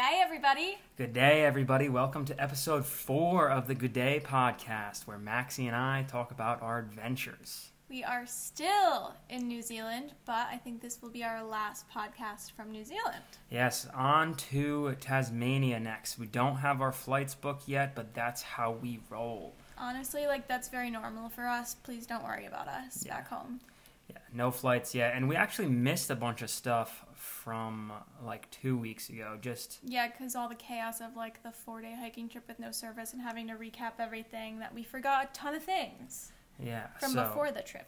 G'day, 0.00 0.22
everybody. 0.22 0.78
Good 0.96 1.12
day, 1.12 1.44
everybody. 1.44 1.90
Welcome 1.90 2.24
to 2.24 2.42
episode 2.42 2.86
four 2.86 3.50
of 3.50 3.66
the 3.66 3.74
Good 3.74 3.92
Day 3.92 4.22
podcast, 4.24 5.06
where 5.06 5.18
Maxie 5.18 5.66
and 5.66 5.76
I 5.76 6.04
talk 6.08 6.30
about 6.30 6.62
our 6.62 6.78
adventures. 6.78 7.68
We 7.90 8.02
are 8.02 8.24
still 8.24 9.14
in 9.28 9.46
New 9.46 9.60
Zealand, 9.60 10.12
but 10.24 10.46
I 10.50 10.56
think 10.56 10.80
this 10.80 11.02
will 11.02 11.10
be 11.10 11.22
our 11.22 11.44
last 11.44 11.84
podcast 11.94 12.52
from 12.52 12.70
New 12.70 12.82
Zealand. 12.82 13.20
Yes, 13.50 13.86
on 13.94 14.36
to 14.36 14.94
Tasmania 15.00 15.78
next. 15.78 16.18
We 16.18 16.24
don't 16.28 16.56
have 16.56 16.80
our 16.80 16.92
flights 16.92 17.34
booked 17.34 17.68
yet, 17.68 17.94
but 17.94 18.14
that's 18.14 18.40
how 18.40 18.70
we 18.72 19.00
roll. 19.10 19.54
Honestly, 19.76 20.26
like 20.26 20.48
that's 20.48 20.68
very 20.70 20.88
normal 20.88 21.28
for 21.28 21.46
us. 21.46 21.74
Please 21.74 22.06
don't 22.06 22.24
worry 22.24 22.46
about 22.46 22.68
us 22.68 23.04
Yeah. 23.04 23.16
back 23.16 23.28
home. 23.28 23.60
Yeah, 24.08 24.16
no 24.32 24.50
flights 24.50 24.94
yet, 24.94 25.14
and 25.14 25.28
we 25.28 25.36
actually 25.36 25.68
missed 25.68 26.08
a 26.08 26.16
bunch 26.16 26.40
of 26.40 26.48
stuff 26.48 27.04
from 27.20 27.92
like 28.24 28.50
two 28.50 28.76
weeks 28.76 29.10
ago. 29.10 29.38
Just 29.40 29.78
Yeah, 29.84 30.08
because 30.08 30.34
all 30.34 30.48
the 30.48 30.54
chaos 30.54 31.00
of 31.00 31.16
like 31.16 31.42
the 31.42 31.52
four 31.52 31.80
day 31.82 31.94
hiking 31.98 32.28
trip 32.28 32.48
with 32.48 32.58
no 32.58 32.70
service 32.70 33.12
and 33.12 33.20
having 33.20 33.48
to 33.48 33.54
recap 33.54 33.92
everything 33.98 34.58
that 34.60 34.74
we 34.74 34.82
forgot 34.82 35.24
a 35.24 35.28
ton 35.32 35.54
of 35.54 35.62
things 35.62 36.32
yeah, 36.62 36.86
from 36.98 37.12
so 37.12 37.24
before 37.24 37.52
the 37.52 37.62
trip. 37.62 37.86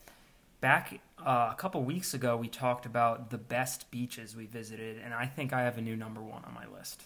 back 0.60 1.00
uh, 1.18 1.48
a 1.50 1.56
couple 1.56 1.82
weeks 1.82 2.14
ago, 2.14 2.36
we 2.36 2.48
talked 2.48 2.86
about 2.86 3.30
the 3.30 3.38
best 3.38 3.90
beaches 3.90 4.36
we 4.36 4.46
visited, 4.46 5.00
and 5.02 5.14
I 5.14 5.26
think 5.26 5.52
I 5.52 5.62
have 5.62 5.78
a 5.78 5.82
new 5.82 5.96
number 5.96 6.20
one 6.20 6.44
on 6.44 6.54
my 6.54 6.66
list. 6.66 7.02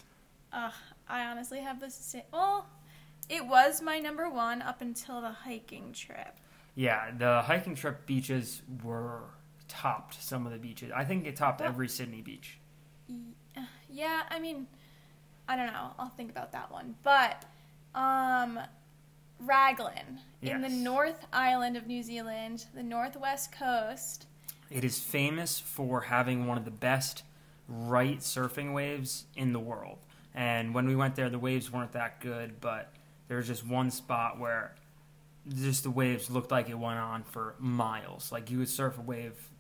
Ugh, 0.53 0.73
I 1.09 1.27
honestly 1.27 1.61
have 1.61 1.81
the 1.81 1.91
same. 1.91 2.23
Well, 2.33 2.67
it 3.29 3.47
was 3.47 3.83
my 3.83 3.99
number 3.99 4.29
one 4.29 4.63
up 4.63 4.81
until 4.81 5.21
the 5.21 5.31
hiking 5.31 5.93
trip. 5.93 6.39
Yeah, 6.75 7.11
the 7.17 7.43
hiking 7.43 7.75
trip 7.75 8.07
beaches 8.07 8.63
were 8.83 9.25
topped 9.77 10.23
some 10.23 10.47
of 10.47 10.53
the 10.53 10.59
beaches. 10.59 10.91
I 10.95 11.05
think 11.05 11.27
it 11.27 11.37
topped 11.37 11.61
Well- 11.61 11.69
every 11.69 11.89
Sydney 11.89 12.23
beach. 12.23 12.59
Yeah, 13.89 14.25
I 14.31 14.39
mean, 14.39 14.67
I 15.49 15.57
don't 15.57 15.67
know. 15.73 15.93
I'll 15.99 16.09
think 16.11 16.31
about 16.31 16.53
that 16.53 16.71
one. 16.71 16.97
But 17.03 17.45
um 17.95 18.61
Raglan 19.41 20.21
in 20.43 20.63
the 20.63 20.69
North 20.69 21.27
Island 21.33 21.77
of 21.77 21.87
New 21.87 22.03
Zealand, 22.03 22.67
the 22.75 22.83
northwest 22.83 23.53
coast. 23.53 24.27
It 24.71 24.83
is 24.85 24.99
famous 24.99 25.61
for 25.61 26.01
having 26.03 26.47
one 26.47 26.57
of 26.59 26.65
the 26.65 26.71
best 26.71 27.23
right 27.69 28.19
surfing 28.19 28.73
waves 28.73 29.25
in 29.37 29.53
the 29.53 29.61
world. 29.61 29.99
And 30.35 30.75
when 30.75 30.87
we 30.87 30.97
went 30.97 31.17
there, 31.17 31.31
the 31.31 31.39
waves 31.39 31.71
weren't 31.71 31.93
that 31.93 32.21
good, 32.21 32.61
but 32.61 32.93
there 33.29 33.37
was 33.37 33.47
just 33.47 33.65
one 33.67 33.91
spot 33.91 34.39
where 34.39 34.75
just 35.49 35.83
the 35.85 35.91
waves 35.91 36.31
looked 36.31 36.51
like 36.51 36.69
it 36.69 36.79
went 36.79 36.99
on 36.99 37.23
for 37.23 37.55
miles. 37.59 38.33
Like 38.33 38.51
you 38.51 38.59
would 38.59 38.69
surf 38.69 38.99
a 38.99 39.03
wave 39.03 39.51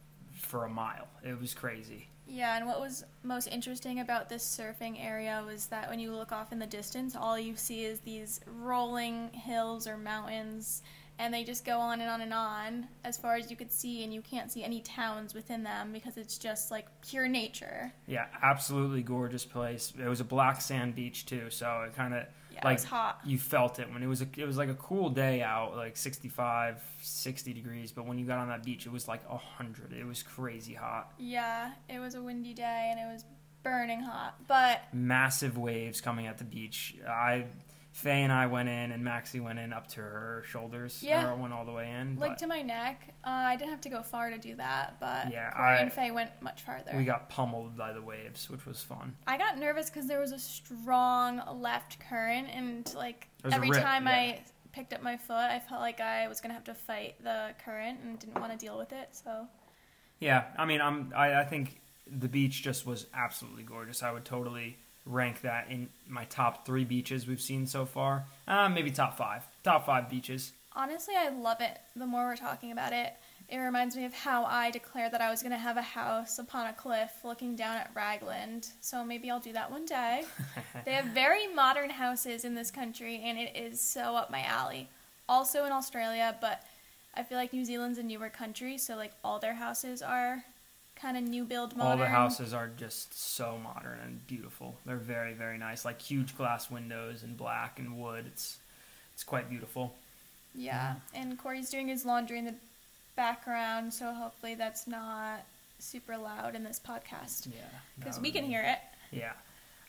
for 0.47 0.65
a 0.65 0.69
mile. 0.69 1.09
It 1.23 1.39
was 1.39 1.53
crazy. 1.53 2.09
Yeah, 2.29 2.57
and 2.57 2.67
what 2.67 2.81
was 2.81 3.05
most 3.23 3.47
interesting 3.47 4.01
about 4.01 4.29
this 4.29 4.43
surfing 4.43 4.97
area 5.05 5.45
was 5.47 5.67
that 5.67 5.89
when 5.89 6.01
you 6.01 6.13
look 6.13 6.33
off 6.33 6.51
in 6.51 6.59
the 6.59 6.67
distance, 6.67 7.15
all 7.15 7.39
you 7.39 7.55
see 7.57 7.85
is 7.85 8.01
these 8.01 8.41
rolling 8.47 9.31
hills 9.33 9.87
or 9.87 9.97
mountains, 9.97 10.83
and 11.19 11.33
they 11.33 11.45
just 11.45 11.65
go 11.65 11.79
on 11.79 12.01
and 12.01 12.11
on 12.11 12.21
and 12.21 12.35
on 12.35 12.89
as 13.05 13.17
far 13.17 13.37
as 13.37 13.51
you 13.51 13.57
could 13.57 13.73
see, 13.73 14.05
and 14.05 14.13
you 14.13 14.21
can't 14.23 14.51
see 14.53 14.63
any 14.65 14.81
towns 14.81 15.35
within 15.35 15.63
them 15.63 15.93
because 15.93 16.17
it's 16.17 16.39
just 16.39 16.71
like 16.71 16.87
pure 17.03 17.27
nature. 17.29 17.93
Yeah, 18.07 18.27
absolutely 18.43 19.03
gorgeous 19.03 19.45
place. 19.45 19.93
It 19.99 20.09
was 20.09 20.21
a 20.21 20.25
black 20.25 20.61
sand 20.61 20.95
beach 20.95 21.27
too, 21.27 21.51
so 21.51 21.83
it 21.87 21.95
kind 21.97 22.13
of 22.15 22.25
Yeah, 22.53 22.59
it 22.59 22.65
like 22.65 22.77
was 22.79 22.85
hot. 22.85 23.21
you 23.25 23.39
felt 23.39 23.79
it 23.79 23.91
when 23.93 24.03
it 24.03 24.07
was 24.07 24.21
a, 24.23 24.27
it 24.37 24.47
was 24.47 24.57
like 24.59 24.69
a 24.69 24.75
cool 24.75 25.09
day 25.11 25.43
out, 25.43 25.75
like 25.77 25.97
65, 25.97 26.83
60 27.01 27.53
degrees, 27.53 27.93
but 27.93 28.07
when 28.07 28.19
you 28.19 28.27
got 28.27 28.39
on 28.39 28.49
that 28.49 28.63
beach, 28.65 28.85
it 28.87 28.93
was 28.93 29.09
like 29.09 29.29
100. 29.31 29.93
It 29.93 30.05
was 30.07 30.23
crazy 30.23 30.75
hot. 30.75 31.13
Yeah, 31.19 31.73
it 31.89 31.99
was 31.99 32.15
a 32.15 32.23
windy 32.23 32.53
day 32.55 32.89
and 32.91 33.01
it 33.01 33.11
was 33.13 33.25
burning 33.63 34.01
hot. 34.01 34.35
But 34.47 34.83
Massive 34.93 35.57
waves 35.59 36.01
coming 36.01 36.27
at 36.27 36.39
the 36.39 36.45
beach. 36.45 36.95
I 37.09 37.47
Faye 37.97 38.25
and 38.25 38.31
I 38.33 38.47
went 38.47 38.69
in 38.69 38.93
and 38.93 39.03
Maxie 39.03 39.41
went 39.41 39.59
in 39.59 39.73
up 39.73 39.87
to 39.93 40.03
her 40.03 40.45
shoulders. 40.47 41.03
Yeah. 41.03 41.31
Or 41.33 41.35
went 41.35 41.55
all 41.55 41.65
the 41.65 41.73
way 41.73 41.91
in. 41.91 42.17
like 42.19 42.33
but 42.33 42.39
to 42.41 42.47
my 42.47 42.61
neck, 42.61 43.15
uh, 43.25 43.31
I 43.31 43.57
didn't 43.57 43.71
have 43.71 43.81
to 43.81 43.89
go 43.89 44.03
far 44.03 44.29
to 44.29 44.37
do 44.37 44.55
that. 44.57 44.99
But 45.01 45.33
Yeah, 45.33 45.51
Corey 45.53 45.67
I- 45.67 45.77
and 45.79 45.91
Faye 45.91 46.11
went 46.11 46.31
much 46.43 46.61
farther. 46.61 46.93
we 46.95 47.05
got 47.05 47.31
pummeled 47.31 47.75
by 47.75 47.95
the 47.95 48.03
waves, 48.03 48.51
which 48.51 48.67
was 48.67 48.83
fun. 48.83 49.17
I 49.27 49.39
got 49.39 49.57
nervous 49.57 49.89
because 49.89 50.07
there 50.07 50.21
was 50.21 50.33
a 50.33 50.39
strong 50.39 51.41
left 51.59 51.99
current, 52.01 52.49
and 52.53 52.93
like 52.95 53.29
There 53.41 53.49
was 53.49 53.55
a 53.55 53.57
every 53.57 53.71
rip, 53.71 53.83
time 53.83 54.05
yeah. 54.05 54.13
I 54.13 54.45
picked 54.73 54.93
up 54.93 55.01
my 55.03 55.17
foot, 55.17 55.33
I 55.51 55.59
felt 55.59 55.81
like 55.81 56.03
I 56.03 56.29
was 56.29 56.43
gonna 56.43 56.53
have 56.53 56.65
to 56.65 56.75
fight 56.75 57.15
the 57.25 57.55
current 57.65 58.01
and 58.05 58.19
didn't 58.19 58.39
want 58.39 58.53
to 58.53 58.59
deal 58.59 58.77
with 58.77 58.93
it. 58.93 59.09
So 59.13 59.49
Yeah, 60.21 60.45
I 60.59 60.67
mean, 60.67 60.83
I'm 60.83 61.15
I, 61.17 61.41
I 61.41 61.45
think 61.45 61.81
the 62.07 62.29
beach 62.29 62.63
just 62.63 62.85
was 62.87 63.07
absolutely 63.15 63.63
gorgeous. 63.63 64.03
I 64.03 64.13
would 64.13 64.27
totally 64.27 64.77
rank 65.07 65.41
that 65.43 65.71
in 65.71 65.89
my 66.09 66.25
top 66.25 66.67
three 66.67 66.85
beaches 66.85 67.27
we've 67.27 67.41
seen 67.41 67.67
so 67.67 67.87
far. 67.87 68.27
Uh, 68.47 68.69
maybe 68.69 68.91
top 68.91 69.17
five. 69.17 69.47
Top 69.63 69.87
five 69.87 70.11
beaches. 70.11 70.53
honestly, 70.75 71.15
I 71.17 71.29
love 71.31 71.61
it. 71.61 71.79
The 71.95 72.07
more 72.07 72.27
we're 72.27 72.37
talking 72.37 72.73
about 72.73 72.93
it, 72.93 73.15
it 73.49 73.59
reminds 73.59 73.95
me 73.97 74.05
of 74.05 74.13
how 74.13 74.45
I 74.45 74.71
declared 74.73 75.13
that 75.13 75.21
I 75.21 75.31
was 75.31 75.43
gonna 75.43 75.57
have 75.57 75.77
a 75.77 75.83
house 75.83 76.39
upon 76.41 76.67
a 76.67 76.73
cliff 76.73 77.13
looking 77.25 77.55
down 77.57 77.77
at 77.77 77.91
Raglan. 77.95 78.63
So 78.81 79.05
maybe 79.05 79.31
I'll 79.31 79.41
do 79.41 79.53
that 79.53 79.71
one 79.71 79.87
day. 79.87 80.25
They 80.85 80.93
have 80.93 81.07
very 81.07 81.47
modern 81.49 81.91
houses 81.91 82.45
in 82.45 82.55
this 82.55 82.71
country, 82.71 83.23
and 83.25 83.39
it 83.39 83.57
is 83.57 83.81
so 83.81 84.17
up 84.17 84.31
my 84.31 84.43
alley. 84.43 84.89
Also 85.29 85.65
in 85.65 85.73
Australia, 85.73 86.37
but 86.41 86.63
I 87.15 87.23
feel 87.23 87.39
like 87.39 87.53
New 87.53 87.65
Zealand's 87.65 87.99
a 87.99 88.03
newer 88.03 88.29
country, 88.29 88.77
so 88.79 88.95
like 88.97 89.13
all 89.25 89.39
their 89.39 89.55
houses 89.55 90.03
are 90.03 90.45
kind 91.07 91.17
of 91.17 91.23
new 91.23 91.45
build 91.45 91.77
modern. 91.77 91.93
All 91.93 91.97
the 91.99 92.09
houses 92.09 92.53
are 92.53 92.69
just 92.77 93.17
so 93.17 93.59
modern 93.63 94.01
and 94.05 94.27
beautiful. 94.27 94.77
They're 94.85 94.97
very 94.97 95.35
very 95.35 95.57
nice, 95.57 95.85
like 95.85 96.03
huge 96.03 96.37
glass 96.37 96.69
windows 96.69 97.23
and 97.23 97.37
black 97.37 97.79
and 97.79 97.97
wood. 97.97 98.25
It's 98.27 98.59
it's 99.15 99.23
quite 99.23 99.49
beautiful. 99.49 99.95
Yeah, 100.55 100.95
and 101.15 101.39
Corey's 101.39 101.71
doing 101.71 101.87
his 101.87 102.05
laundry 102.05 102.39
in 102.41 102.45
the 102.47 102.55
background, 103.15 103.95
so 103.95 104.13
hopefully 104.13 104.57
that's 104.57 104.87
not 104.89 105.45
super 105.79 106.17
loud 106.17 106.57
in 106.57 106.65
this 106.65 106.81
podcast 106.85 107.47
Yeah, 107.47 107.61
because 107.99 108.19
we 108.19 108.33
can 108.33 108.43
be- 108.45 108.49
hear 108.49 108.63
it. 108.63 108.79
Yeah. 109.13 109.33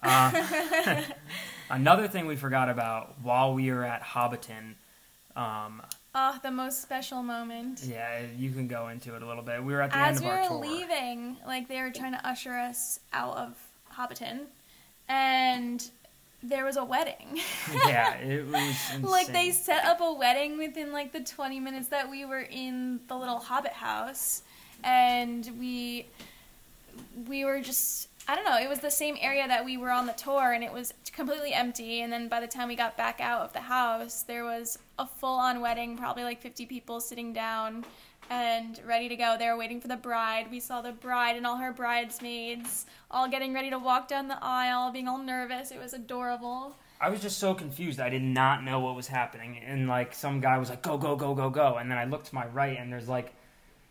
Uh, 0.03 1.01
another 1.71 2.07
thing 2.07 2.27
we 2.27 2.35
forgot 2.35 2.69
about 2.69 3.15
while 3.23 3.53
we 3.55 3.71
were 3.71 3.83
at 3.85 4.03
Hobbiton. 4.03 4.75
Um, 5.35 5.81
Ah, 6.19 6.39
the 6.41 6.49
most 6.49 6.81
special 6.81 7.21
moment. 7.21 7.83
yeah, 7.83 8.23
you 8.35 8.49
can 8.49 8.67
go 8.67 8.87
into 8.87 9.15
it 9.15 9.21
a 9.21 9.25
little 9.27 9.43
bit. 9.43 9.63
We 9.63 9.71
were 9.71 9.83
at 9.83 9.91
the 9.91 9.97
As 9.97 10.17
end 10.17 10.25
we 10.25 10.31
of 10.31 10.33
our 10.33 10.47
tour. 10.47 10.57
As 10.57 10.61
we 10.61 10.67
were 10.67 10.79
leaving, 10.79 11.37
like 11.45 11.67
they 11.67 11.79
were 11.79 11.91
trying 11.91 12.13
to 12.13 12.27
usher 12.27 12.53
us 12.53 12.99
out 13.13 13.37
of 13.37 13.55
Hobbiton, 13.93 14.45
and 15.07 15.87
there 16.41 16.65
was 16.65 16.75
a 16.75 16.83
wedding. 16.83 17.39
yeah, 17.85 18.15
it 18.15 18.47
was 18.47 18.55
insane. 18.55 19.01
like 19.03 19.27
they 19.27 19.51
set 19.51 19.85
up 19.85 20.01
a 20.01 20.11
wedding 20.11 20.57
within 20.57 20.91
like 20.91 21.11
the 21.13 21.19
20 21.19 21.59
minutes 21.59 21.89
that 21.89 22.09
we 22.09 22.25
were 22.25 22.47
in 22.49 22.99
the 23.07 23.15
little 23.15 23.37
hobbit 23.37 23.73
house 23.73 24.41
and 24.83 25.51
we 25.59 26.07
we 27.27 27.45
were 27.45 27.59
just 27.59 28.09
i 28.27 28.35
don't 28.35 28.45
know 28.45 28.57
it 28.57 28.69
was 28.69 28.79
the 28.79 28.91
same 28.91 29.17
area 29.19 29.47
that 29.47 29.65
we 29.65 29.75
were 29.77 29.89
on 29.89 30.05
the 30.05 30.13
tour 30.13 30.51
and 30.51 30.63
it 30.63 30.71
was 30.71 30.93
completely 31.11 31.53
empty 31.53 32.01
and 32.01 32.11
then 32.13 32.27
by 32.27 32.39
the 32.39 32.47
time 32.47 32.67
we 32.67 32.75
got 32.75 32.95
back 32.95 33.19
out 33.19 33.41
of 33.41 33.53
the 33.53 33.59
house 33.61 34.23
there 34.23 34.43
was 34.43 34.77
a 34.99 35.05
full-on 35.05 35.61
wedding 35.61 35.97
probably 35.97 36.23
like 36.23 36.41
50 36.41 36.65
people 36.65 36.99
sitting 36.99 37.33
down 37.33 37.85
and 38.29 38.81
ready 38.85 39.07
to 39.07 39.15
go 39.15 39.35
they 39.37 39.47
were 39.47 39.57
waiting 39.57 39.79
for 39.79 39.87
the 39.87 39.97
bride 39.97 40.49
we 40.51 40.59
saw 40.59 40.81
the 40.81 40.91
bride 40.91 41.35
and 41.35 41.45
all 41.45 41.57
her 41.57 41.71
bridesmaids 41.71 42.85
all 43.11 43.29
getting 43.29 43.53
ready 43.53 43.69
to 43.69 43.79
walk 43.79 44.07
down 44.07 44.27
the 44.27 44.37
aisle 44.41 44.91
being 44.91 45.07
all 45.07 45.19
nervous 45.19 45.71
it 45.71 45.79
was 45.79 45.93
adorable 45.93 46.75
I 46.99 47.09
was 47.09 47.21
just 47.21 47.37
so 47.37 47.53
confused. 47.53 47.99
I 47.99 48.09
did 48.09 48.23
not 48.23 48.63
know 48.63 48.79
what 48.79 48.95
was 48.95 49.07
happening. 49.07 49.59
And 49.59 49.87
like 49.87 50.13
some 50.13 50.39
guy 50.39 50.57
was 50.57 50.69
like, 50.69 50.81
"Go, 50.81 50.97
go, 50.97 51.15
go, 51.15 51.35
go, 51.35 51.49
go!" 51.49 51.75
And 51.77 51.91
then 51.91 51.97
I 51.97 52.05
looked 52.05 52.27
to 52.27 52.35
my 52.35 52.47
right, 52.47 52.77
and 52.77 52.91
there's 52.91 53.07
like 53.07 53.33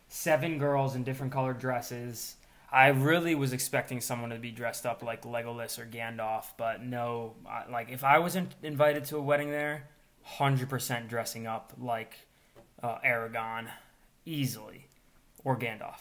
seven 0.08 0.58
girls 0.58 0.96
in 0.96 1.04
different 1.04 1.32
colored 1.32 1.58
dresses. 1.58 2.36
I 2.72 2.88
really 2.88 3.34
was 3.36 3.52
expecting 3.52 4.00
someone 4.00 4.30
to 4.30 4.38
be 4.38 4.50
dressed 4.50 4.86
up 4.86 5.02
like 5.02 5.22
Legolas 5.22 5.78
or 5.78 5.86
Gandalf, 5.86 6.46
but 6.56 6.82
no. 6.82 7.34
Like 7.70 7.90
if 7.90 8.02
I 8.02 8.18
wasn't 8.18 8.54
invited 8.62 9.04
to 9.06 9.18
a 9.18 9.22
wedding 9.22 9.50
there, 9.50 9.88
hundred 10.26 10.68
percent 10.68 11.08
dressing 11.08 11.46
up 11.46 11.72
like 11.78 12.26
uh, 12.82 12.98
Aragorn, 13.04 13.68
easily, 14.24 14.88
or 15.44 15.56
Gandalf. 15.58 15.98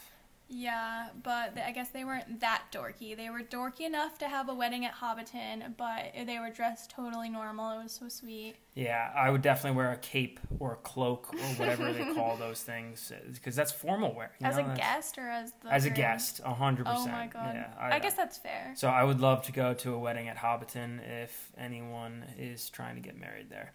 Yeah, 0.48 1.08
but 1.24 1.58
I 1.58 1.72
guess 1.72 1.90
they 1.90 2.04
weren't 2.04 2.40
that 2.42 2.66
dorky. 2.72 3.18
They 3.18 3.32
were 3.32 3.42
dorky 3.42 3.82
enough 3.82 4.20
to 4.20 4.28
have 4.28 4.48
a 4.48 4.54
wedding 4.54 4.86
at 4.86 4.94
Hobbiton, 4.94 5.76
but 5.76 6.12
they 6.28 6.38
were 6.38 6.52
dressed 6.52 6.92
totally 6.92 7.30
normal. 7.30 7.80
It 7.80 7.84
was 7.84 7.94
so 7.94 8.10
sweet. 8.10 8.54
Yeah, 8.76 9.12
I 9.16 9.32
would 9.32 9.42
definitely 9.42 9.76
wear 9.78 9.92
a 9.92 9.98
cape 9.98 10.40
or 10.60 10.74
a 10.74 10.76
cloak 10.76 11.34
or 11.34 11.40
whatever 11.56 11.92
they 11.92 12.14
call 12.14 12.38
those 12.40 12.62
things 12.62 13.12
because 13.34 13.56
that's 13.56 13.72
formal 13.72 14.14
wear. 14.14 14.34
you 14.40 14.46
as 14.46 14.58
know, 14.58 14.66
a 14.66 14.68
that's- 14.68 14.78
guest 14.78 15.18
or 15.18 15.28
as 15.30 15.52
the 15.64 15.74
As 15.74 15.86
a 15.86 15.90
guest, 15.90 16.42
a 16.46 16.54
hundred 16.54 16.86
percent. 16.86 17.08
Oh 17.10 17.12
my 17.12 17.26
god. 17.26 17.56
Yeah, 17.56 17.72
I, 17.80 17.98
guess 17.98 18.14
that's 18.14 18.38
fair. 18.38 18.74
So 18.76 18.88
I 18.88 19.04
would 19.04 19.22
love 19.22 19.42
to 19.48 19.52
go 19.52 19.74
to 19.74 19.96
a 19.96 19.98
wedding 20.00 20.28
at 20.28 20.38
Hobbiton 20.38 21.00
if 21.24 21.52
anyone 21.58 22.24
is 22.38 22.70
trying 22.70 22.94
to 22.96 23.02
get 23.02 23.20
married 23.20 23.50
there. 23.50 23.74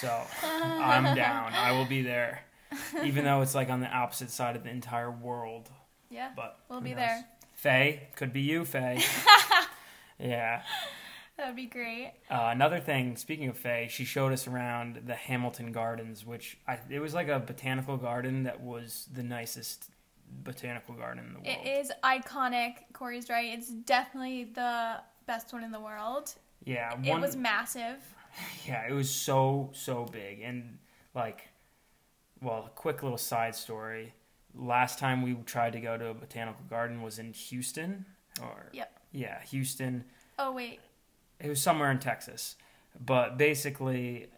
So 0.00 0.22
I'm 0.42 1.14
down. 1.16 1.52
I 1.54 1.72
will 1.72 1.84
be 1.84 2.02
there, 2.02 2.42
even 3.04 3.24
though 3.24 3.40
it's 3.42 3.54
like 3.54 3.68
on 3.70 3.80
the 3.80 3.88
opposite 3.88 4.30
side 4.30 4.56
of 4.56 4.64
the 4.64 4.70
entire 4.70 5.10
world. 5.10 5.70
Yeah, 6.10 6.30
But 6.36 6.58
we'll 6.68 6.80
be 6.80 6.90
knows? 6.90 6.98
there. 6.98 7.24
Faye, 7.54 8.08
could 8.16 8.32
be 8.32 8.42
you, 8.42 8.64
Faye. 8.64 9.02
yeah. 10.18 10.62
That 11.38 11.46
would 11.46 11.56
be 11.56 11.66
great. 11.66 12.12
Uh, 12.30 12.48
another 12.52 12.78
thing, 12.78 13.16
speaking 13.16 13.48
of 13.48 13.56
Faye, 13.56 13.88
she 13.90 14.04
showed 14.04 14.32
us 14.32 14.46
around 14.46 15.02
the 15.06 15.14
Hamilton 15.14 15.72
Gardens, 15.72 16.26
which 16.26 16.58
I, 16.68 16.78
it 16.90 16.98
was 17.00 17.14
like 17.14 17.28
a 17.28 17.38
botanical 17.38 17.96
garden 17.96 18.42
that 18.42 18.60
was 18.60 19.08
the 19.12 19.22
nicest 19.22 19.86
botanical 20.44 20.94
garden 20.94 21.24
in 21.24 21.32
the 21.32 21.40
world. 21.40 21.58
It 21.64 21.68
is 21.80 21.92
iconic. 22.04 22.74
Corey's 22.92 23.30
right. 23.30 23.50
It's 23.58 23.68
definitely 23.70 24.44
the 24.44 24.96
best 25.26 25.52
one 25.52 25.64
in 25.64 25.70
the 25.72 25.80
world. 25.80 26.34
Yeah, 26.64 26.94
It 27.02 27.20
was 27.20 27.36
massive. 27.36 27.96
Yeah, 28.66 28.86
it 28.88 28.92
was 28.92 29.10
so 29.10 29.70
so 29.74 30.04
big 30.06 30.40
and 30.40 30.78
like, 31.14 31.48
well, 32.40 32.64
a 32.66 32.70
quick 32.70 33.02
little 33.02 33.18
side 33.18 33.54
story. 33.54 34.14
Last 34.54 34.98
time 34.98 35.20
we 35.20 35.34
tried 35.44 35.74
to 35.74 35.80
go 35.80 35.98
to 35.98 36.06
a 36.08 36.14
botanical 36.14 36.64
garden 36.70 37.02
was 37.02 37.18
in 37.18 37.32
Houston, 37.34 38.06
or 38.40 38.70
Yep. 38.72 39.00
yeah, 39.12 39.42
Houston. 39.42 40.04
Oh 40.38 40.52
wait. 40.52 40.80
It 41.40 41.48
was 41.50 41.60
somewhere 41.60 41.90
in 41.90 41.98
Texas, 41.98 42.56
but 43.04 43.36
basically 43.36 44.28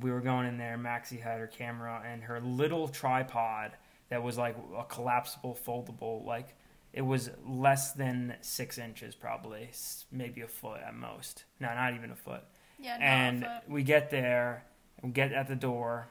we 0.00 0.10
were 0.10 0.20
going 0.20 0.46
in 0.48 0.56
there. 0.58 0.76
Maxie 0.76 1.18
had 1.18 1.38
her 1.38 1.46
camera 1.46 2.02
and 2.04 2.22
her 2.24 2.40
little 2.40 2.88
tripod 2.88 3.72
that 4.08 4.22
was 4.22 4.36
like 4.38 4.56
a 4.76 4.84
collapsible, 4.84 5.56
foldable, 5.66 6.24
like 6.24 6.54
it 6.96 7.02
was 7.02 7.30
less 7.46 7.92
than 7.92 8.34
six 8.40 8.78
inches, 8.78 9.14
probably 9.14 9.68
maybe 10.10 10.40
a 10.40 10.48
foot 10.48 10.80
at 10.80 10.94
most. 10.94 11.44
No, 11.60 11.68
not 11.74 11.94
even 11.94 12.10
a 12.10 12.16
foot. 12.16 12.42
Yeah. 12.80 12.96
and 13.00 13.42
but- 13.42 13.68
we 13.68 13.82
get 13.84 14.10
there, 14.10 14.64
we 15.02 15.10
get 15.10 15.30
at 15.32 15.46
the 15.46 15.54
door, 15.54 16.08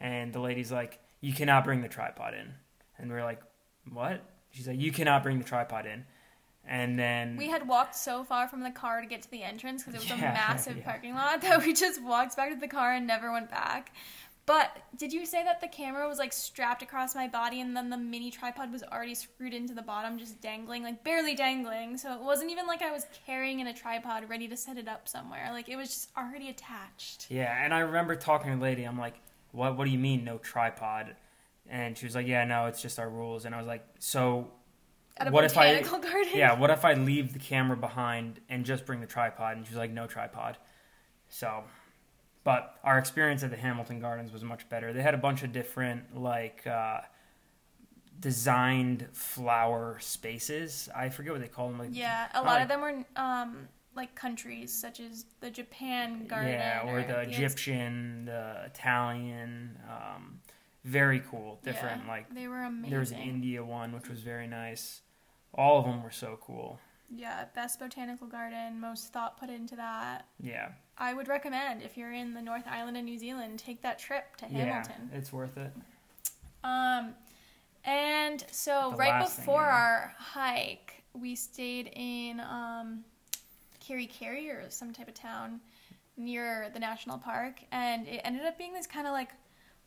and 0.00 0.32
the 0.32 0.38
lady's 0.40 0.72
like, 0.72 0.98
"You 1.20 1.32
cannot 1.34 1.64
bring 1.64 1.82
the 1.82 1.88
tripod 1.88 2.34
in," 2.34 2.54
and 2.98 3.10
we're 3.10 3.24
like, 3.24 3.42
"What?" 3.92 4.22
She's 4.52 4.66
like, 4.66 4.78
"You 4.80 4.90
cannot 4.92 5.22
bring 5.22 5.38
the 5.38 5.44
tripod 5.44 5.84
in," 5.86 6.04
and 6.66 6.98
then 6.98 7.36
We 7.36 7.48
had 7.48 7.66
walked 7.68 7.94
so 7.96 8.22
far 8.24 8.46
from 8.48 8.60
the 8.60 8.70
car 8.70 9.00
to 9.00 9.06
get 9.06 9.22
to 9.22 9.30
the 9.30 9.42
entrance 9.42 9.82
because 9.84 9.94
it 10.02 10.10
was 10.10 10.10
Yeah, 10.20 10.30
a 10.30 10.34
massive 10.34 10.76
yeah. 10.78 10.84
parking 10.84 11.14
lot 11.14 11.40
that 11.42 11.64
we 11.64 11.72
just 11.74 12.02
walked 12.02 12.36
back 12.36 12.50
to 12.50 12.56
the 12.56 12.68
car 12.68 12.92
and 12.94 13.06
never 13.06 13.32
went 13.32 13.50
back. 13.50 13.92
But 14.50 14.76
did 14.96 15.12
you 15.12 15.26
say 15.26 15.44
that 15.44 15.60
the 15.60 15.68
camera 15.68 16.08
was 16.08 16.18
like 16.18 16.32
strapped 16.32 16.82
across 16.82 17.14
my 17.14 17.28
body 17.28 17.60
and 17.60 17.76
then 17.76 17.88
the 17.88 17.96
mini 17.96 18.32
tripod 18.32 18.72
was 18.72 18.82
already 18.82 19.14
screwed 19.14 19.54
into 19.54 19.74
the 19.74 19.82
bottom, 19.82 20.18
just 20.18 20.40
dangling, 20.40 20.82
like 20.82 21.04
barely 21.04 21.36
dangling? 21.36 21.96
So 21.96 22.12
it 22.12 22.20
wasn't 22.20 22.50
even 22.50 22.66
like 22.66 22.82
I 22.82 22.90
was 22.90 23.06
carrying 23.24 23.60
in 23.60 23.68
a 23.68 23.72
tripod 23.72 24.28
ready 24.28 24.48
to 24.48 24.56
set 24.56 24.76
it 24.76 24.88
up 24.88 25.06
somewhere. 25.06 25.50
Like 25.52 25.68
it 25.68 25.76
was 25.76 25.90
just 25.90 26.08
already 26.18 26.48
attached. 26.48 27.28
yeah, 27.30 27.64
and 27.64 27.72
I 27.72 27.78
remember 27.78 28.16
talking 28.16 28.50
to 28.50 28.56
the 28.56 28.62
lady. 28.64 28.82
I'm 28.82 28.98
like, 28.98 29.20
"What? 29.52 29.78
What 29.78 29.84
do 29.84 29.92
you 29.92 30.00
mean 30.00 30.24
no 30.24 30.38
tripod?" 30.38 31.14
And 31.68 31.96
she 31.96 32.04
was 32.04 32.16
like, 32.16 32.26
"Yeah, 32.26 32.44
no, 32.44 32.66
it's 32.66 32.82
just 32.82 32.98
our 32.98 33.08
rules." 33.08 33.44
And 33.44 33.54
I 33.54 33.58
was 33.58 33.68
like, 33.68 33.86
"So 34.00 34.50
At 35.16 35.28
a 35.28 35.30
What 35.30 35.44
if 35.44 35.56
I- 35.56 35.80
garden. 35.82 36.32
yeah, 36.34 36.58
what 36.58 36.70
if 36.70 36.84
I 36.84 36.94
leave 36.94 37.34
the 37.34 37.38
camera 37.38 37.76
behind 37.76 38.40
and 38.48 38.64
just 38.64 38.84
bring 38.84 39.00
the 39.00 39.06
tripod? 39.06 39.58
And 39.58 39.64
she 39.64 39.70
was 39.70 39.78
like, 39.78 39.92
no 39.92 40.08
tripod. 40.08 40.56
So, 41.28 41.62
but 42.44 42.78
our 42.84 42.98
experience 42.98 43.42
at 43.42 43.50
the 43.50 43.56
Hamilton 43.56 44.00
Gardens 44.00 44.32
was 44.32 44.42
much 44.44 44.68
better. 44.68 44.92
They 44.92 45.02
had 45.02 45.14
a 45.14 45.18
bunch 45.18 45.42
of 45.42 45.52
different, 45.52 46.16
like, 46.18 46.66
uh, 46.66 47.00
designed 48.18 49.08
flower 49.12 49.98
spaces. 50.00 50.88
I 50.94 51.08
forget 51.08 51.32
what 51.32 51.40
they 51.40 51.48
call 51.48 51.68
them. 51.68 51.78
Like, 51.78 51.90
Yeah, 51.92 52.28
a 52.34 52.42
lot 52.42 52.46
like- 52.46 52.62
of 52.62 52.68
them 52.68 52.80
were 52.80 53.04
um 53.16 53.68
like 53.94 54.14
countries 54.14 54.72
such 54.72 55.00
as 55.00 55.24
the 55.40 55.50
Japan 55.50 56.26
garden. 56.26 56.52
yeah, 56.52 56.82
or 56.86 57.02
the 57.02 57.18
ex- 57.20 57.32
Egyptian, 57.32 58.24
the 58.26 58.62
Italian. 58.66 59.78
Um, 59.90 60.40
very 60.84 61.20
cool. 61.20 61.58
Different, 61.64 62.04
Yeah, 62.04 62.08
like, 62.10 62.32
they 62.32 62.46
were 62.46 62.62
amazing. 62.62 62.90
there 62.90 63.00
was 63.00 63.10
an 63.10 63.18
India 63.18 63.64
one, 63.64 63.92
which 63.92 64.08
was 64.08 64.20
very 64.20 64.46
nice. 64.46 65.02
All 65.52 65.78
of 65.80 65.84
them 65.86 66.02
were 66.04 66.12
so 66.12 66.38
cool. 66.40 66.78
Yeah, 67.14 67.46
best 67.54 67.78
botanical 67.80 68.26
garden, 68.28 68.80
most 68.80 69.12
thought 69.12 69.38
put 69.38 69.50
into 69.50 69.74
that. 69.76 70.26
Yeah. 70.40 70.68
I 70.96 71.12
would 71.14 71.28
recommend 71.28 71.82
if 71.82 71.96
you're 71.96 72.12
in 72.12 72.34
the 72.34 72.42
North 72.42 72.64
Island 72.70 72.96
of 72.96 73.04
New 73.04 73.18
Zealand, 73.18 73.58
take 73.58 73.82
that 73.82 73.98
trip 73.98 74.36
to 74.36 74.44
Hamilton. 74.46 75.10
Yeah, 75.12 75.18
it's 75.18 75.32
worth 75.32 75.56
it. 75.56 75.72
Um, 76.62 77.14
and 77.84 78.44
so 78.52 78.90
The 78.92 78.96
right 78.98 79.08
last 79.20 79.36
thing, 79.36 79.44
before 79.44 79.62
yeah. 79.62 79.74
our 79.74 80.14
hike, 80.18 81.02
we 81.14 81.34
stayed 81.34 81.90
in 81.96 82.38
um, 82.40 83.02
Kiri 83.80 84.06
Kiri 84.06 84.48
or 84.50 84.66
some 84.68 84.92
type 84.92 85.08
of 85.08 85.14
town 85.14 85.60
near 86.16 86.70
the 86.74 86.78
national 86.78 87.18
park, 87.18 87.60
and 87.72 88.06
it 88.06 88.20
ended 88.24 88.44
up 88.44 88.58
being 88.58 88.72
this 88.74 88.86
kind 88.86 89.06
of 89.06 89.12
like 89.14 89.30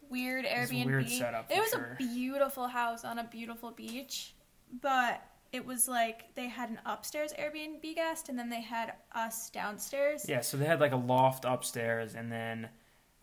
weird 0.10 0.46
It's 0.46 0.72
a 0.72 0.74
Airbnb. 0.74 0.86
weird 0.88 1.10
setup, 1.10 1.50
it 1.52 1.60
was 1.60 1.70
sure. 1.70 1.96
a 2.00 2.04
beautiful 2.04 2.68
house 2.68 3.06
on 3.06 3.20
a 3.20 3.24
beautiful 3.24 3.72
beach, 3.72 4.34
but 4.82 5.22
it 5.54 5.64
was 5.64 5.88
like 5.88 6.34
they 6.36 6.48
had 6.48 6.72
an 6.72 6.80
upstairs 6.84 7.32
Airbnb 7.40 7.96
guest, 7.96 8.28
and 8.28 8.38
then 8.38 8.50
they 8.50 8.62
had 8.62 8.94
us 9.14 9.52
downstairs. 9.52 10.26
Yeah, 10.28 10.42
so 10.42 10.58
they 10.58 10.66
had 10.66 10.82
like 10.82 10.92
a 10.92 10.98
loft 10.98 11.46
upstairs, 11.46 12.16
and 12.16 12.32
then 12.32 12.70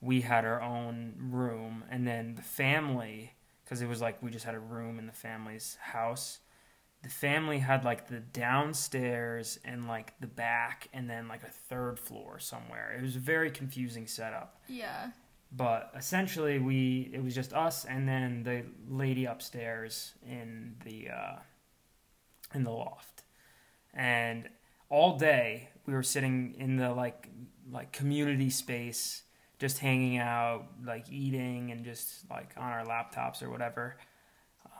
we 0.00 0.20
had 0.20 0.44
our 0.44 0.62
own 0.62 1.14
room, 1.18 1.84
and 1.90 2.06
then 2.06 2.36
the 2.36 2.42
family, 2.42 3.34
because 3.64 3.82
it 3.82 3.88
was 3.88 4.00
like 4.00 4.22
we 4.22 4.30
just 4.30 4.44
had 4.44 4.54
a 4.54 4.60
room 4.60 4.98
in 5.00 5.06
the 5.06 5.12
family's 5.12 5.76
house. 5.80 6.38
The 7.02 7.08
family 7.08 7.58
had 7.58 7.84
like 7.84 8.08
the 8.08 8.20
downstairs 8.20 9.58
and 9.64 9.88
like 9.88 10.14
the 10.20 10.28
back, 10.28 10.88
and 10.92 11.10
then 11.10 11.26
like 11.26 11.42
a 11.42 11.50
third 11.50 11.98
floor 11.98 12.38
somewhere. 12.38 12.94
It 12.96 13.02
was 13.02 13.16
a 13.16 13.20
very 13.20 13.50
confusing 13.50 14.06
setup. 14.06 14.62
Yeah. 14.68 15.10
But 15.50 15.90
essentially, 15.96 16.60
we 16.60 17.10
it 17.12 17.24
was 17.24 17.34
just 17.34 17.52
us 17.52 17.84
and 17.84 18.08
then 18.08 18.44
the 18.44 18.62
lady 18.88 19.24
upstairs 19.24 20.12
in 20.24 20.76
the 20.84 21.08
uh, 21.10 21.36
in 22.54 22.64
the 22.64 22.70
loft, 22.70 23.22
and 23.94 24.48
all 24.88 25.16
day 25.18 25.70
we 25.86 25.94
were 25.94 26.02
sitting 26.02 26.54
in 26.58 26.76
the 26.76 26.92
like 26.92 27.28
like 27.70 27.92
community 27.92 28.50
space, 28.50 29.22
just 29.58 29.78
hanging 29.78 30.18
out, 30.18 30.66
like 30.84 31.06
eating 31.10 31.70
and 31.70 31.84
just 31.84 32.28
like 32.30 32.52
on 32.56 32.72
our 32.72 32.84
laptops 32.84 33.42
or 33.42 33.50
whatever. 33.50 33.96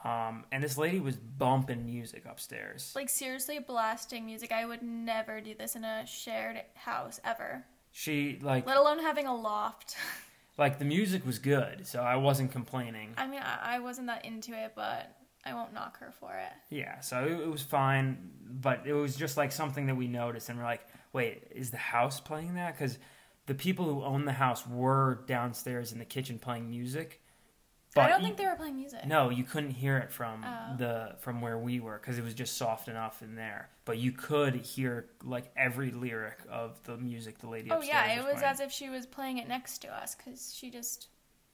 Um, 0.03 0.45
and 0.51 0.63
this 0.63 0.77
lady 0.77 0.99
was 0.99 1.15
bumping 1.15 1.85
music 1.85 2.23
upstairs. 2.25 2.91
Like 2.95 3.09
seriously 3.09 3.59
blasting 3.59 4.25
music. 4.25 4.51
I 4.51 4.65
would 4.65 4.81
never 4.81 5.41
do 5.41 5.53
this 5.53 5.75
in 5.75 5.83
a 5.83 6.05
shared 6.07 6.61
house 6.73 7.19
ever. 7.23 7.63
She 7.91 8.39
like 8.41 8.65
Let 8.65 8.77
alone 8.77 8.99
having 8.99 9.27
a 9.27 9.35
loft. 9.35 9.95
like 10.57 10.79
the 10.79 10.85
music 10.85 11.25
was 11.25 11.39
good, 11.39 11.85
so 11.85 12.01
I 12.01 12.15
wasn't 12.15 12.51
complaining. 12.51 13.13
I 13.17 13.27
mean, 13.27 13.41
I, 13.41 13.75
I 13.75 13.79
wasn't 13.79 14.07
that 14.07 14.25
into 14.25 14.53
it, 14.53 14.73
but 14.75 15.15
I 15.45 15.53
won't 15.53 15.73
knock 15.73 15.99
her 15.99 16.11
for 16.19 16.35
it. 16.35 16.51
Yeah, 16.69 16.99
so 16.99 17.23
it, 17.25 17.31
it 17.41 17.49
was 17.49 17.61
fine, 17.61 18.29
but 18.47 18.81
it 18.85 18.93
was 18.93 19.15
just 19.15 19.37
like 19.37 19.51
something 19.51 19.87
that 19.87 19.95
we 19.95 20.07
noticed, 20.07 20.49
and 20.49 20.57
we're 20.59 20.65
like, 20.65 20.85
wait, 21.13 21.43
is 21.55 21.71
the 21.71 21.77
house 21.77 22.19
playing 22.19 22.55
that? 22.55 22.77
Because 22.77 22.97
the 23.47 23.55
people 23.55 23.85
who 23.85 24.03
own 24.03 24.25
the 24.25 24.31
house 24.33 24.67
were 24.67 25.23
downstairs 25.27 25.91
in 25.91 25.99
the 25.99 26.05
kitchen 26.05 26.37
playing 26.39 26.69
music. 26.69 27.21
I 27.97 28.07
don't 28.07 28.21
you- 28.21 28.27
think 28.27 28.37
they 28.37 28.45
were 28.45 28.55
playing 28.55 28.75
music. 28.77 29.05
No, 29.05 29.29
you 29.29 29.43
couldn't 29.43 29.71
hear 29.71 29.97
it 29.97 30.11
from 30.13 30.45
Oh. 30.45 30.77
the 30.77 31.15
from 31.19 31.41
where 31.41 31.57
we 31.57 31.81
were 31.81 31.97
because 31.97 32.17
it 32.17 32.23
was 32.23 32.33
just 32.33 32.55
soft 32.55 32.87
enough 32.87 33.21
in 33.21 33.35
there. 33.35 33.69
But 33.83 33.97
you 33.97 34.13
could 34.13 34.55
hear 34.55 35.07
like 35.25 35.51
every 35.57 35.91
lyric 35.91 36.37
of 36.49 36.81
the 36.83 36.95
music 36.97 37.39
the 37.39 37.49
lady 37.49 37.69
Oh 37.69 37.81
yeah, 37.81 38.13
it 38.13 38.17
was 38.19 38.25
was 38.27 38.33
playing. 38.35 38.45
as 38.45 38.59
if 38.61 38.71
she 38.71 38.89
was 38.89 39.05
playing 39.05 39.39
it 39.39 39.47
next 39.49 39.79
to 39.79 39.89
us 39.93 40.15
because 40.15 40.53
she 40.55 40.69
just 40.71 41.07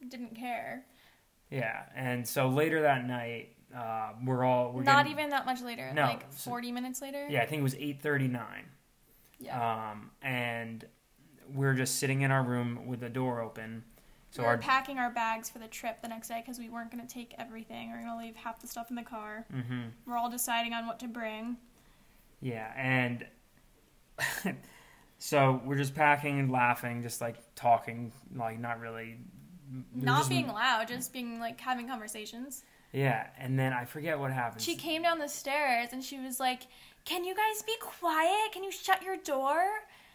didn't 0.10 0.36
care. 0.36 0.86
Yeah, 1.50 1.86
and 1.96 2.28
so 2.28 2.50
later 2.50 2.82
that 2.82 3.08
night, 3.08 3.56
uh, 3.76 4.10
we're 4.26 4.44
all 4.44 4.72
we're 4.72 4.84
Not 4.84 5.06
getting- 5.06 5.12
even 5.20 5.30
that 5.32 5.46
much 5.46 5.62
later. 5.62 5.92
No, 5.94 6.04
like 6.04 6.26
so- 6.32 6.50
forty 6.52 6.72
minutes 6.72 7.02
later. 7.02 7.28
Yeah, 7.30 7.42
I 7.42 7.46
think 7.46 7.60
it 7.60 7.64
was 7.64 7.76
eight 7.76 8.02
thirty 8.02 8.28
nine. 8.28 8.66
Yeah. 9.40 9.92
Um, 9.92 10.12
and 10.22 10.86
we're 11.54 11.74
just 11.76 12.00
sitting 12.00 12.22
in 12.22 12.32
our 12.32 12.44
room 12.44 12.88
with 12.88 13.00
the 13.02 13.10
door 13.10 13.40
open. 13.42 13.84
So 14.32 14.42
we 14.42 14.48
were 14.48 14.54
our 14.54 14.58
packing 14.58 14.98
our 15.00 15.10
bags 15.12 15.50
for 15.50 15.60
the 15.60 15.68
trip 15.68 16.02
the 16.02 16.08
next 16.10 16.28
day 16.28 16.42
because 16.44 16.60
we 16.60 16.70
weren't 16.70 16.92
going 16.92 17.06
to 17.06 17.12
take 17.12 17.34
everything. 17.38 17.90
We're 17.92 17.98
going 18.04 18.10
to 18.10 18.18
leave 18.18 18.36
half 18.36 18.60
the 18.60 18.68
stuff 18.68 18.90
in 18.90 18.96
the 18.96 19.04
car. 19.04 19.46
Mm-hmm. 19.54 19.80
We're 20.06 20.18
all 20.18 20.30
deciding 20.30 20.74
on 20.74 20.86
what 20.86 21.00
to 21.00 21.08
bring. 21.08 21.56
yeah, 22.42 22.72
and 22.76 23.26
so 25.20 25.62
we're 25.66 25.78
just 25.78 25.96
packing 25.96 26.40
and 26.40 26.52
laughing, 26.52 27.02
just 27.02 27.22
like 27.22 27.38
talking, 27.56 28.12
like 28.36 28.60
not 28.60 28.80
really. 28.80 29.18
Not 29.94 30.20
just- 30.20 30.30
being 30.30 30.48
loud, 30.48 30.88
just 30.88 31.12
being 31.14 31.40
like 31.40 31.60
having 31.60 31.88
conversations. 31.88 32.64
Yeah, 32.98 33.28
and 33.38 33.60
then 33.60 33.74
I 33.74 33.86
forget 33.86 34.18
what 34.20 34.32
happened. 34.32 34.62
She 34.62 34.76
came 34.76 35.04
down 35.04 35.20
the 35.20 35.28
stairs 35.30 35.90
and 35.92 36.04
she 36.04 36.20
was 36.20 36.40
like, 36.40 36.64
Can 37.06 37.24
you 37.24 37.36
guys 37.36 37.62
be 37.62 37.76
quiet? 37.80 38.52
Can 38.54 38.64
you 38.64 38.72
shut 38.72 39.04
your 39.04 39.18
door? 39.18 39.62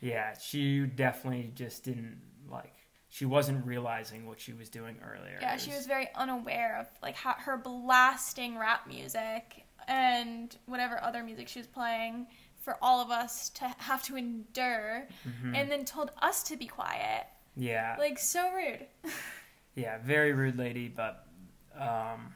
Yeah, 0.00 0.36
she 0.36 0.80
definitely 0.80 1.52
just 1.54 1.84
didn't 1.84 2.20
like. 2.50 2.74
She 3.08 3.24
wasn't 3.24 3.64
realizing 3.64 4.26
what 4.26 4.40
she 4.40 4.52
was 4.52 4.68
doing 4.68 4.96
earlier. 5.04 5.38
Yeah, 5.40 5.54
It 5.54 5.60
she 5.60 5.70
was 5.70 5.86
very 5.86 6.08
unaware 6.16 6.78
of 6.80 6.88
like 7.02 7.14
how, 7.14 7.34
her 7.34 7.56
blasting 7.56 8.58
rap 8.58 8.88
music 8.88 9.64
and 9.86 10.56
whatever 10.66 11.00
other 11.02 11.22
music 11.22 11.46
she 11.48 11.60
was 11.60 11.68
playing 11.68 12.26
for 12.56 12.78
all 12.82 13.00
of 13.00 13.10
us 13.10 13.50
to 13.50 13.64
have 13.78 14.02
to 14.04 14.16
endure 14.16 15.06
Mhm. 15.26 15.56
and 15.56 15.70
then 15.70 15.84
told 15.84 16.10
us 16.20 16.42
to 16.44 16.56
be 16.56 16.66
quiet. 16.66 17.26
Yeah, 17.56 17.96
Like 17.98 18.18
so 18.18 18.50
rude. 18.52 18.86
yeah, 19.76 19.98
very 20.02 20.32
rude 20.32 20.56
lady, 20.58 20.88
but 20.88 21.26
um, 21.78 22.32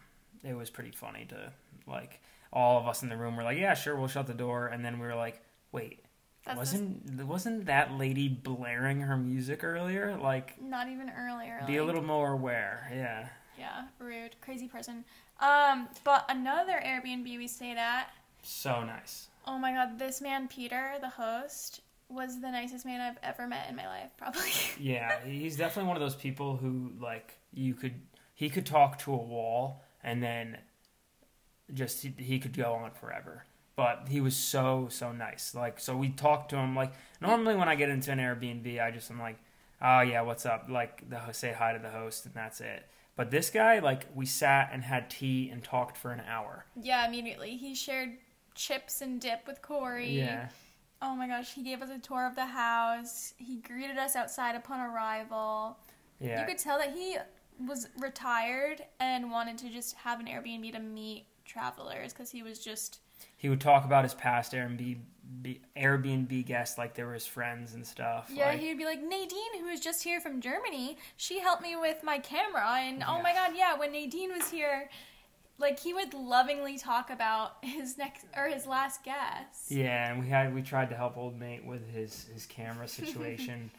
it 0.47 0.55
was 0.57 0.71
pretty 0.71 0.93
funny 0.93 1.27
to 1.27 1.53
like 1.87 2.21
all 2.53 2.79
of 2.79 2.87
us 2.87 3.03
in 3.03 3.09
the 3.09 3.17
room 3.17 3.37
were 3.37 3.43
like, 3.43 3.59
yeah, 3.59 3.75
sure, 3.75 3.97
we'll 3.97 4.09
shut 4.09 4.27
the 4.27 4.35
door, 4.35 4.69
and 4.69 4.85
then 4.85 4.99
we 4.99 5.07
were 5.07 5.15
like, 5.15 5.41
wait, 5.73 6.01
That's 6.45 6.57
wasn't 6.57 7.25
wasn't 7.25 7.67
that 7.67 7.93
lady 7.93 8.29
blaring 8.29 9.01
her 9.01 9.17
music 9.17 9.65
earlier? 9.65 10.17
Like, 10.21 10.61
not 10.61 10.89
even 10.89 11.11
earlier. 11.17 11.63
be 11.67 11.77
a 11.77 11.85
little 11.85 12.03
more 12.03 12.33
aware. 12.33 12.91
Yeah. 12.95 13.29
Yeah, 13.59 13.85
rude, 13.99 14.37
crazy 14.43 14.69
person. 14.69 15.05
Um, 15.41 15.89
but 16.05 16.27
another 16.29 16.81
Airbnb 16.85 17.25
we 17.25 17.49
stayed 17.49 17.79
at. 17.79 18.11
So 18.43 18.85
nice. 18.85 19.29
Oh 19.47 19.59
my 19.59 19.73
god, 19.73 19.99
this 19.99 20.21
man 20.21 20.49
Peter, 20.49 20.95
the 21.01 21.09
host, 21.09 21.81
was 22.09 22.41
the 22.41 22.51
nicest 22.51 22.87
man 22.87 23.01
I've 23.01 23.19
ever 23.23 23.47
met 23.47 23.67
in 23.69 23.77
my 23.77 23.87
life, 23.87 24.11
probably. 24.19 24.51
Yeah, 24.79 25.21
he's 25.25 25.57
definitely 25.57 25.89
one 25.89 25.97
of 25.97 26.03
those 26.03 26.17
people 26.17 26.57
who 26.57 26.93
like 27.01 27.35
you 27.53 27.75
could 27.75 27.95
he 28.35 28.49
could 28.51 28.67
talk 28.67 28.99
to 29.01 29.13
a 29.13 29.17
wall 29.17 29.83
and 30.07 30.23
then 30.23 30.57
just 31.75 32.03
he, 32.03 32.15
he 32.17 32.39
could 32.39 32.57
go 32.57 32.73
on 32.73 32.93
forever. 32.93 33.45
But 33.75 34.07
he 34.09 34.23
was 34.23 34.35
so 34.35 34.87
so 34.91 35.13
nice. 35.13 35.55
Like 35.55 35.79
so 35.79 35.95
we 35.95 36.09
talked 36.09 36.49
to 36.51 36.57
him 36.57 36.75
like 36.75 36.95
normally 37.21 37.57
when 37.57 37.69
I 37.69 37.75
get 37.75 37.91
into 37.91 38.11
an 38.13 38.19
Airbnb 38.19 38.83
I 38.83 38.91
just 38.91 39.11
am 39.11 39.21
like, 39.21 39.37
"Oh 39.83 40.01
yeah, 40.01 40.23
what's 40.23 40.47
up?" 40.47 40.67
like 40.71 41.11
the 41.11 41.33
say 41.33 41.53
hi 41.53 41.75
to 41.75 41.79
the 41.79 41.91
host 41.91 42.25
and 42.25 42.35
that's 42.35 42.63
it. 42.63 42.89
But 43.17 43.31
this 43.31 43.51
guy 43.51 43.81
like 43.81 44.07
we 44.15 44.25
sat 44.25 44.71
and 44.73 44.83
had 44.83 45.11
tea 45.11 45.51
and 45.51 45.63
talked 45.63 45.99
for 45.99 46.13
an 46.13 46.23
hour. 46.27 46.65
yeah, 46.81 47.07
immediately. 47.07 47.57
He 47.59 47.75
shared 47.75 48.13
chips 48.55 49.03
and 49.03 49.21
dip 49.21 49.47
with 49.47 49.61
Corey. 49.61 50.11
Yeah. 50.11 50.49
Oh 51.03 51.15
my 51.15 51.27
gosh, 51.27 51.53
he 51.53 51.63
gave 51.63 51.83
us 51.83 51.91
a 51.91 51.99
tour 51.99 52.27
of 52.27 52.35
the 52.35 52.47
house. 52.47 53.35
He 53.37 53.57
greeted 53.57 53.99
us 53.99 54.17
outside 54.17 54.55
upon 54.57 54.81
arrival. 54.81 55.77
Yeah. 56.19 56.41
You 56.41 56.47
could 56.47 56.57
tell 56.57 56.79
that 56.79 56.95
he 56.95 57.19
was 57.67 57.89
retired 57.99 58.83
and 59.01 59.31
wanted 59.31 59.59
to 59.59 59.71
just 59.71 59.95
have 59.97 60.21
an 60.21 60.27
Airbnb 60.27 60.73
to 60.73 60.79
meet 60.79 61.27
travelers 61.45 62.13
because 62.13 62.31
he 62.31 62.43
was 62.43 62.59
just 62.59 63.01
he 63.37 63.49
would 63.49 63.61
talk 63.61 63.85
about 63.85 64.05
his 64.05 64.15
past 64.15 64.53
Airbnb 64.53 64.99
Airbnb 65.77 66.45
guests 66.47 66.77
like 66.79 66.95
they 66.95 67.03
were 67.03 67.15
his 67.15 67.27
friends 67.27 67.75
and 67.75 67.87
stuff. 67.87 68.31
yeah 68.33 68.51
like, 68.51 68.59
he 68.59 68.69
would 68.69 68.79
be 68.79 68.85
like 68.85 69.01
nadine 69.03 69.61
who 69.61 69.67
was 69.67 69.81
just 69.81 70.03
here 70.03 70.21
from 70.21 70.41
germany 70.41 70.99
she 71.17 71.41
helped 71.41 71.63
me 71.63 71.77
with 71.77 72.03
my 72.03 72.19
camera 72.19 72.79
and 72.79 73.03
oh 73.07 73.21
my 73.23 73.33
god 73.33 73.53
yeah 73.57 73.77
when 73.77 73.93
nadine 73.93 74.33
was 74.33 74.51
here 74.51 74.89
like 75.59 75.79
he 75.81 75.95
would 75.95 76.13
lovingly 76.15 76.79
talk 76.79 77.11
about 77.11 77.57
his 77.63 77.97
next 77.99 78.27
or 78.37 78.49
his 78.49 78.67
last 78.67 79.03
guest 79.05 79.71
Yeah, 79.71 80.11
and 80.11 80.21
we 80.21 80.29
had 80.29 80.55
we 80.55 80.63
tried 80.63 80.91
to 80.91 80.97
help 80.97 81.17
old 81.17 81.39
mate 81.39 81.65
with 81.65 81.89
his 81.91 82.27
his 82.33 82.47
camera 82.47 82.89
situation. 83.01 83.71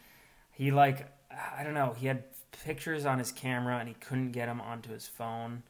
he 0.52 0.70
like 0.70 1.06
I 1.30 1.62
don't 1.62 1.74
know, 1.74 1.94
he 1.96 2.06
had 2.06 2.24
pictures 2.64 3.06
on 3.06 3.18
his 3.18 3.32
camera 3.32 3.78
and 3.78 3.88
he 3.88 3.94
couldn't 3.94 4.32
get 4.32 4.46
them 4.46 4.60
onto 4.60 4.90
his 4.90 5.06
phone. 5.08 5.62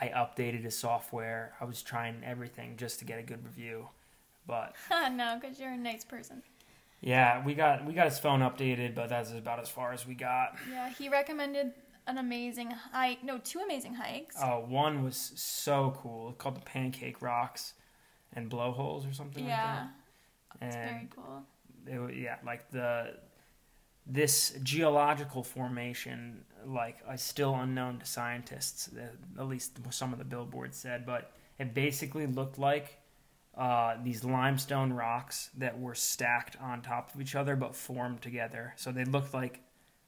I 0.00 0.08
updated 0.08 0.62
his 0.64 0.76
software. 0.76 1.54
I 1.60 1.64
was 1.64 1.82
trying 1.82 2.22
everything 2.24 2.76
just 2.76 2.98
to 2.98 3.04
get 3.04 3.18
a 3.18 3.22
good 3.22 3.44
review. 3.44 3.88
But 4.46 4.74
no 5.12 5.38
because 5.40 5.58
you're 5.58 5.70
a 5.72 5.76
nice 5.76 6.04
person 6.04 6.42
yeah, 7.00 7.44
we 7.44 7.54
got 7.54 7.84
we 7.84 7.92
got 7.92 8.06
his 8.06 8.18
phone 8.18 8.40
updated, 8.40 8.94
but 8.94 9.10
that's 9.10 9.30
about 9.30 9.60
as 9.60 9.68
far 9.68 9.92
as 9.92 10.06
we 10.06 10.14
got. 10.14 10.54
yeah 10.70 10.88
he 10.88 11.10
recommended 11.10 11.72
an 12.06 12.16
amazing 12.18 12.70
hike 12.70 13.22
no 13.22 13.36
two 13.38 13.58
amazing 13.60 13.94
hikes 13.94 14.36
Uh, 14.40 14.56
one 14.56 15.02
was 15.04 15.32
so 15.36 15.94
cool, 15.98 16.30
it's 16.30 16.38
called 16.38 16.56
the 16.56 16.60
Pancake 16.62 17.20
Rocks 17.20 17.74
and 18.32 18.48
Blowholes 18.48 19.06
or 19.06 19.12
something 19.12 19.44
yeah 19.46 19.86
like 20.60 20.60
that. 20.60 20.66
it's 20.66 20.76
And 20.76 20.90
very 20.90 21.08
cool 21.14 21.42
it, 22.10 22.16
yeah, 22.16 22.36
like 22.44 22.70
the 22.70 23.16
this 24.06 24.56
geological 24.62 25.42
formation, 25.42 26.44
like 26.66 26.98
is 27.12 27.22
still 27.22 27.54
unknown 27.54 27.98
to 28.00 28.06
scientists. 28.06 28.90
uh, 28.96 29.40
At 29.40 29.48
least 29.48 29.78
some 29.90 30.12
of 30.12 30.18
the 30.18 30.24
billboards 30.24 30.76
said, 30.76 31.06
but 31.06 31.32
it 31.58 31.74
basically 31.74 32.26
looked 32.26 32.58
like 32.58 32.98
uh, 33.56 33.96
these 34.02 34.24
limestone 34.24 34.92
rocks 34.92 35.50
that 35.56 35.78
were 35.80 35.94
stacked 35.94 36.56
on 36.60 36.82
top 36.82 37.14
of 37.14 37.20
each 37.20 37.34
other 37.34 37.56
but 37.56 37.74
formed 37.74 38.20
together. 38.20 38.74
So 38.76 38.90
they 38.92 39.04
looked 39.04 39.32
like 39.32 39.60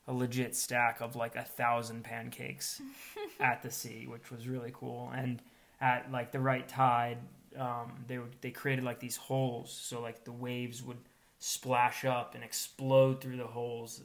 a 0.09 0.13
legit 0.13 0.55
stack 0.55 1.01
of 1.01 1.17
like 1.17 1.37
a 1.37 1.45
thousand 1.45 2.05
pancakes 2.05 2.81
at 3.41 3.63
the 3.63 3.71
sea, 3.71 4.07
which 4.09 4.31
was 4.31 4.49
really 4.49 4.73
cool. 4.75 5.11
And 5.15 5.41
at 5.81 6.11
like 6.11 6.33
the 6.33 6.41
right 6.41 6.69
tide, 6.69 7.19
um, 7.59 7.93
they 8.07 8.19
would, 8.19 8.35
they 8.41 8.51
created 8.51 8.85
like 8.85 9.01
these 9.01 9.17
holes, 9.17 9.71
so 9.71 10.01
like 10.01 10.25
the 10.25 10.33
waves 10.33 10.83
would 10.83 10.99
splash 11.39 12.05
up 12.05 12.35
and 12.35 12.43
explode 12.43 13.21
through 13.21 13.37
the 13.37 13.47
holes, 13.47 14.03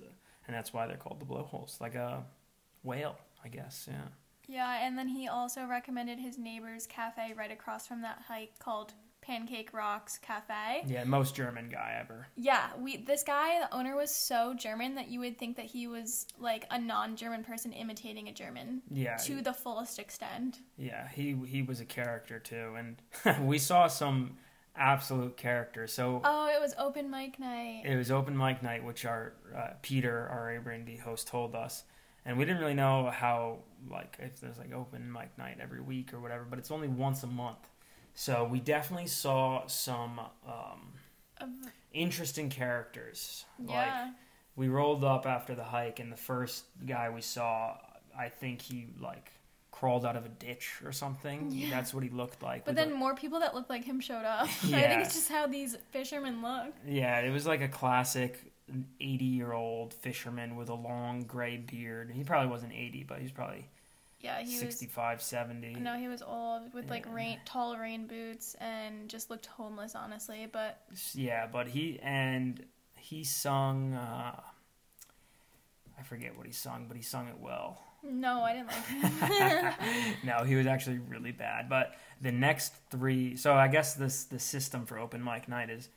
and 0.48 0.56
that's 0.56 0.74
why 0.74 0.88
they're 0.88 0.98
called 0.98 1.20
the 1.20 1.26
blowholes, 1.26 1.78
like 1.80 1.96
a 1.96 2.24
whale, 2.84 3.18
I 3.44 3.48
guess. 3.50 3.88
Yeah. 3.90 4.08
Yeah, 4.48 4.86
and 4.86 4.98
then 4.98 5.08
he 5.08 5.28
also 5.28 5.66
recommended 5.66 6.20
his 6.20 6.38
neighbor's 6.38 6.86
cafe 6.88 7.34
right 7.38 7.52
across 7.52 7.88
from 7.88 8.02
that 8.02 8.22
hike 8.28 8.58
called 8.60 8.92
Pancake 9.22 9.72
Rocks 9.72 10.18
Cafe. 10.18 10.84
Yeah, 10.88 11.04
most 11.06 11.36
German 11.36 11.70
guy 11.70 11.96
ever. 12.02 12.28
Yeah, 12.36 12.70
we 12.78 12.98
this 12.98 13.24
guy, 13.24 13.60
the 13.62 13.74
owner 13.74 13.96
was 13.96 14.14
so 14.14 14.54
German 14.56 14.96
that 14.96 15.10
you 15.10 15.20
would 15.20 15.38
think 15.38 15.56
that 15.58 15.68
he 15.68 15.88
was 15.88 16.26
like 16.40 16.66
a 16.72 16.80
non-German 16.80 17.44
person 17.44 17.72
imitating 17.72 18.28
a 18.30 18.34
German 18.34 18.82
Yeah. 18.90 19.18
to 19.18 19.42
the 19.44 19.54
fullest 19.54 20.00
extent. 20.00 20.60
Yeah, 20.76 21.08
he 21.08 21.38
he 21.48 21.62
was 21.62 21.80
a 21.80 21.86
character 21.86 22.40
too, 22.40 22.76
and 22.78 23.46
we 23.48 23.60
saw 23.60 23.88
some 23.88 24.38
absolute 24.76 25.38
character. 25.38 25.88
So 25.88 26.22
Oh, 26.24 26.48
it 26.48 26.60
was 26.62 26.74
open 26.78 27.10
mic 27.10 27.40
night. 27.40 27.84
it 27.86 27.96
was 27.96 28.12
open 28.12 28.38
mic 28.38 28.64
night, 28.64 28.84
which 28.84 29.06
our 29.06 29.34
uh, 29.56 29.70
Peter, 29.82 30.28
our 30.30 30.48
Airbnb 30.50 31.00
host, 31.02 31.28
told 31.28 31.56
us, 31.56 31.84
and 32.26 32.38
we 32.38 32.46
didn't 32.46 32.62
really 32.62 32.74
know 32.74 33.10
how 33.10 33.60
like 33.90 34.18
if 34.20 34.40
there's 34.40 34.58
like 34.58 34.74
open 34.74 35.12
mic 35.12 35.38
night 35.38 35.58
every 35.62 35.82
week 35.82 36.14
or 36.14 36.20
whatever, 36.20 36.46
but 36.50 36.60
it's 36.60 36.72
only 36.72 36.88
once 36.88 37.24
a 37.24 37.28
month. 37.28 37.68
So 38.14 38.44
we 38.44 38.60
definitely 38.60 39.08
saw 39.08 39.66
some 39.68 40.20
um, 40.48 40.94
Of- 41.40 41.50
interesting 41.94 42.50
characters. 42.50 43.46
Like 43.60 43.70
yeah. 43.70 44.12
we 44.56 44.68
rolled 44.68 45.04
up 45.04 45.26
after 45.26 45.56
the 45.56 45.64
hike, 45.64 46.00
and 46.00 46.12
the 46.12 46.18
first 46.18 46.66
guy 46.86 47.10
we 47.10 47.22
saw, 47.22 47.78
I 48.18 48.30
think 48.30 48.62
he 48.62 48.88
like 49.00 49.32
crawled 49.82 50.06
out 50.06 50.16
of 50.16 50.24
a 50.28 50.30
ditch 50.30 50.74
or 50.86 50.92
something. 50.92 51.50
Yeah. 51.52 51.72
That's 51.72 51.92
what 51.92 52.04
he 52.04 52.10
looked 52.10 52.44
like. 52.44 52.66
But 52.66 52.76
then 52.76 52.92
a- 52.92 52.96
more 52.96 53.16
people 53.16 53.40
that 53.40 53.56
looked 53.56 53.72
like 53.72 53.84
him 53.84 54.00
showed 54.00 54.26
up. 54.26 54.44
I 54.44 54.48
think 54.48 55.02
it's 55.02 55.16
just 55.16 55.28
how 55.30 55.48
these 55.48 55.76
fishermen 55.90 56.44
look. 56.44 56.72
yeah, 56.88 57.20
it 57.22 57.32
was 57.32 57.48
like 57.48 57.62
a 57.62 57.68
classic 57.68 58.54
80 59.00 59.26
year 59.26 59.54
old 59.54 59.96
fisherman 59.96 60.56
with 60.56 60.70
a 60.70 60.76
long 60.76 61.24
gray 61.24 61.58
beard. 61.58 62.12
He 62.12 62.24
probably 62.24 62.50
wasn't 62.52 62.74
80, 62.74 63.06
but 63.10 63.18
he's 63.22 63.32
probably 63.32 63.66
Yeah, 64.20 64.38
he 64.42 64.52
was 64.52 64.60
65, 64.60 65.20
70. 65.24 65.74
No, 65.80 65.96
he 65.98 66.08
was 66.08 66.22
old 66.22 66.72
with 66.76 66.88
like 66.88 67.08
Yeah. 67.08 67.14
rain, 67.16 67.40
tall 67.46 67.76
rain 67.76 68.06
boots 68.06 68.56
and 68.62 69.10
just 69.10 69.32
looked 69.32 69.48
homeless, 69.48 69.96
honestly. 69.96 70.48
But 70.52 70.80
Yeah, 71.16 71.48
but 71.52 71.68
he 71.70 72.00
and 72.04 72.64
he 72.98 73.24
sung. 73.24 73.96
Uh, 73.96 74.40
I 76.00 76.04
forget 76.04 76.38
what 76.38 76.46
he 76.46 76.52
sung, 76.52 76.86
but 76.88 76.96
he 76.98 77.02
sung 77.04 77.28
it 77.28 77.40
well. 77.40 77.82
No, 78.04 78.42
I 78.42 78.54
didn't 78.54 78.68
like 78.68 79.32
him. 79.32 80.16
no, 80.24 80.44
he 80.44 80.56
was 80.56 80.66
actually 80.68 81.00
really 81.00 81.32
bad. 81.32 81.70
But 81.70 81.96
the 82.22 82.32
next 82.32 82.74
three, 82.90 83.36
so 83.36 83.54
I 83.54 83.68
guess 83.68 83.94
this 83.94 84.26
the 84.26 84.40
system 84.40 84.86
for 84.86 84.98
open 84.98 85.24
mic 85.24 85.48
night 85.48 85.70
is 85.70 85.90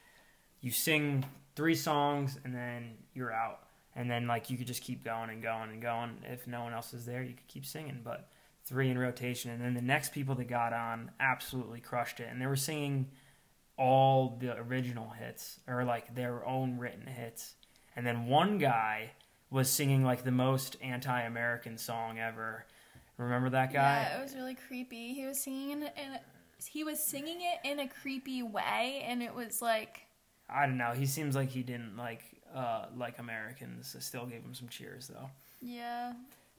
you 0.61 0.71
sing 0.71 1.25
three 1.57 1.75
songs 1.75 2.39
and 2.45 2.55
then 2.55 2.95
you're 3.15 3.33
out, 3.33 3.61
and 3.95 4.11
then 4.11 4.27
like 4.27 4.51
you 4.51 4.57
could 4.57 4.67
just 4.67 4.83
keep 4.83 5.05
going 5.05 5.31
and 5.31 5.43
going 5.43 5.71
and 5.71 5.81
going. 5.81 6.19
If 6.25 6.47
no 6.47 6.63
one 6.63 6.73
else 6.73 6.93
is 6.93 7.07
there, 7.07 7.23
you 7.23 7.35
could 7.35 7.49
keep 7.49 7.65
singing. 7.65 8.01
But 8.05 8.29
three 8.65 8.91
in 8.91 8.99
rotation, 8.99 9.51
and 9.51 9.63
then 9.63 9.75
the 9.75 9.83
next 9.83 10.13
people 10.13 10.35
that 10.37 10.49
got 10.49 10.73
on 10.73 11.11
absolutely 11.21 11.81
crushed 11.81 12.21
it, 12.21 12.29
and 12.31 12.41
they 12.41 12.47
were 12.47 12.57
singing 12.57 13.11
all 13.77 14.37
the 14.41 14.57
original 14.57 15.11
hits 15.11 15.59
or 15.67 15.85
like 15.85 16.15
their 16.15 16.47
own 16.47 16.79
written 16.79 17.07
hits, 17.07 17.55
and 17.97 18.07
then 18.07 18.27
one 18.27 18.59
guy 18.59 19.13
was 19.55 19.71
singing 19.71 20.05
like 20.05 20.25
the 20.25 20.33
most 20.33 20.77
anti-American 20.83 21.79
song 21.79 22.19
ever. 22.19 22.67
Remember 23.17 23.49
that 23.51 23.73
guy? 23.73 24.09
yeah, 24.11 24.19
it 24.19 24.23
was 24.23 24.35
really 24.35 24.57
creepy. 24.57 25.15
He 25.15 25.25
was 25.25 25.41
singing 25.41 25.71
in, 25.71 25.83
in 25.85 26.19
he 26.67 26.83
was 26.83 26.99
singing 27.03 27.39
it 27.41 27.69
in 27.69 27.79
a 27.79 27.89
creepy 27.89 28.43
way, 28.43 29.05
and 29.07 29.23
it 29.23 29.33
was 29.35 29.63
like 29.63 30.03
I 30.51 30.67
don't 30.67 30.77
know. 30.77 30.93
He 30.93 31.07
seems 31.07 31.37
like 31.37 31.49
he 31.51 31.63
didn't 31.63 31.97
like 31.97 32.23
uh, 32.55 32.87
like 32.97 33.19
Americans. 33.21 33.95
I 33.97 34.01
still 34.01 34.27
gave 34.27 34.43
him 34.43 34.55
some 34.55 34.69
cheers 34.69 35.07
though. 35.09 35.31
yeah, 35.63 36.13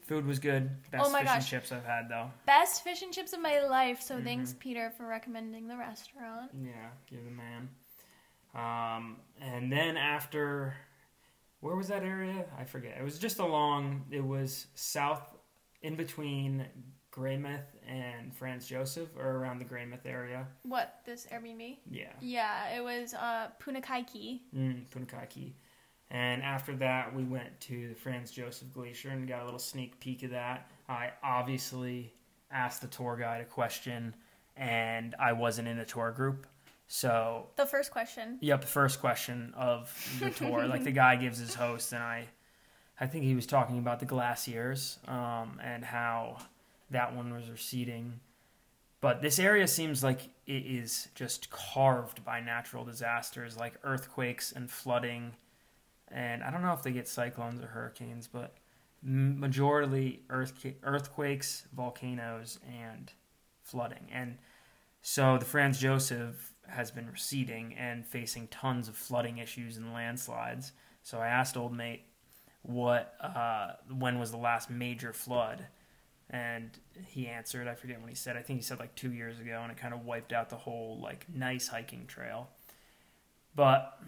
Food 0.07 0.25
was 0.25 0.39
good. 0.39 0.69
Best 0.91 1.03
Oh 1.13 1.17
fish 1.17 1.27
and 1.29 1.45
chips 1.45 1.71
I've 1.73 1.83
had 1.83 2.07
though. 2.09 2.31
best 2.45 2.83
fish 2.83 3.01
and 3.01 3.11
chips 3.11 3.33
of 3.33 3.41
my 3.41 3.59
life. 3.61 4.01
So 4.01 4.15
Mhm. 4.15 4.23
thanks, 4.23 4.55
Peter, 4.57 4.91
for 4.97 5.05
recommending 5.05 5.67
the 5.67 5.75
restaurant. 5.75 6.51
Yeah, 6.63 6.89
give 7.09 7.25
the 7.25 7.31
man. 7.31 7.69
Um, 8.53 9.17
and 9.41 9.69
then 9.71 9.97
after, 9.97 10.75
where 11.65 11.75
was 11.75 11.88
that 11.88 12.03
area? 12.03 12.45
I 12.60 12.63
forget. 12.63 12.95
It 13.00 13.03
was 13.03 13.17
just 13.17 13.39
along. 13.39 14.05
It 14.12 14.24
was 14.24 14.67
south, 14.75 15.36
in 15.81 15.95
between 15.95 16.63
Greymouth 17.12 17.65
and 17.88 18.31
Franz 18.36 18.67
Josef, 18.67 19.10
or 19.17 19.38
around 19.38 19.57
the 19.57 19.65
Greymouth 19.65 20.05
area. 20.05 20.45
What 20.62 21.00
this 21.05 21.25
Airbnb? 21.34 21.77
Yeah. 21.89 22.13
Yeah, 22.22 22.75
it 22.75 22.84
was 22.84 23.15
uh, 23.15 23.48
Punakaiki. 23.60 24.41
Mm, 24.55 24.86
Punakaki. 24.91 25.53
And 26.12 26.43
after 26.43 26.75
that, 26.75 27.15
we 27.15 27.24
went 27.24 27.60
to 27.62 27.89
the 27.89 27.95
Franz 27.95 28.29
Josef 28.29 28.72
Glacier 28.72 29.10
and 29.10 29.27
got 29.27 29.41
a 29.41 29.45
little 29.45 29.57
sneak 29.57 30.00
peek 30.00 30.22
of 30.22 30.29
that. 30.29 30.69
I 30.88 31.13
obviously 31.24 32.13
asked 32.51 32.81
the 32.81 32.88
tour 32.88 33.17
guide 33.17 33.41
a 33.41 33.45
question, 33.45 34.13
and 34.55 35.15
I 35.19 35.34
wasn't 35.34 35.67
in 35.67 35.79
a 35.79 35.86
tour 35.86 36.12
group. 36.12 36.45
So 36.87 37.47
The 37.55 37.65
first 37.65 37.91
question. 37.91 38.37
Yep, 38.41 38.61
the 38.61 38.67
first 38.67 38.99
question 38.99 39.53
of 39.55 39.93
the 40.19 40.29
tour. 40.29 40.67
like 40.67 40.83
the 40.83 40.91
guy 40.91 41.15
gives 41.15 41.39
his 41.39 41.55
host, 41.55 41.93
and 41.93 42.03
I, 42.03 42.27
I 42.99 43.07
think 43.07 43.25
he 43.25 43.35
was 43.35 43.45
talking 43.47 43.79
about 43.79 43.99
the 43.99 44.05
glaciers 44.05 44.99
um, 45.07 45.59
and 45.63 45.83
how 45.83 46.37
that 46.91 47.15
one 47.15 47.33
was 47.33 47.49
receding. 47.49 48.19
But 49.01 49.21
this 49.21 49.39
area 49.39 49.67
seems 49.67 50.03
like 50.03 50.29
it 50.47 50.65
is 50.65 51.09
just 51.15 51.49
carved 51.49 52.23
by 52.23 52.39
natural 52.39 52.85
disasters 52.85 53.57
like 53.57 53.73
earthquakes 53.83 54.51
and 54.51 54.69
flooding. 54.69 55.33
And 56.09 56.43
I 56.43 56.49
don't 56.51 56.61
know 56.61 56.73
if 56.73 56.81
they 56.83 56.91
get 56.91 57.07
cyclones 57.07 57.61
or 57.61 57.67
hurricanes, 57.67 58.27
but 58.27 58.55
majority 59.03 60.23
earthca- 60.29 60.75
earthquakes, 60.83 61.67
volcanoes, 61.75 62.59
and 62.67 63.11
flooding. 63.61 64.07
And 64.11 64.37
so 65.01 65.37
the 65.37 65.45
Franz 65.45 65.79
Josef 65.79 66.53
has 66.69 66.91
been 66.91 67.10
receding 67.10 67.75
and 67.75 68.05
facing 68.05 68.48
tons 68.48 68.88
of 68.88 68.95
flooding 68.95 69.38
issues 69.38 69.77
and 69.77 69.93
landslides. 69.93 70.72
So 71.03 71.19
I 71.19 71.27
asked 71.27 71.57
old 71.57 71.75
mate 71.75 72.03
what 72.62 73.13
uh, 73.22 73.74
when 73.98 74.19
was 74.19 74.31
the 74.31 74.38
last 74.38 74.69
major 74.69 75.13
flood, 75.13 75.65
and 76.29 76.72
he 77.05 77.27
answered. 77.27 77.67
I 77.67 77.75
forget 77.75 78.00
when 78.00 78.10
he 78.10 78.15
said. 78.15 78.38
I 78.38 78.41
think 78.41 78.60
he 78.60 78.63
said 78.63 78.79
like 78.79 78.95
two 78.95 79.12
years 79.12 79.39
ago, 79.39 79.60
and 79.62 79.72
it 79.72 79.77
kind 79.77 79.93
of 79.93 80.05
wiped 80.05 80.34
out 80.34 80.50
the 80.50 80.55
whole 80.55 81.00
like 81.01 81.25
nice 81.34 81.67
hiking 81.67 82.05
trail. 82.07 82.50
But 83.55 84.00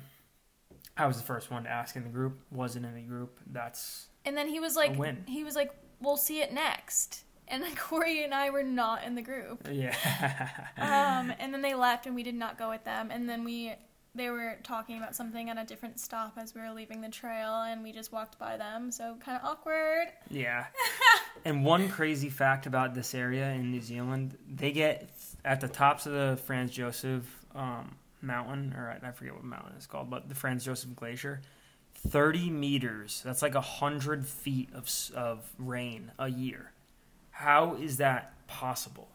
I 0.98 1.06
was 1.06 1.18
the 1.18 1.24
first 1.24 1.52
one 1.52 1.64
to 1.64 1.70
ask 1.70 1.96
in 1.96 2.04
the 2.04 2.10
group. 2.10 2.40
Wasn't 2.52 2.86
in 2.86 2.96
the 2.96 3.02
group. 3.02 3.40
That's 3.52 4.08
And 4.26 4.36
then 4.36 4.48
he 4.48 4.60
was 4.60 4.76
like, 4.76 4.96
he 5.28 5.44
was 5.44 5.56
like, 5.56 5.72
we'll 6.02 6.18
see 6.18 6.42
it 6.42 6.52
next. 6.52 7.24
And 7.48 7.64
then 7.64 7.76
Corey 7.78 8.24
and 8.24 8.34
I 8.34 8.50
were 8.50 8.64
not 8.64 9.04
in 9.04 9.16
the 9.16 9.22
group. 9.22 9.68
yeah. 9.72 10.50
Um, 10.78 11.34
and 11.40 11.54
then 11.54 11.62
they 11.62 11.74
left, 11.74 12.06
and 12.06 12.16
we 12.16 12.24
did 12.24 12.36
not 12.36 12.58
go 12.58 12.70
with 12.70 12.84
them. 12.84 13.10
And 13.12 13.28
then 13.28 13.44
we, 13.44 13.74
they 14.16 14.30
were 14.30 14.58
talking 14.64 14.98
about 14.98 15.16
something 15.16 15.50
at 15.50 15.58
a 15.58 15.66
different 15.66 16.00
stop 16.00 16.34
as 16.38 16.54
we 16.54 16.62
were 16.62 16.72
leaving 16.72 17.02
the 17.02 17.10
trail, 17.10 17.64
and 17.64 17.84
we 17.84 17.92
just 17.92 18.12
walked 18.12 18.38
by 18.40 18.58
them. 18.58 18.92
So 18.92 19.18
kind 19.24 19.38
of 19.42 19.44
awkward. 19.44 20.08
Yeah. 20.30 20.66
and 21.46 21.66
one 21.66 21.90
crazy 21.90 22.30
fact 22.30 22.68
about 22.68 22.94
this 22.94 23.16
area 23.16 23.50
in 23.52 23.72
New 23.72 23.82
Zealand, 23.82 24.38
they 24.50 24.72
get 24.72 25.10
at 25.44 25.62
the 25.62 25.68
tops 25.68 26.06
of 26.06 26.14
the 26.14 26.40
Franz 26.46 26.72
Josef 26.72 27.24
um, 27.56 27.96
mountain, 28.22 28.74
or 28.78 28.98
I 29.02 29.12
forget 29.12 29.34
what 29.34 29.44
mountain 29.44 29.74
it's 29.76 29.88
called, 29.88 30.10
but 30.10 30.30
the 30.30 30.36
Franz 30.36 30.64
Josef 30.64 30.96
Glacier, 30.96 31.42
30 32.08 32.50
meters. 32.50 33.22
That's 33.26 33.42
like 33.42 33.56
a 33.56 33.62
100 33.62 34.28
feet 34.28 34.70
of, 34.74 34.90
of 35.16 35.50
rain 35.58 36.12
a 36.20 36.30
year. 36.30 36.72
How 37.38 37.76
is 37.76 37.98
that 37.98 38.34
possible? 38.48 39.08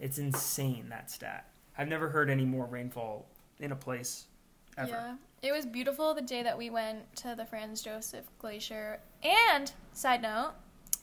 It's 0.00 0.18
insane, 0.18 0.88
that 0.88 1.12
stat. 1.12 1.46
I've 1.78 1.86
never 1.86 2.08
heard 2.08 2.28
any 2.28 2.44
more 2.44 2.66
rainfall 2.66 3.28
in 3.60 3.70
a 3.70 3.76
place 3.76 4.24
ever. 4.76 4.90
Yeah. 4.90 5.14
It 5.48 5.52
was 5.52 5.64
beautiful 5.64 6.12
the 6.12 6.22
day 6.22 6.42
that 6.42 6.58
we 6.58 6.70
went 6.70 7.14
to 7.18 7.36
the 7.36 7.44
Franz 7.44 7.80
Josef 7.80 8.24
Glacier. 8.40 8.98
And, 9.22 9.70
side 9.92 10.22
note, 10.22 10.54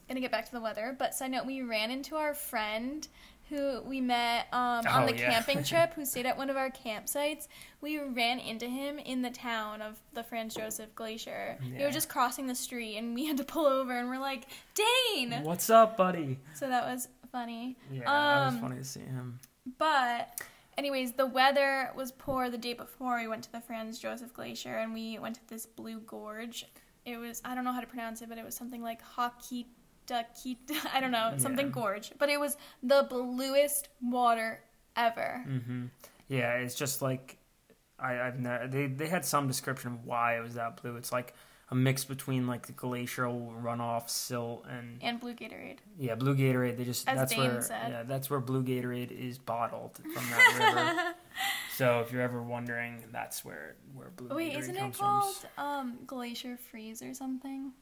gonna 0.09 0.19
get 0.19 0.31
back 0.31 0.47
to 0.47 0.51
the 0.51 0.59
weather, 0.59 0.93
but 0.99 1.13
side 1.13 1.31
note, 1.31 1.45
we 1.45 1.61
ran 1.61 1.91
into 1.91 2.17
our 2.17 2.33
friend 2.33 3.07
who 3.49 3.81
we 3.81 3.99
met 4.01 4.47
um, 4.53 4.85
on 4.87 5.03
Oh, 5.03 5.05
the 5.07 5.15
yeah. 5.17 5.31
camping 5.31 5.63
trip 5.71 5.93
who 5.93 6.05
stayed 6.05 6.25
at 6.25 6.37
one 6.37 6.49
of 6.49 6.57
our 6.57 6.69
campsites. 6.69 7.47
We 7.81 7.99
ran 7.99 8.39
into 8.39 8.67
him 8.67 8.99
in 8.99 9.21
the 9.21 9.29
town 9.31 9.81
of 9.81 9.99
the 10.13 10.23
Franz 10.23 10.55
Josef 10.55 10.93
Glacier. 10.95 11.57
We 11.77 11.83
were 11.83 11.91
just 11.91 12.09
crossing 12.09 12.47
the 12.47 12.55
street 12.55 12.97
and 12.97 13.15
we 13.15 13.25
had 13.25 13.37
to 13.37 13.43
pull 13.43 13.65
over 13.65 13.97
and 13.97 14.07
we're 14.09 14.19
like, 14.19 14.45
Dane! 14.75 15.43
What's 15.43 15.69
up, 15.69 15.97
buddy? 15.97 16.37
So 16.55 16.67
that 16.69 16.85
was 16.85 17.07
funny. 17.31 17.75
Yeah, 17.91 18.01
that 18.05 18.45
was 18.45 18.53
Um, 18.55 18.61
funny 18.61 18.75
to 18.77 18.83
see 18.83 18.99
him. 19.01 19.39
But, 19.77 20.41
anyways, 20.77 21.13
the 21.13 21.25
weather 21.27 21.91
was 21.95 22.11
poor 22.11 22.49
the 22.49 22.57
day 22.57 22.73
before 22.73 23.17
we 23.17 23.27
went 23.27 23.43
to 23.43 23.51
the 23.51 23.61
Franz 23.61 23.99
Josef 23.99 24.33
Glacier, 24.33 24.77
and 24.77 24.93
we 24.93 25.19
went 25.19 25.35
to 25.35 25.47
this 25.47 25.65
blue 25.65 25.99
gorge. 25.99 26.65
It 27.05 27.17
was 27.17 27.41
I 27.45 27.55
don't 27.55 27.63
know 27.63 27.71
how 27.71 27.81
to 27.81 27.87
pronounce 27.87 28.21
it, 28.21 28.29
but 28.29 28.37
it 28.37 28.45
was 28.45 28.55
something 28.55 28.81
like 28.81 28.99
Hakita 29.15 29.65
Kita. 30.15 30.75
I 30.93 30.99
don't 30.99 31.11
know 31.11 31.33
something 31.37 31.67
Yeah. 31.67 31.71
gorge, 31.71 32.11
but 32.17 32.29
it 32.29 32.39
was 32.39 32.57
the 32.83 33.05
bluest 33.09 33.89
water 34.01 34.61
ever. 34.95 35.43
hmm 35.45 35.85
Yeah, 36.27 36.53
it's 36.55 36.75
just 36.75 37.01
like 37.01 37.37
I, 37.99 38.19
I've 38.19 38.39
never. 38.39 38.67
They 38.67 38.87
they 38.87 39.07
had 39.07 39.25
some 39.25 39.47
description 39.47 39.91
of 39.93 40.05
why 40.05 40.37
it 40.37 40.41
was 40.41 40.55
that 40.55 40.81
blue. 40.81 40.95
It's 40.95 41.11
like 41.11 41.33
a 41.71 41.75
mix 41.75 42.03
between 42.03 42.47
like 42.47 42.65
the 42.65 42.71
glacial 42.73 43.53
runoff 43.61 44.09
silt 44.09 44.65
and 44.69 44.97
And 45.01 45.19
blue 45.19 45.33
Gatorade. 45.35 45.77
yeah, 45.99 46.15
blue 46.15 46.35
Gatorade. 46.35 46.77
They 46.77 46.85
just 46.85 47.07
As 47.07 47.17
that's 47.19 47.33
Dane 47.33 47.51
where 47.51 47.61
said. 47.61 47.91
yeah 47.91 48.03
that's 48.03 48.29
where 48.29 48.39
blue 48.39 48.63
Gatorade 48.63 49.11
is 49.11 49.37
bottled 49.37 49.99
from 50.13 50.23
that 50.31 50.53
river. 50.59 51.13
so 51.75 51.99
if 51.99 52.11
you're 52.11 52.21
ever 52.23 52.41
wondering, 52.41 53.03
that's 53.11 53.43
where 53.45 53.75
where 53.93 54.09
blue 54.09 54.29
Wait, 54.35 54.53
Gatorade 54.53 54.59
isn't 54.59 54.75
it 54.77 54.93
called 54.97 55.35
um, 55.57 55.97
Glacier 56.07 56.57
Freeze 56.57 57.01
or 57.03 57.13
something? 57.13 57.73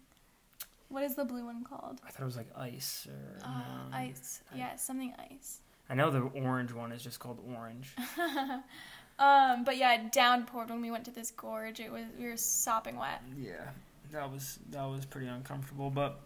What 0.89 1.03
is 1.03 1.15
the 1.15 1.25
blue 1.25 1.45
one 1.45 1.63
called? 1.63 1.99
I 2.07 2.11
thought 2.11 2.21
it 2.21 2.25
was 2.25 2.37
like 2.37 2.49
ice 2.57 3.07
or 3.09 3.39
Uh, 3.45 3.59
no. 3.91 3.97
ice. 3.97 4.41
I- 4.53 4.57
Yeah, 4.57 4.75
something 4.77 5.13
ice. 5.31 5.59
I 5.89 5.95
know 5.95 6.09
the 6.11 6.21
orange 6.21 6.71
one 6.73 6.91
is 6.91 7.01
just 7.03 7.19
called 7.19 7.39
orange. 7.55 7.93
um, 9.19 9.63
but 9.63 9.77
yeah, 9.77 9.93
it 9.95 10.11
downpoured 10.11 10.69
when 10.69 10.81
we 10.81 10.91
went 10.91 11.05
to 11.05 11.11
this 11.11 11.31
gorge. 11.31 11.79
It 11.79 11.91
was 11.91 12.03
we 12.17 12.25
were 12.27 12.37
sopping 12.37 12.97
wet. 12.97 13.21
Yeah, 13.37 13.69
that 14.11 14.31
was 14.31 14.59
that 14.69 14.83
was 14.85 15.05
pretty 15.05 15.27
uncomfortable, 15.27 15.89
but 15.89 16.19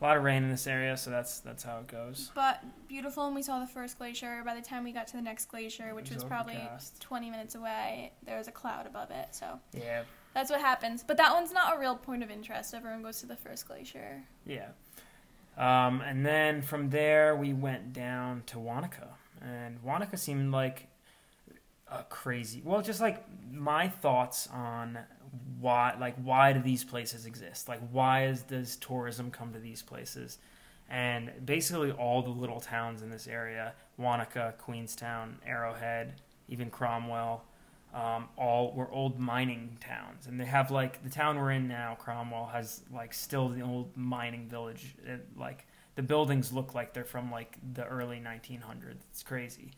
a 0.00 0.04
lot 0.04 0.16
of 0.18 0.22
rain 0.22 0.42
in 0.44 0.50
this 0.50 0.66
area, 0.66 0.96
so 0.96 1.10
that's 1.10 1.40
that's 1.40 1.62
how 1.62 1.78
it 1.78 1.86
goes. 1.86 2.30
But 2.34 2.62
beautiful, 2.88 3.26
and 3.26 3.34
we 3.34 3.42
saw 3.42 3.58
the 3.58 3.66
first 3.66 3.98
glacier. 3.98 4.42
By 4.44 4.54
the 4.54 4.60
time 4.62 4.84
we 4.84 4.92
got 4.92 5.06
to 5.08 5.16
the 5.16 5.22
next 5.22 5.46
glacier, 5.46 5.94
which 5.94 6.10
was 6.10 6.16
was 6.16 6.24
probably 6.24 6.60
20 7.00 7.30
minutes 7.30 7.54
away, 7.54 8.12
there 8.24 8.36
was 8.38 8.48
a 8.48 8.52
cloud 8.52 8.86
above 8.86 9.10
it. 9.10 9.28
So 9.34 9.58
Yeah, 9.72 10.02
that's 10.36 10.50
what 10.50 10.60
happens. 10.60 11.02
But 11.02 11.16
that 11.16 11.32
one's 11.32 11.50
not 11.50 11.74
a 11.74 11.80
real 11.80 11.96
point 11.96 12.22
of 12.22 12.30
interest. 12.30 12.74
Everyone 12.74 13.02
goes 13.02 13.20
to 13.20 13.26
the 13.26 13.36
first 13.36 13.66
glacier. 13.66 14.22
yeah. 14.44 14.68
Um, 15.56 16.02
and 16.02 16.26
then 16.26 16.60
from 16.60 16.90
there 16.90 17.34
we 17.34 17.54
went 17.54 17.94
down 17.94 18.42
to 18.48 18.58
Wanaka, 18.58 19.08
and 19.40 19.82
Wanaka 19.82 20.18
seemed 20.18 20.52
like 20.52 20.88
a 21.90 22.02
crazy. 22.02 22.60
Well, 22.62 22.82
just 22.82 23.00
like 23.00 23.24
my 23.50 23.88
thoughts 23.88 24.46
on 24.52 24.98
why, 25.58 25.96
like 25.98 26.16
why 26.22 26.52
do 26.52 26.60
these 26.60 26.84
places 26.84 27.24
exist? 27.24 27.66
Like 27.66 27.80
why 27.90 28.26
is 28.26 28.42
does 28.42 28.76
tourism 28.76 29.30
come 29.30 29.54
to 29.54 29.58
these 29.58 29.80
places? 29.80 30.36
And 30.90 31.32
basically 31.46 31.92
all 31.92 32.20
the 32.20 32.28
little 32.28 32.60
towns 32.60 33.00
in 33.00 33.08
this 33.08 33.26
area, 33.26 33.72
Wanaka, 33.96 34.52
Queenstown, 34.58 35.38
Arrowhead, 35.46 36.20
even 36.50 36.68
Cromwell, 36.68 37.42
um, 37.96 38.28
all 38.36 38.74
were 38.74 38.90
old 38.92 39.18
mining 39.18 39.78
towns, 39.80 40.26
and 40.26 40.38
they 40.38 40.44
have 40.44 40.70
like 40.70 41.02
the 41.02 41.08
town 41.10 41.38
we're 41.38 41.50
in 41.52 41.66
now, 41.66 41.96
Cromwell, 41.98 42.46
has 42.52 42.82
like 42.92 43.14
still 43.14 43.48
the 43.48 43.62
old 43.62 43.96
mining 43.96 44.48
village. 44.48 44.94
It, 45.04 45.26
like 45.36 45.66
the 45.94 46.02
buildings 46.02 46.52
look 46.52 46.74
like 46.74 46.92
they're 46.92 47.04
from 47.06 47.30
like 47.30 47.56
the 47.72 47.84
early 47.86 48.18
1900s. 48.18 48.98
It's 49.10 49.22
crazy, 49.22 49.70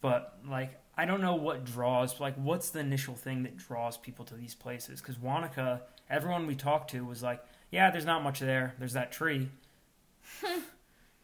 but 0.00 0.38
like 0.48 0.80
I 0.96 1.04
don't 1.06 1.20
know 1.20 1.36
what 1.36 1.64
draws 1.64 2.18
like 2.18 2.34
what's 2.34 2.70
the 2.70 2.80
initial 2.80 3.14
thing 3.14 3.44
that 3.44 3.56
draws 3.56 3.96
people 3.96 4.24
to 4.26 4.34
these 4.34 4.54
places? 4.56 5.00
Because 5.00 5.16
Wanaka, 5.18 5.82
everyone 6.10 6.48
we 6.48 6.56
talked 6.56 6.90
to 6.90 7.04
was 7.04 7.22
like, 7.22 7.40
yeah, 7.70 7.92
there's 7.92 8.04
not 8.04 8.24
much 8.24 8.40
there. 8.40 8.74
There's 8.80 8.94
that 8.94 9.12
tree. 9.12 9.48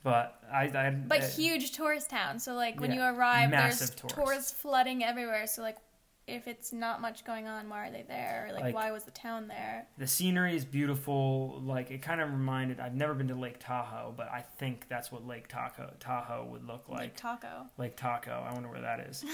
But 0.02 0.40
I, 0.52 0.66
I 0.66 0.90
But 0.90 1.22
I- 1.22 1.26
huge 1.26 1.72
tourist 1.72 2.10
town. 2.10 2.38
So 2.38 2.54
like 2.54 2.80
when 2.80 2.92
Yeah, 2.92 3.10
you 3.10 3.18
arrive, 3.18 3.50
there's 3.50 3.78
tourists. 3.90 4.14
tourists 4.14 4.50
flooding 4.52 5.02
everywhere. 5.02 5.48
So 5.48 5.62
like 5.62 5.78
if 6.26 6.48
it's 6.48 6.72
not 6.72 7.00
much 7.00 7.24
going 7.24 7.46
on, 7.46 7.68
why 7.68 7.86
are 7.86 7.90
they 7.90 8.02
there? 8.02 8.50
Like, 8.52 8.62
Like- 8.64 8.74
why 8.74 8.90
was 8.90 9.04
the 9.04 9.12
town 9.12 9.46
there? 9.46 9.86
The 9.96 10.06
scenery 10.06 10.56
is 10.56 10.64
beautiful. 10.64 11.60
Like 11.64 11.90
it 11.90 12.02
kind 12.02 12.20
of 12.20 12.30
reminded. 12.32 12.80
I've 12.80 12.94
never 12.94 13.14
been 13.14 13.28
to 13.28 13.34
Lake 13.34 13.58
Tahoe, 13.60 14.12
but 14.16 14.28
I 14.28 14.42
think 14.58 14.88
that's 14.88 15.12
what 15.12 15.26
Lake 15.26 15.46
Tahoe 15.48 15.92
Tahoe 16.00 16.44
would 16.50 16.66
look 16.66 16.88
Like, 16.88 17.00
Lake 17.00 17.16
taco, 17.16 17.66
Lake 17.78 17.96
Tahoe. 17.96 18.44
I 18.48 18.52
wonder 18.52 18.68
where 18.68 18.80
that 18.80 19.00
is. 19.00 19.24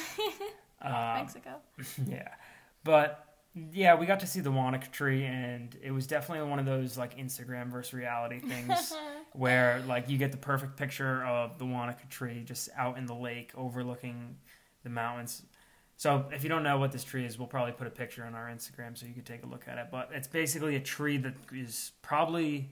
um, 0.83 0.93
Mexico. 1.15 1.57
yeah, 2.07 2.29
but 2.85 3.27
yeah, 3.73 3.95
we 3.95 4.07
got 4.07 4.21
to 4.21 4.27
see 4.27 4.41
the 4.41 4.51
Wanaka 4.51 4.89
tree, 4.89 5.25
and 5.25 5.77
it 5.83 5.91
was 5.93 6.07
definitely 6.07 6.49
one 6.49 6.59
of 6.59 6.67
those 6.67 6.99
like 6.99 7.17
Instagram 7.19 7.71
versus 7.71 7.95
reality 7.95 8.41
things 8.41 8.93
where 9.33 9.83
like 9.87 10.11
you 10.11 10.19
get 10.19 10.31
the 10.33 10.39
perfect 10.39 10.77
picture 10.77 11.25
of 11.25 11.59
the 11.59 11.65
Wanaka 11.67 12.07
tree 12.09 12.43
just 12.45 12.69
out 12.77 12.99
in 12.99 13.07
the 13.07 13.15
lake 13.15 13.53
overlooking 13.57 14.37
the 14.85 14.91
mountains. 14.91 15.43
So 16.03 16.25
if 16.33 16.43
you 16.43 16.49
don't 16.49 16.65
know 16.65 16.79
what 16.79 16.91
this 16.91 17.05
tree 17.05 17.25
is, 17.25 17.39
we'll 17.39 17.47
probably 17.47 17.71
put 17.71 17.87
a 17.87 17.91
picture 17.91 18.25
on 18.25 18.35
our 18.35 18.49
Instagram 18.49 18.99
so 18.99 19.07
you 19.07 19.13
can 19.15 19.23
take 19.23 19.45
a 19.45 19.47
look 19.47 19.69
at 19.69 19.79
it. 19.79 19.87
But 19.93 20.11
it's 20.13 20.27
basically 20.27 20.75
a 20.75 20.81
tree 20.81 21.17
that 21.19 21.35
is 21.53 21.93
probably 22.03 22.71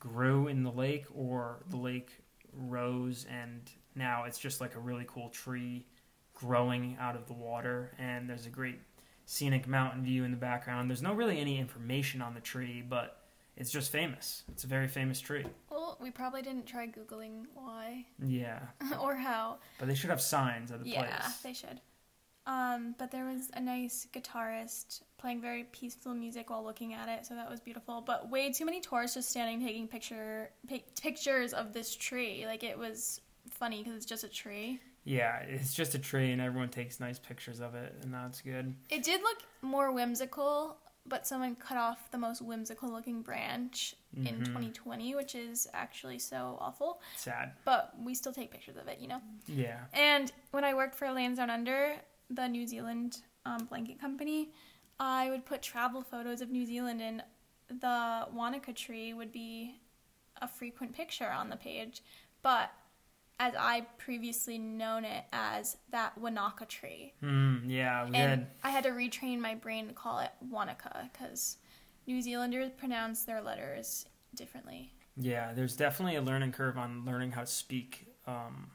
grew 0.00 0.48
in 0.48 0.64
the 0.64 0.72
lake 0.72 1.04
or 1.14 1.62
the 1.70 1.76
lake 1.76 2.10
rose 2.52 3.24
and 3.30 3.70
now 3.94 4.24
it's 4.24 4.40
just 4.40 4.60
like 4.60 4.74
a 4.74 4.80
really 4.80 5.04
cool 5.06 5.28
tree 5.28 5.86
growing 6.34 6.96
out 6.98 7.14
of 7.14 7.28
the 7.28 7.34
water 7.34 7.92
and 8.00 8.28
there's 8.28 8.46
a 8.46 8.50
great 8.50 8.80
scenic 9.26 9.68
mountain 9.68 10.02
view 10.02 10.24
in 10.24 10.32
the 10.32 10.36
background. 10.36 10.90
There's 10.90 11.02
no 11.02 11.12
really 11.14 11.38
any 11.38 11.60
information 11.60 12.20
on 12.20 12.34
the 12.34 12.40
tree, 12.40 12.82
but 12.82 13.26
it's 13.56 13.70
just 13.70 13.92
famous. 13.92 14.42
It's 14.48 14.64
a 14.64 14.66
very 14.66 14.88
famous 14.88 15.20
tree. 15.20 15.46
Well, 15.70 15.98
we 16.00 16.10
probably 16.10 16.42
didn't 16.42 16.66
try 16.66 16.88
googling 16.88 17.44
why 17.54 18.06
Yeah. 18.20 18.58
or 19.00 19.14
how. 19.14 19.58
But 19.78 19.86
they 19.86 19.94
should 19.94 20.10
have 20.10 20.20
signs 20.20 20.72
at 20.72 20.82
the 20.82 20.90
Yeah, 20.90 20.98
place. 20.98 21.10
Yeah, 21.20 21.32
they 21.44 21.52
should. 21.52 21.80
Um, 22.46 22.94
but 22.98 23.10
there 23.10 23.24
was 23.24 23.50
a 23.54 23.60
nice 23.60 24.06
guitarist 24.12 25.02
playing 25.18 25.40
very 25.40 25.64
peaceful 25.64 26.14
music 26.14 26.50
while 26.50 26.62
looking 26.62 26.94
at 26.94 27.08
it, 27.08 27.26
so 27.26 27.34
that 27.34 27.50
was 27.50 27.58
beautiful. 27.60 28.00
But 28.00 28.30
way 28.30 28.52
too 28.52 28.64
many 28.64 28.80
tourists 28.80 29.16
just 29.16 29.30
standing 29.30 29.60
taking 29.66 29.88
picture 29.88 30.50
pic- 30.68 30.94
pictures 31.00 31.52
of 31.52 31.72
this 31.72 31.96
tree. 31.96 32.44
Like 32.46 32.62
it 32.62 32.78
was 32.78 33.20
funny 33.50 33.82
because 33.82 33.96
it's 33.96 34.06
just 34.06 34.22
a 34.24 34.28
tree. 34.28 34.78
Yeah, 35.04 35.38
it's 35.40 35.72
just 35.74 35.94
a 35.94 35.98
tree, 36.00 36.32
and 36.32 36.40
everyone 36.40 36.68
takes 36.68 36.98
nice 37.00 37.18
pictures 37.18 37.60
of 37.60 37.74
it, 37.74 37.94
and 38.02 38.12
that's 38.12 38.40
good. 38.42 38.74
It 38.90 39.04
did 39.04 39.20
look 39.22 39.38
more 39.62 39.92
whimsical, 39.92 40.78
but 41.06 41.26
someone 41.28 41.54
cut 41.54 41.78
off 41.78 42.10
the 42.10 42.18
most 42.18 42.42
whimsical 42.42 42.90
looking 42.90 43.22
branch 43.22 43.94
in 44.16 44.24
Mhm. 44.40 44.46
2020, 44.46 45.14
which 45.14 45.36
is 45.36 45.68
actually 45.72 46.18
so 46.18 46.58
awful. 46.60 47.00
Sad. 47.16 47.52
But 47.64 47.94
we 48.00 48.14
still 48.16 48.32
take 48.32 48.50
pictures 48.50 48.76
of 48.76 48.88
it, 48.88 48.98
you 48.98 49.06
know. 49.06 49.20
Yeah. 49.46 49.84
And 49.92 50.32
when 50.50 50.64
I 50.64 50.74
worked 50.74 50.96
for 50.96 51.08
Lands 51.12 51.38
Down 51.38 51.50
Under, 51.50 51.94
the 52.30 52.48
New 52.48 52.66
Zealand 52.66 53.18
um, 53.44 53.64
blanket 53.66 54.00
company, 54.00 54.50
I 54.98 55.30
would 55.30 55.44
put 55.44 55.62
travel 55.62 56.02
photos 56.02 56.40
of 56.40 56.50
New 56.50 56.66
Zealand, 56.66 57.00
and 57.00 57.22
the 57.80 58.26
Wanaka 58.32 58.72
tree 58.72 59.12
would 59.14 59.32
be 59.32 59.78
a 60.40 60.48
frequent 60.48 60.92
picture 60.94 61.28
on 61.28 61.48
the 61.50 61.56
page. 61.56 62.02
But 62.42 62.70
as 63.38 63.54
I 63.58 63.82
previously 63.98 64.56
known 64.58 65.04
it 65.04 65.24
as 65.32 65.76
that 65.90 66.16
Wanaka 66.18 66.64
tree, 66.66 67.12
Mm, 67.22 67.62
yeah, 67.66 68.04
we 68.04 68.16
and 68.16 68.30
had. 68.30 68.46
I 68.64 68.70
had 68.70 68.84
to 68.84 68.90
retrain 68.90 69.38
my 69.38 69.54
brain 69.54 69.88
to 69.88 69.92
call 69.94 70.20
it 70.20 70.30
Wanaka 70.50 71.10
because 71.12 71.58
New 72.06 72.22
Zealanders 72.22 72.70
pronounce 72.76 73.24
their 73.24 73.42
letters 73.42 74.06
differently. 74.34 74.92
Yeah, 75.18 75.52
there's 75.54 75.76
definitely 75.76 76.16
a 76.16 76.22
learning 76.22 76.52
curve 76.52 76.76
on 76.78 77.04
learning 77.04 77.32
how 77.32 77.42
to 77.42 77.46
speak 77.46 78.06
um, 78.26 78.70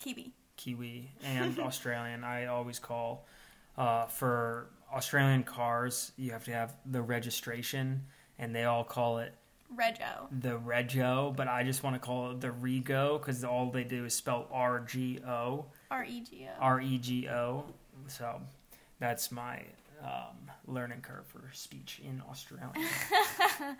Kiwi. 0.00 0.32
Kiwi 0.64 1.10
and 1.22 1.58
Australian. 1.68 2.24
I 2.24 2.46
always 2.46 2.78
call 2.78 3.26
uh, 3.76 4.06
for 4.06 4.70
Australian 4.92 5.42
cars, 5.42 6.12
you 6.16 6.30
have 6.30 6.44
to 6.44 6.52
have 6.52 6.74
the 6.86 7.02
registration, 7.02 8.04
and 8.38 8.54
they 8.54 8.64
all 8.64 8.84
call 8.84 9.18
it 9.18 9.34
Rego. 9.76 10.28
the 10.30 10.58
Rego, 10.58 11.34
but 11.34 11.48
I 11.48 11.64
just 11.64 11.82
want 11.82 11.96
to 11.96 12.00
call 12.00 12.30
it 12.30 12.40
the 12.40 12.48
Rego 12.48 13.18
because 13.18 13.44
all 13.44 13.70
they 13.70 13.84
do 13.84 14.04
is 14.04 14.14
spell 14.14 14.46
R 14.52 14.80
G 14.80 15.20
O, 15.26 15.66
R 15.90 16.04
E 16.04 16.20
G 16.20 16.46
O. 16.48 16.62
R 16.62 16.80
E 16.80 16.98
G 16.98 17.28
O. 17.28 17.64
So 18.06 18.40
that's 19.00 19.32
my 19.32 19.62
um, 20.02 20.50
learning 20.66 21.00
curve 21.00 21.26
for 21.26 21.42
speech 21.52 22.00
in 22.04 22.22
Australian. 22.30 22.70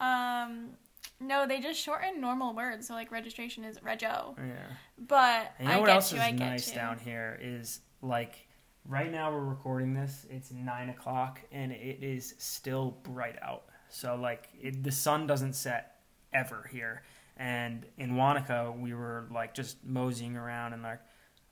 Um, 0.00 0.70
no, 1.20 1.46
they 1.46 1.60
just 1.60 1.80
shorten 1.80 2.20
normal 2.20 2.54
words. 2.54 2.86
So 2.88 2.94
like 2.94 3.10
registration 3.10 3.64
is 3.64 3.78
rego. 3.78 4.36
yeah. 4.38 4.54
But 4.98 5.52
And 5.58 5.68
you 5.68 5.74
know 5.74 5.78
I 5.78 5.80
what 5.80 5.86
get 5.86 5.94
else 5.96 6.12
you. 6.12 6.18
is 6.18 6.24
I 6.24 6.30
get 6.32 6.38
nice 6.38 6.68
you. 6.68 6.74
down 6.74 6.98
here 6.98 7.38
is 7.40 7.80
like 8.02 8.46
right 8.88 9.10
now 9.10 9.32
we're 9.32 9.44
recording 9.44 9.94
this. 9.94 10.26
It's 10.30 10.50
nine 10.52 10.90
o'clock 10.90 11.40
and 11.52 11.72
it 11.72 12.02
is 12.02 12.34
still 12.38 12.98
bright 13.02 13.36
out. 13.42 13.64
So 13.88 14.16
like 14.16 14.48
it, 14.60 14.82
the 14.82 14.92
sun 14.92 15.26
doesn't 15.26 15.54
set 15.54 15.96
ever 16.32 16.68
here. 16.72 17.02
And 17.36 17.84
in 17.98 18.16
Wanaka, 18.16 18.72
we 18.76 18.94
were 18.94 19.26
like 19.32 19.54
just 19.54 19.84
moseying 19.84 20.36
around 20.36 20.72
and 20.72 20.82
like, 20.82 21.00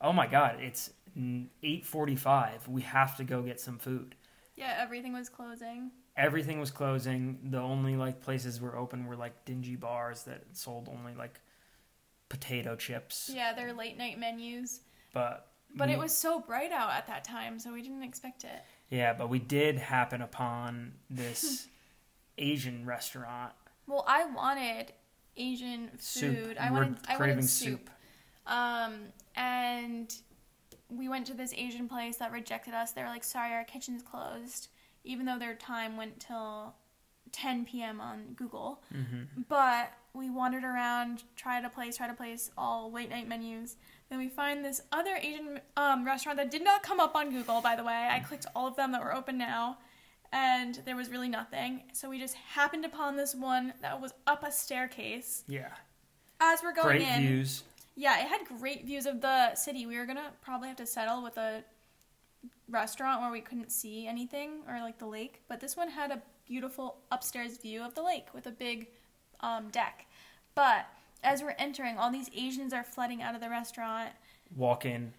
oh 0.01 0.13
my 0.13 0.27
god, 0.27 0.57
it's 0.61 0.91
eight 1.63 1.85
forty-five. 1.87 2.69
We 2.69 2.83
have 2.83 3.17
to 3.17 3.25
go 3.25 3.43
get 3.43 3.59
some 3.61 3.79
food. 3.79 4.15
Yeah, 4.57 4.77
everything 4.79 5.13
was 5.13 5.29
closing. 5.29 5.91
Everything 6.17 6.61
was 6.61 6.71
closing. 6.71 7.39
The 7.51 7.59
only 7.59 7.97
like 7.97 8.21
places 8.21 8.61
were 8.61 8.77
open 8.77 9.07
were 9.07 9.17
like 9.17 9.45
dingy 9.45 9.77
bars 9.77 10.25
that 10.25 10.43
sold 10.53 10.89
only 10.89 11.15
like 11.15 11.41
potato 12.29 12.77
chips. 12.77 13.31
Yeah, 13.33 13.53
their 13.55 13.73
late 13.73 13.97
night 13.97 14.19
menus. 14.19 14.81
But 15.13 15.49
But 15.75 15.89
we- 15.89 15.95
it 15.95 15.99
was 15.99 16.17
so 16.17 16.41
bright 16.41 16.73
out 16.73 16.91
at 16.91 17.07
that 17.07 17.25
time, 17.25 17.59
so 17.59 17.73
we 17.73 17.83
didn't 17.83 18.03
expect 18.03 18.45
it. 18.45 18.63
Yeah, 18.91 19.15
but 19.15 19.29
we 19.31 19.39
did 19.39 19.79
happen 19.79 20.21
upon 20.21 20.95
this 21.09 21.67
Asian 22.39 22.85
restaurant 22.87 23.53
Well, 23.87 24.05
I 24.07 24.25
wanted 24.27 24.93
Asian 25.37 25.89
food. 25.93 26.01
soup. 26.03 26.57
I 26.61 26.71
wanted 26.71 26.99
I 27.09 27.15
craving 27.17 27.37
wanted 27.37 27.49
soup. 27.51 27.91
Um, 28.47 28.95
and 29.35 30.15
we 30.91 31.09
went 31.09 31.27
to 31.29 31.35
this 31.35 31.55
Asian 31.55 31.89
place 31.89 32.17
that 32.19 32.33
rejected 32.33 32.75
us. 32.75 32.93
They 32.93 33.03
were 33.03 33.09
like, 33.09 33.25
"Sorry, 33.25 33.53
our 33.55 33.65
kitchen's 33.65 34.03
closed," 34.03 34.69
even 35.05 35.27
though 35.27 35.39
their 35.39 35.55
time 35.55 35.97
went 35.97 36.21
till 36.21 36.75
10 37.33 37.65
p.m. 37.65 38.01
on 38.01 38.35
Google. 38.37 38.83
hmm 38.93 39.23
But 39.49 39.93
we 40.15 40.29
wandered 40.31 40.65
around, 40.65 41.23
tried 41.37 41.65
a 41.65 41.71
place, 41.71 41.97
tried 41.97 42.11
a 42.11 42.15
place, 42.15 42.51
all 42.59 42.91
late 42.93 43.09
night 43.11 43.27
menus. 43.29 43.77
Then 44.11 44.19
we 44.19 44.29
find 44.29 44.63
this 44.65 44.83
other 44.93 45.17
Asian 45.17 45.59
um, 45.77 46.05
restaurant 46.05 46.37
that 46.37 46.51
did 46.51 46.63
not 46.63 46.83
come 46.83 47.01
up 47.01 47.15
on 47.17 47.31
Google, 47.31 47.63
by 47.63 47.77
the 47.77 47.85
way. 47.85 48.09
I 48.13 48.21
clicked 48.21 48.45
all 48.55 48.67
of 48.67 48.77
them 48.77 48.93
that 48.93 49.01
were 49.03 49.15
open 49.15 49.39
now, 49.39 49.79
and 50.31 50.79
there 50.85 50.97
was 50.97 51.09
really 51.09 51.29
nothing. 51.31 51.85
So 51.95 52.11
we 52.11 52.19
just 52.19 52.35
happened 52.35 52.85
upon 52.85 53.17
this 53.17 53.35
one 53.35 53.73
that 53.81 53.99
was 54.01 54.13
up 54.27 54.45
a 54.47 54.53
staircase. 54.53 55.45
Yeah, 55.49 55.69
As 56.41 56.61
we're 56.63 56.75
going 56.75 56.99
great 56.99 57.03
in, 57.09 57.23
views. 57.23 57.63
yeah, 57.97 58.21
it 58.23 58.29
had 58.29 58.41
great 58.61 58.85
views 58.85 59.07
of 59.07 59.23
the 59.23 59.55
city. 59.55 59.87
We 59.87 59.97
were 59.97 60.05
gonna 60.07 60.33
probably 60.43 60.69
have 60.69 60.77
to 60.79 60.87
settle 60.87 61.23
with 61.23 61.39
a 61.39 61.65
restaurant 62.69 63.21
where 63.21 63.31
we 63.31 63.41
couldn't 63.41 63.71
see 63.71 64.07
anything 64.07 64.63
or 64.69 64.81
like 64.81 64.99
the 64.99 65.07
lake, 65.07 65.43
but 65.49 65.61
this 65.61 65.77
one 65.77 65.89
had 65.89 66.11
a 66.11 66.23
beautiful 66.47 66.99
upstairs 67.11 67.59
view 67.59 67.83
of 67.83 67.95
the 67.95 68.03
lake 68.03 68.27
with 68.35 68.47
a 68.47 68.51
big 68.51 68.89
um, 69.41 69.69
deck. 69.71 70.07
But 70.55 70.87
as 71.23 71.43
we're 71.43 71.55
entering, 71.59 71.99
all 71.99 72.11
these 72.11 72.31
Asians 72.35 72.73
are 72.73 72.83
flooding 72.83 73.23
out 73.23 73.35
of 73.35 73.41
the 73.41 73.51
restaurant. 73.51 74.11
Walk 74.57 74.85
in, 74.85 75.13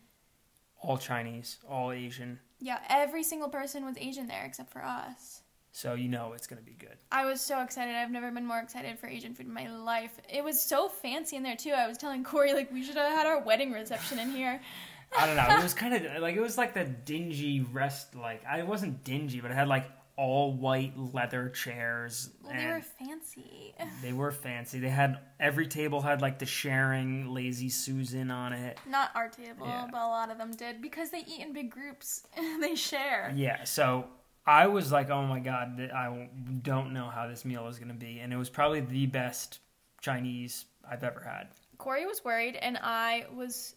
all 0.82 0.98
Chinese, 0.98 1.60
all 1.70 1.92
Asian. 1.92 2.40
Yeah, 2.60 2.80
every 2.90 3.24
single 3.24 3.50
person 3.50 3.86
was 3.86 3.98
Asian 3.98 4.28
there 4.28 4.46
except 4.46 4.72
for 4.72 4.84
us. 4.84 5.42
So 5.72 5.96
you 5.96 6.08
know 6.08 6.34
it's 6.34 6.46
gonna 6.46 6.62
be 6.62 6.76
good. 6.78 6.98
I 7.12 7.26
was 7.26 7.42
so 7.42 7.62
excited. 7.64 7.96
I've 7.96 8.12
never 8.12 8.30
been 8.30 8.46
more 8.46 8.60
excited 8.60 9.00
for 9.00 9.08
Asian 9.08 9.34
food 9.34 9.48
in 9.48 9.54
my 9.54 9.68
life. 9.68 10.12
It 10.32 10.44
was 10.44 10.62
so 10.62 10.88
fancy 10.88 11.36
in 11.36 11.42
there 11.42 11.56
too. 11.56 11.72
I 11.72 11.88
was 11.88 11.98
telling 11.98 12.24
Corey 12.24 12.54
like 12.54 12.72
we 12.72 12.84
should 12.84 12.96
have 12.96 13.12
had 13.12 13.26
our 13.26 13.42
wedding 13.42 13.72
reception 13.72 14.20
in 14.20 14.32
here. 14.32 14.62
I 15.18 15.26
don't 15.28 15.36
know. 15.36 15.58
It 15.58 15.64
was 15.64 15.74
kind 15.84 15.94
of 15.94 16.22
like 16.22 16.36
it 16.36 16.42
was 16.42 16.58
like 16.58 16.74
the 16.74 16.84
dingy 16.86 17.62
rest. 17.72 18.16
Like 18.16 18.44
I 18.46 18.64
wasn't 18.64 19.04
dingy, 19.04 19.42
but 19.42 19.52
it 19.52 19.56
had 19.56 19.68
like 19.68 19.90
all 20.16 20.54
white 20.54 20.94
leather 20.96 21.50
chairs 21.50 22.30
Well, 22.44 22.54
they 22.54 22.68
were 22.68 22.82
fancy. 23.00 23.74
they 24.04 24.14
were 24.14 24.32
fancy. 24.32 24.80
They 24.80 24.90
had 24.90 25.18
every 25.40 25.66
table 25.68 26.02
had 26.02 26.22
like 26.22 26.38
the 26.38 26.46
sharing 26.46 27.34
lazy 27.34 27.70
Susan 27.70 28.30
on 28.30 28.54
it. 28.54 28.78
Not 28.88 29.10
our 29.16 29.28
table, 29.28 29.66
Yeah. 29.66 29.88
but 29.92 29.98
a 30.00 30.08
lot 30.08 30.30
of 30.30 30.38
them 30.38 30.52
did 30.52 30.82
because 30.84 31.10
they 31.10 31.20
eat 31.26 31.40
in 31.42 31.52
big 31.54 31.72
groups. 31.72 32.28
And 32.38 32.62
they 32.64 32.76
share. 32.76 33.34
Yeah, 33.36 33.64
so 33.64 34.06
I 34.46 34.68
was 34.68 34.92
like, 34.92 35.10
oh 35.10 35.26
my 35.26 35.40
god, 35.40 35.80
I 35.82 36.28
don't 36.62 36.94
know 36.94 37.08
how 37.10 37.28
this 37.28 37.44
meal 37.44 37.68
is 37.68 37.80
going 37.80 37.88
to 37.88 37.94
be. 37.96 38.20
And 38.20 38.32
it 38.32 38.38
was 38.38 38.50
probably 38.52 38.82
the 38.82 39.08
best 39.08 39.60
Chinese 40.02 40.66
I've 40.88 41.04
ever 41.04 41.22
had. 41.22 41.48
Corey 41.80 42.06
was 42.06 42.24
worried, 42.24 42.56
and 42.58 42.78
I 42.82 43.26
was. 43.34 43.76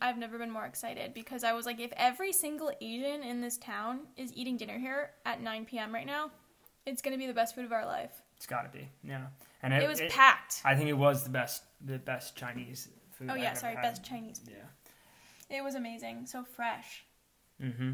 I've 0.00 0.18
never 0.18 0.38
been 0.38 0.50
more 0.50 0.64
excited 0.66 1.14
because 1.14 1.44
I 1.44 1.52
was 1.52 1.66
like, 1.66 1.80
if 1.80 1.92
every 1.96 2.32
single 2.32 2.70
Asian 2.80 3.22
in 3.22 3.40
this 3.40 3.56
town 3.58 4.00
is 4.16 4.32
eating 4.34 4.56
dinner 4.56 4.78
here 4.78 5.10
at 5.24 5.40
9 5.42 5.64
p.m. 5.66 5.92
right 5.94 6.06
now, 6.06 6.30
it's 6.86 7.02
gonna 7.02 7.18
be 7.18 7.26
the 7.26 7.34
best 7.34 7.54
food 7.54 7.64
of 7.64 7.72
our 7.72 7.84
life. 7.86 8.22
It's 8.36 8.46
got 8.46 8.62
to 8.72 8.78
be, 8.78 8.88
yeah. 9.02 9.26
And 9.62 9.72
It, 9.74 9.82
it, 9.82 9.88
was 9.88 10.00
it- 10.00 10.10
packed. 10.12 10.62
I 10.64 10.74
think 10.76 10.88
it 10.88 10.92
was 10.96 11.24
the 11.24 11.30
best, 11.30 11.62
the 11.84 11.98
best 11.98 12.36
Chinese 12.36 12.88
food. 13.12 13.28
Oh 13.30 13.34
I've 13.34 13.40
yeah, 13.40 13.50
ever 13.50 13.58
sorry, 13.60 13.74
best 13.76 14.04
Chinese. 14.04 14.40
Yeah. 14.48 15.56
It 15.58 15.64
was 15.64 15.74
amazing, 15.74 16.26
so 16.26 16.44
fresh. 16.44 17.04
Mm-hmm. 17.62 17.92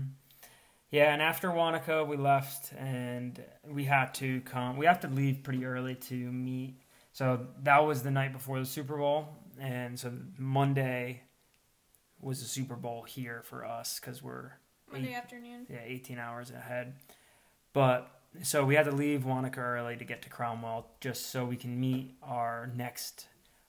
Yeah, 0.90 1.12
and 1.12 1.22
after 1.22 1.50
Wanaka, 1.50 2.04
we 2.04 2.16
left, 2.16 2.72
and 2.74 3.42
we 3.66 3.84
had 3.84 4.12
to 4.14 4.40
come. 4.42 4.76
We 4.76 4.86
have 4.86 5.00
to 5.00 5.08
leave 5.08 5.42
pretty 5.42 5.64
early 5.64 5.94
to 5.96 6.14
meet. 6.14 6.76
So 7.12 7.46
that 7.62 7.78
was 7.84 8.02
the 8.02 8.10
night 8.10 8.32
before 8.32 8.58
the 8.58 8.66
Super 8.66 8.96
Bowl, 8.96 9.28
and 9.60 9.98
so 9.98 10.12
Monday 10.38 11.22
was 12.24 12.40
the 12.40 12.48
Super 12.48 12.76
Bowl 12.76 13.02
here 13.02 13.42
for 13.44 13.64
us 13.64 14.00
because 14.00 14.22
we're 14.22 14.52
Monday 14.90 15.10
eight- 15.10 15.14
afternoon. 15.16 15.66
yeah, 15.68 15.80
18 15.84 16.18
hours 16.18 16.50
ahead. 16.50 16.94
But 17.72 18.08
so 18.42 18.64
we 18.64 18.74
had 18.74 18.84
to 18.86 18.92
leave 18.92 19.24
Wanaka 19.24 19.60
early 19.60 19.96
to 19.96 20.04
get 20.04 20.22
to 20.22 20.28
Cromwell 20.30 20.86
just 21.00 21.26
so 21.30 21.44
we 21.44 21.56
can 21.56 21.78
meet 21.78 22.14
our 22.22 22.70
next 22.74 23.26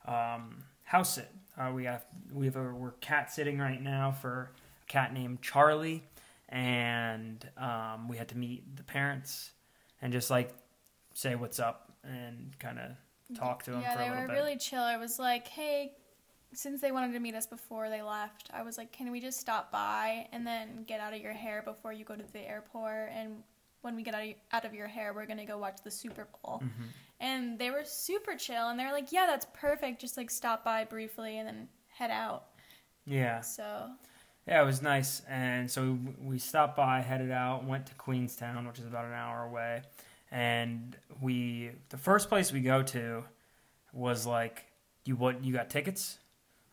um, 0.07 0.63
house 0.83 1.15
sit. 1.15 1.29
Uh, 1.57 1.71
we 1.73 1.85
have 1.85 2.03
we 2.33 2.45
have 2.45 2.55
a, 2.55 2.63
we're 2.73 2.91
cat 3.01 3.31
sitting 3.31 3.59
right 3.59 3.81
now 3.81 4.11
for 4.11 4.51
a 4.83 4.85
cat 4.91 5.13
named 5.13 5.41
Charlie, 5.41 6.03
and 6.49 7.47
um, 7.57 8.07
we 8.07 8.17
had 8.17 8.27
to 8.29 8.37
meet 8.37 8.75
the 8.75 8.83
parents 8.83 9.51
and 10.01 10.11
just 10.13 10.29
like 10.29 10.53
say 11.13 11.35
what's 11.35 11.59
up 11.59 11.93
and 12.03 12.53
kind 12.59 12.77
of 12.79 13.37
talk 13.37 13.63
to 13.63 13.71
them 13.71 13.81
Yeah, 13.81 13.93
for 13.93 13.97
they 13.99 14.09
little 14.09 14.21
were 14.23 14.27
bit. 14.27 14.33
really 14.33 14.57
chill. 14.57 14.81
I 14.81 14.97
was 14.97 15.17
like, 15.17 15.47
hey, 15.47 15.93
since 16.55 16.81
they 16.81 16.91
wanted 16.91 17.13
to 17.13 17.19
meet 17.19 17.35
us 17.35 17.45
before 17.45 17.89
they 17.89 18.01
left, 18.01 18.49
I 18.53 18.63
was 18.63 18.77
like, 18.77 18.91
can 18.91 19.11
we 19.11 19.19
just 19.19 19.39
stop 19.39 19.71
by 19.71 20.27
and 20.31 20.45
then 20.45 20.83
get 20.87 20.99
out 20.99 21.13
of 21.13 21.21
your 21.21 21.33
hair 21.33 21.61
before 21.63 21.93
you 21.93 22.03
go 22.05 22.15
to 22.15 22.23
the 22.33 22.39
airport? 22.39 23.09
And 23.13 23.43
when 23.81 23.95
we 23.95 24.03
get 24.03 24.15
out 24.15 24.23
of, 24.23 24.33
out 24.53 24.65
of 24.65 24.73
your 24.73 24.87
hair, 24.87 25.13
we're 25.13 25.25
gonna 25.25 25.45
go 25.45 25.57
watch 25.57 25.77
the 25.83 25.91
Super 25.91 26.27
Bowl. 26.43 26.61
Mhm. 26.63 26.87
And 27.19 27.59
they 27.59 27.69
were 27.71 27.83
super 27.85 28.35
chill, 28.35 28.69
and 28.69 28.79
they 28.79 28.85
were 28.85 28.91
like, 28.91 29.11
yeah, 29.11 29.25
that's 29.25 29.45
perfect. 29.53 30.01
Just 30.01 30.17
like 30.17 30.29
stop 30.31 30.65
by 30.65 30.83
briefly 30.83 31.37
and 31.37 31.47
then 31.47 31.69
head 31.87 32.11
out. 32.11 32.47
Yeah, 33.05 33.41
So 33.41 33.91
Yeah, 34.47 34.61
it 34.61 34.65
was 34.65 34.81
nice. 34.81 35.21
And 35.27 35.69
so 35.71 35.91
we, 35.91 36.15
we 36.21 36.39
stopped 36.39 36.75
by, 36.75 37.01
headed 37.01 37.31
out, 37.31 37.63
went 37.65 37.85
to 37.87 37.95
Queenstown, 37.95 38.67
which 38.67 38.79
is 38.79 38.85
about 38.85 39.05
an 39.05 39.13
hour 39.13 39.43
away. 39.43 39.81
And 40.31 40.95
we, 41.21 41.71
the 41.89 41.97
first 41.97 42.29
place 42.29 42.51
we 42.51 42.61
go 42.61 42.83
to 42.83 43.23
was 43.93 44.25
like, 44.25 44.65
you 45.03 45.15
what? 45.15 45.43
You 45.43 45.53
got 45.53 45.69
tickets? 45.69 46.19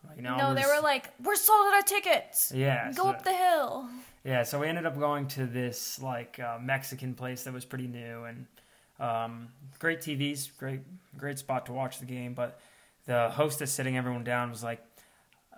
Like, 0.06 0.18
No, 0.18 0.54
they 0.54 0.64
were 0.64 0.80
like, 0.82 1.10
"We're 1.22 1.36
sold 1.36 1.72
out 1.72 1.78
of 1.80 1.84
tickets. 1.86 2.52
yeah. 2.54 2.90
Go 2.92 3.04
so- 3.04 3.10
up 3.10 3.22
the 3.22 3.32
hill." 3.34 3.88
Yeah, 4.24 4.44
so 4.44 4.60
we 4.60 4.68
ended 4.68 4.86
up 4.86 4.96
going 4.98 5.26
to 5.28 5.46
this 5.46 6.00
like 6.00 6.38
uh, 6.38 6.58
Mexican 6.60 7.14
place 7.14 7.42
that 7.44 7.52
was 7.52 7.64
pretty 7.64 7.88
new 7.88 8.24
and 8.24 8.46
um, 9.00 9.48
great 9.80 10.00
TVs, 10.00 10.56
great 10.56 10.82
great 11.16 11.38
spot 11.38 11.66
to 11.66 11.72
watch 11.72 11.98
the 11.98 12.06
game. 12.06 12.34
But 12.34 12.60
the 13.06 13.30
hostess 13.30 13.72
sitting 13.72 13.96
everyone 13.96 14.22
down 14.22 14.50
was 14.50 14.62
like, 14.62 14.80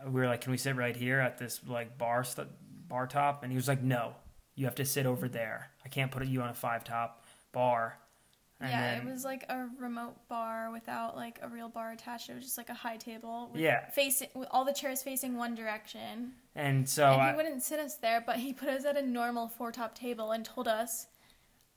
we 0.07 0.13
were 0.21 0.27
like, 0.27 0.41
can 0.41 0.51
we 0.51 0.57
sit 0.59 0.77
right 0.77 0.97
here 0.97 1.21
at 1.21 1.37
this 1.37 1.61
like 1.67 1.99
bar 1.99 2.25
st- 2.25 2.49
bar 2.89 3.07
top? 3.07 3.43
And 3.43 3.53
he 3.53 3.57
was 3.57 3.69
like, 3.69 3.83
no, 3.83 4.15
you 4.55 4.65
have 4.65 4.75
to 4.77 4.85
sit 4.87 5.05
over 5.05 5.29
there. 5.29 5.71
I 5.85 5.89
can't 5.89 6.11
put 6.11 6.25
you 6.27 6.41
on 6.41 6.49
a 6.49 6.55
five 6.55 6.85
top 6.85 7.25
bar. 7.53 7.99
And 8.65 8.73
yeah, 8.73 8.95
then- 8.97 9.07
it 9.07 9.11
was 9.11 9.25
like 9.25 9.45
a 9.49 9.67
remote 9.79 10.29
bar 10.29 10.71
without 10.71 11.17
like 11.17 11.39
a 11.43 11.49
real 11.49 11.69
bar 11.69 11.93
attached. 11.93 12.29
It 12.31 12.35
was 12.35 12.45
just 12.45 12.59
like 12.59 12.71
a 12.71 12.75
high 12.75 12.97
table. 12.97 13.51
With 13.53 13.61
Yeah. 13.61 13.89
facing 13.91 14.29
all 14.51 14.65
the 14.65 14.73
chairs 14.73 15.03
facing 15.03 15.37
one 15.37 15.55
direction. 15.55 16.35
And 16.55 16.89
so 16.89 17.13
and 17.13 17.31
he 17.31 17.37
wouldn't 17.37 17.63
sit 17.63 17.79
us 17.81 17.97
there, 17.97 18.21
but 18.21 18.37
he 18.37 18.53
put 18.53 18.69
us 18.69 18.85
at 18.85 18.97
a 18.97 19.03
normal 19.03 19.49
four 19.49 19.73
top 19.73 19.95
table 19.95 20.33
and 20.33 20.45
told 20.45 20.69
us, 20.69 21.07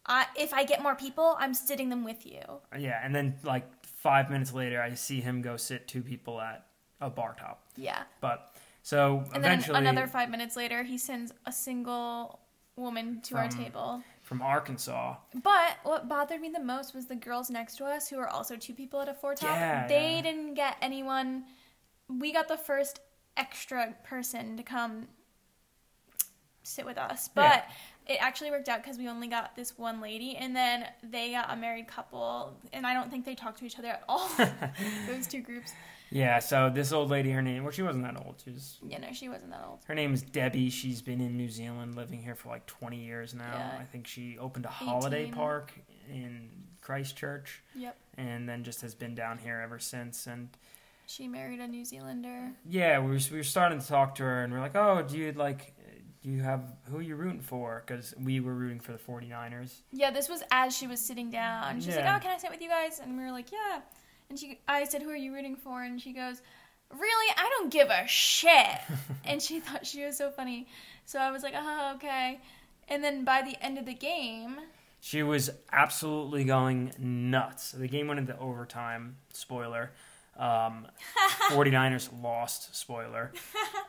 I, 0.05 0.27
"If 0.37 0.53
I 0.53 0.63
get 0.63 0.81
more 0.81 0.95
people, 0.95 1.35
I'm 1.37 1.53
sitting 1.53 1.89
them 1.89 2.03
with 2.03 2.25
you." 2.25 2.41
yeah, 2.77 2.99
and 3.03 3.13
then 3.13 3.37
like 3.43 3.65
five 3.85 4.29
minutes 4.29 4.53
later, 4.53 4.81
I 4.81 4.93
see 4.93 5.19
him 5.21 5.41
go 5.41 5.57
sit 5.57 5.87
two 5.87 6.01
people 6.01 6.39
at 6.39 6.65
a 7.01 7.09
bar 7.09 7.35
top. 7.37 7.63
Yeah, 7.75 8.03
But 8.21 8.55
so 8.83 9.23
and 9.33 9.43
then 9.43 9.61
another 9.75 10.07
five 10.07 10.29
minutes 10.29 10.55
later, 10.55 10.83
he 10.83 10.97
sends 10.97 11.33
a 11.45 11.51
single 11.51 12.39
woman 12.77 13.21
to 13.23 13.35
our 13.37 13.47
table. 13.49 14.03
From 14.27 14.41
Arkansas. 14.41 15.15
But 15.41 15.77
what 15.83 16.09
bothered 16.09 16.41
me 16.41 16.49
the 16.49 16.59
most 16.59 16.93
was 16.93 17.05
the 17.05 17.15
girls 17.15 17.49
next 17.49 17.77
to 17.77 17.85
us, 17.85 18.09
who 18.09 18.17
were 18.17 18.27
also 18.27 18.57
two 18.57 18.73
people 18.73 18.99
at 18.99 19.07
a 19.07 19.13
four 19.13 19.35
top. 19.35 19.55
Yeah, 19.55 19.87
they 19.87 20.15
yeah. 20.15 20.21
didn't 20.21 20.55
get 20.55 20.75
anyone. 20.81 21.45
We 22.09 22.33
got 22.33 22.49
the 22.49 22.57
first 22.57 22.99
extra 23.37 23.95
person 24.03 24.57
to 24.57 24.63
come 24.63 25.07
sit 26.63 26.85
with 26.85 26.97
us, 26.97 27.29
but 27.33 27.67
it 28.05 28.17
actually 28.19 28.51
worked 28.51 28.67
out 28.67 28.83
because 28.83 28.97
we 28.97 29.07
only 29.07 29.29
got 29.29 29.55
this 29.55 29.77
one 29.77 30.01
lady, 30.01 30.35
and 30.35 30.53
then 30.53 30.87
they 31.01 31.31
got 31.31 31.49
a 31.49 31.55
married 31.55 31.87
couple, 31.87 32.57
and 32.73 32.85
I 32.85 32.93
don't 32.93 33.09
think 33.09 33.23
they 33.23 33.35
talked 33.35 33.59
to 33.59 33.65
each 33.65 33.79
other 33.79 33.87
at 33.87 34.03
all. 34.09 34.29
Those 35.07 35.25
two 35.27 35.41
groups. 35.41 35.71
Yeah, 36.09 36.39
so 36.39 36.69
this 36.69 36.91
old 36.91 37.09
lady, 37.09 37.31
her 37.31 37.41
name, 37.41 37.63
well, 37.63 37.71
she 37.71 37.81
wasn't 37.83 38.05
that 38.05 38.17
old. 38.25 38.41
She 38.43 38.51
was, 38.51 38.77
Yeah, 38.87 38.99
no, 38.99 39.11
she 39.11 39.27
wasn't 39.29 39.51
that 39.51 39.63
old. 39.67 39.79
her 39.87 39.95
name 39.95 40.13
is 40.13 40.21
Debbie. 40.21 40.69
She's 40.69 41.01
been 41.01 41.19
in 41.21 41.35
New 41.37 41.49
Zealand, 41.49 41.95
living 41.95 42.21
here 42.21 42.35
for 42.35 42.49
like 42.49 42.65
20 42.65 42.97
years 42.97 43.33
now. 43.33 43.43
Yeah. 43.53 43.77
I 43.81 43.83
think 43.83 44.07
she 44.07 44.37
opened 44.37 44.65
a 44.65 44.69
holiday 44.69 45.29
park 45.29 45.73
in 46.09 46.49
Christchurch, 46.81 47.61
Yep. 47.75 47.97
and 48.17 48.47
then 48.47 48.63
just 48.63 48.81
has 48.81 48.95
been 48.95 49.15
down 49.15 49.37
here 49.37 49.59
ever 49.63 49.79
since. 49.79 50.27
And 50.27 50.49
She 51.05 51.27
married 51.27 51.59
a 51.59 51.67
New 51.67 51.83
Zealander. 51.83 52.51
yeah, 52.65 52.99
we 52.99 53.11
were, 53.11 53.19
we 53.31 53.37
were 53.37 53.43
starting 53.43 53.79
to 53.79 53.85
talk 53.87 54.15
to 54.15 54.23
her, 54.23 54.43
and 54.43 54.53
we're 54.53 54.59
like, 54.61 54.75
oh, 54.75 55.01
do 55.01 55.17
you 55.17 55.31
like, 55.33 55.73
do 56.23 56.29
you 56.29 56.41
have 56.41 56.61
who 56.89 56.97
are 56.97 57.01
you 57.01 57.15
rooting 57.15 57.41
for? 57.41 57.83
Because 57.85 58.13
we 58.19 58.39
were 58.39 58.53
rooting 58.53 58.79
for 58.79 58.91
the 58.93 58.97
49ers. 58.97 59.81
Yeah, 59.91 60.11
this 60.11 60.27
was 60.29 60.41
as 60.51 60.75
she 60.75 60.87
was 60.87 60.99
sitting 60.99 61.29
down. 61.29 61.75
She's 61.79 61.95
Yeah. 61.95 62.11
like, 62.11 62.15
"Oh, 62.21 62.23
can 62.25 62.31
I 62.35 62.37
sit 62.37 62.49
with 62.49 62.61
you 62.61 62.67
guys?" 62.69 62.99
And 62.99 63.17
we 63.17 63.23
were 63.23 63.31
like, 63.31 63.51
"Yeah." 63.51 63.81
And 64.29 64.37
she, 64.37 64.59
I 64.67 64.83
said, 64.83 65.01
"Who 65.01 65.09
are 65.09 65.15
you 65.15 65.33
rooting 65.33 65.55
for?" 65.55 65.83
And 65.83 66.01
she 66.01 66.13
goes, 66.13 66.41
"Really? 66.91 67.35
I 67.37 67.49
don't 67.57 67.71
give 67.71 67.89
a 67.89 68.05
shit." 68.07 68.79
and 69.25 69.41
she 69.41 69.59
thought 69.59 69.85
she 69.85 70.03
was 70.05 70.17
so 70.17 70.29
funny. 70.31 70.67
So 71.05 71.19
I 71.19 71.31
was 71.31 71.43
like, 71.43 71.53
"Oh, 71.55 71.93
okay." 71.95 72.39
And 72.89 73.03
then 73.03 73.23
by 73.23 73.41
the 73.41 73.55
end 73.63 73.77
of 73.77 73.85
the 73.85 73.93
game, 73.93 74.57
She 74.99 75.23
was 75.23 75.49
absolutely 75.71 76.43
going 76.43 76.93
nuts. 76.97 77.71
The 77.71 77.87
game 77.87 78.07
went 78.07 78.19
into 78.19 78.37
overtime. 78.39 79.17
Spoiler. 79.31 79.91
Um, 80.37 80.87
49ers 81.49 82.09
lost. 82.21 82.75
Spoiler. 82.75 83.31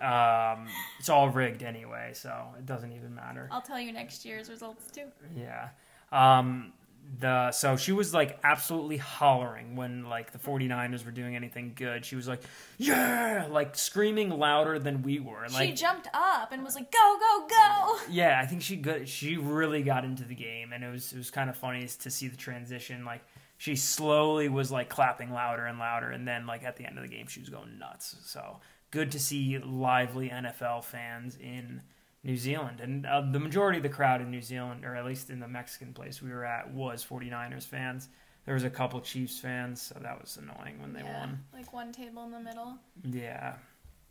Um, 0.01 0.67
it's 0.99 1.09
all 1.09 1.29
rigged 1.29 1.63
anyway, 1.63 2.11
so 2.15 2.49
it 2.59 2.67
doesn't 2.67 2.93
even 2.93 3.15
matter. 3.15 3.49
I'll 3.53 3.61
tell 3.63 3.79
you 3.81 3.93
next 3.93 4.25
year's 4.25 4.49
results 4.49 4.91
too. 4.91 5.07
Yeah. 5.37 5.69
Um, 6.11 6.73
the 7.21 7.51
so 7.53 7.77
she 7.77 7.93
was 7.93 8.13
like 8.13 8.39
absolutely 8.45 8.99
hollering 8.99 9.77
when 9.77 10.05
like 10.05 10.33
the 10.33 10.39
49ers 10.39 11.05
were 11.05 11.11
doing 11.11 11.37
anything 11.37 11.73
good. 11.75 12.05
She 12.05 12.17
was 12.17 12.29
like, 12.29 12.43
"Yeah!" 12.77 13.47
like 13.51 13.77
screaming 13.77 14.31
louder 14.31 14.79
than 14.79 15.03
we 15.03 15.19
were. 15.19 15.43
And, 15.45 15.53
she 15.53 15.73
jumped 15.73 16.09
up 16.13 16.53
and 16.53 16.63
was 16.63 16.75
like, 16.75 16.93
"Go, 16.93 17.17
go, 17.19 17.47
go!" 17.49 17.99
yeah, 18.11 18.41
I 18.43 18.47
think 18.47 18.63
she 18.63 18.77
got 18.77 19.09
she 19.09 19.37
really 19.37 19.83
got 19.83 20.05
into 20.05 20.25
the 20.25 20.35
game, 20.35 20.73
and 20.73 20.85
it 20.85 20.91
was 20.91 21.13
it 21.13 21.19
was 21.19 21.31
kind 21.31 21.49
of 21.49 21.57
funny 21.57 21.87
to 21.87 22.11
see 22.11 22.29
the 22.29 22.37
transition. 22.37 23.05
Like 23.05 23.23
she 23.57 23.75
slowly 23.75 24.49
was 24.49 24.71
like 24.71 24.89
clapping 24.89 25.33
louder 25.33 25.65
and 25.65 25.79
louder, 25.79 26.11
and 26.11 26.29
then 26.29 26.47
like 26.47 26.63
at 26.63 26.77
the 26.77 26.85
end 26.85 26.99
of 26.99 27.03
the 27.03 27.09
game, 27.09 27.27
she 27.27 27.41
was 27.41 27.49
going 27.49 27.79
nuts. 27.79 28.17
So 28.25 28.59
good 28.91 29.13
to 29.13 29.21
see 29.21 29.59
lively 29.59 30.29
NFL 30.29 30.85
fans 30.85 31.37
in 31.37 31.83
New 32.25 32.37
Zealand, 32.37 32.81
and 32.81 33.07
uh, 33.07 33.21
the 33.21 33.39
majority 33.39 33.79
of 33.79 33.83
the 33.83 33.89
crowd 33.89 34.21
in 34.21 34.31
New 34.31 34.43
Zealand, 34.43 34.85
or 34.85 34.97
at 34.97 35.05
least 35.05 35.31
in 35.31 35.41
the 35.41 35.49
Mexican 35.49 35.93
place 35.93 36.21
we 36.21 36.31
were 36.31 36.45
at, 36.45 36.73
was 36.73 37.05
49ers 37.05 37.65
fans. 37.65 38.09
There 38.45 38.55
was 38.55 38.65
a 38.65 38.71
couple 38.71 39.01
Chiefs 39.01 39.39
fans, 39.39 39.83
so 39.83 39.99
that 40.01 40.21
was 40.21 40.37
annoying 40.37 40.81
when 40.81 40.93
they 40.93 41.03
yeah, 41.03 41.21
won. 41.21 41.45
like 41.53 41.73
one 41.73 41.93
table 41.93 42.25
in 42.25 42.31
the 42.31 42.41
middle. 42.41 42.79
Yeah. 43.05 43.55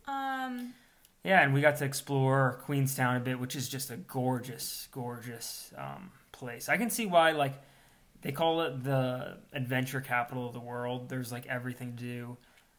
Um, 0.06 0.74
Yeah, 1.24 1.42
and 1.42 1.52
we 1.52 1.60
got 1.60 1.76
to 1.76 1.84
explore 1.84 2.60
Queenstown 2.64 3.16
a 3.16 3.20
bit, 3.20 3.38
which 3.38 3.56
is 3.56 3.68
just 3.68 3.90
a 3.90 3.96
gorgeous, 3.96 4.88
gorgeous 4.92 5.72
um, 5.76 6.12
place. 6.32 6.68
I 6.68 6.76
can 6.76 6.88
see 6.88 7.04
why, 7.04 7.32
like, 7.32 7.60
they 8.22 8.32
call 8.32 8.62
it 8.62 8.82
the 8.84 9.38
adventure 9.52 10.00
capital 10.00 10.46
of 10.46 10.54
the 10.54 10.60
world. 10.60 11.08
There's 11.08 11.30
like 11.30 11.46
everything 11.46 11.96
to 11.96 12.02
do, 12.02 12.36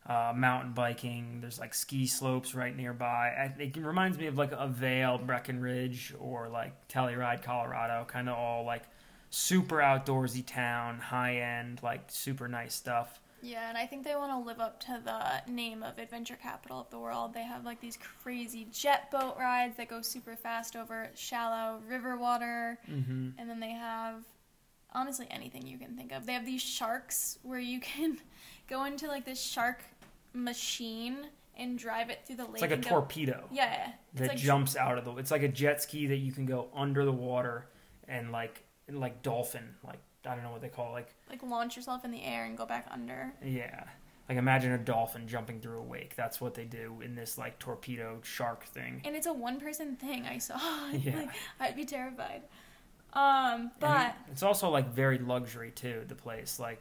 uh, 0.10 0.34
mountain 0.36 0.74
biking. 0.74 1.38
There's 1.39 1.60
like 1.60 1.74
ski 1.74 2.08
slopes 2.08 2.54
right 2.56 2.76
nearby. 2.76 3.30
I, 3.30 3.62
it 3.62 3.78
reminds 3.78 4.17
me 4.17 4.26
of 4.28 4.38
like 4.38 4.52
a 4.52 4.67
Vail, 4.67 5.17
Breckenridge, 5.19 6.13
or 6.19 6.50
like 6.50 6.88
Telluride, 6.89 7.43
Colorado. 7.43 8.06
Kind 8.06 8.28
of 8.28 8.36
all 8.36 8.65
like 8.65 8.84
super 9.30 9.78
outdoorsy 9.78 10.43
town, 10.45 10.98
high 11.00 11.38
end, 11.38 11.80
like 11.84 12.02
super 12.08 12.48
nice 12.48 12.74
stuff. 12.74 13.22
Yeah, 13.41 13.69
and 13.69 13.78
I 13.78 13.86
think 13.86 14.04
they 14.04 14.15
want 14.15 14.34
to 14.34 14.45
live 14.45 14.60
up 14.60 14.82
to 14.82 15.00
the 15.06 15.50
name 15.54 15.82
of 15.82 15.98
adventure 15.98 16.36
capital 16.41 16.82
of 16.82 16.89
the 16.89 17.00
world. 17.00 17.34
They 17.34 17.43
have 17.43 17.63
like 17.63 17.80
these 17.80 17.98
crazy 18.22 18.67
jet 18.74 19.10
boat 19.12 19.36
rides 19.39 19.78
that 19.78 19.88
go 19.88 20.02
super 20.02 20.36
fast 20.36 20.76
over 20.76 21.08
shallow 21.15 21.80
river 21.88 22.17
water, 22.17 22.78
Mm-hmm. 22.91 23.30
and 23.39 23.50
then 23.50 23.60
they 23.62 23.72
have 23.72 24.24
honestly 24.93 25.28
anything 25.30 25.65
you 25.67 25.78
can 25.78 25.95
think 25.95 26.12
of. 26.12 26.26
They 26.26 26.34
have 26.34 26.45
these 26.45 26.62
sharks 26.63 27.38
where 27.43 27.60
you 27.60 27.80
can 27.80 28.17
go 28.67 28.84
into 28.86 29.08
like 29.08 29.24
this 29.24 29.39
shark 29.41 29.84
machine 30.34 31.28
and 31.58 31.78
drive 31.78 32.10
it 32.10 32.20
through 32.26 32.38
the 32.38 32.44
lake. 32.46 32.54
It's 32.54 32.62
like 32.62 32.72
a 32.72 32.78
go- 32.78 32.89
torpedo. 32.89 33.48
Yeah, 33.52 33.92
that 34.15 34.30
like 34.30 34.38
jumps 34.38 34.76
out 34.76 34.98
of 34.98 35.06
the. 35.06 35.13
It's 35.18 35.32
like 35.32 35.44
a 35.44 35.48
jet 35.48 35.82
ski 35.82 36.08
that 36.08 36.18
you 36.18 36.32
can 36.32 36.46
go 36.46 36.68
under 36.74 37.06
the 37.06 37.12
water 37.12 37.68
and 38.08 38.32
like 38.32 38.63
like 38.92 39.22
dolphin, 39.22 39.76
like 39.86 40.00
I 40.26 40.34
don't 40.36 40.44
know 40.44 40.52
what 40.52 40.62
they 40.62 40.70
call 40.70 40.89
it, 40.89 40.94
like 40.94 41.13
like 41.30 41.44
launch 41.44 41.76
yourself 41.76 42.04
in 42.06 42.12
the 42.12 42.24
air 42.24 42.46
and 42.46 42.58
go 42.58 42.65
back 42.65 42.88
under. 42.89 43.34
yeah, 43.46 43.84
like 44.28 44.38
imagine 44.38 44.72
a 44.72 44.78
dolphin 44.78 45.28
jumping 45.28 45.60
through 45.60 45.80
a 45.80 45.84
wake. 45.84 46.15
That's 46.15 46.39
what 46.42 46.54
they 46.54 46.65
do 46.65 47.02
in 47.04 47.15
this 47.15 47.38
like 47.38 47.60
torpedo 47.60 48.20
shark 48.24 48.63
thing. 48.65 49.02
And 49.06 49.15
it's 49.15 49.28
a 49.28 49.34
one 49.34 49.60
person 49.60 49.96
thing. 49.96 50.26
I 50.26 50.38
saw. 50.38 50.58
Yeah. 50.94 51.18
Like, 51.18 51.30
I'd 51.60 51.76
be 51.76 51.86
terrified. 51.86 52.44
Um, 53.13 53.72
but 53.80 53.89
And 53.89 54.13
it's 54.32 54.44
also 54.44 54.70
like 54.70 54.89
very 54.94 55.18
luxury 55.18 55.72
too. 55.72 56.04
The 56.08 56.15
place 56.15 56.60
like 56.60 56.80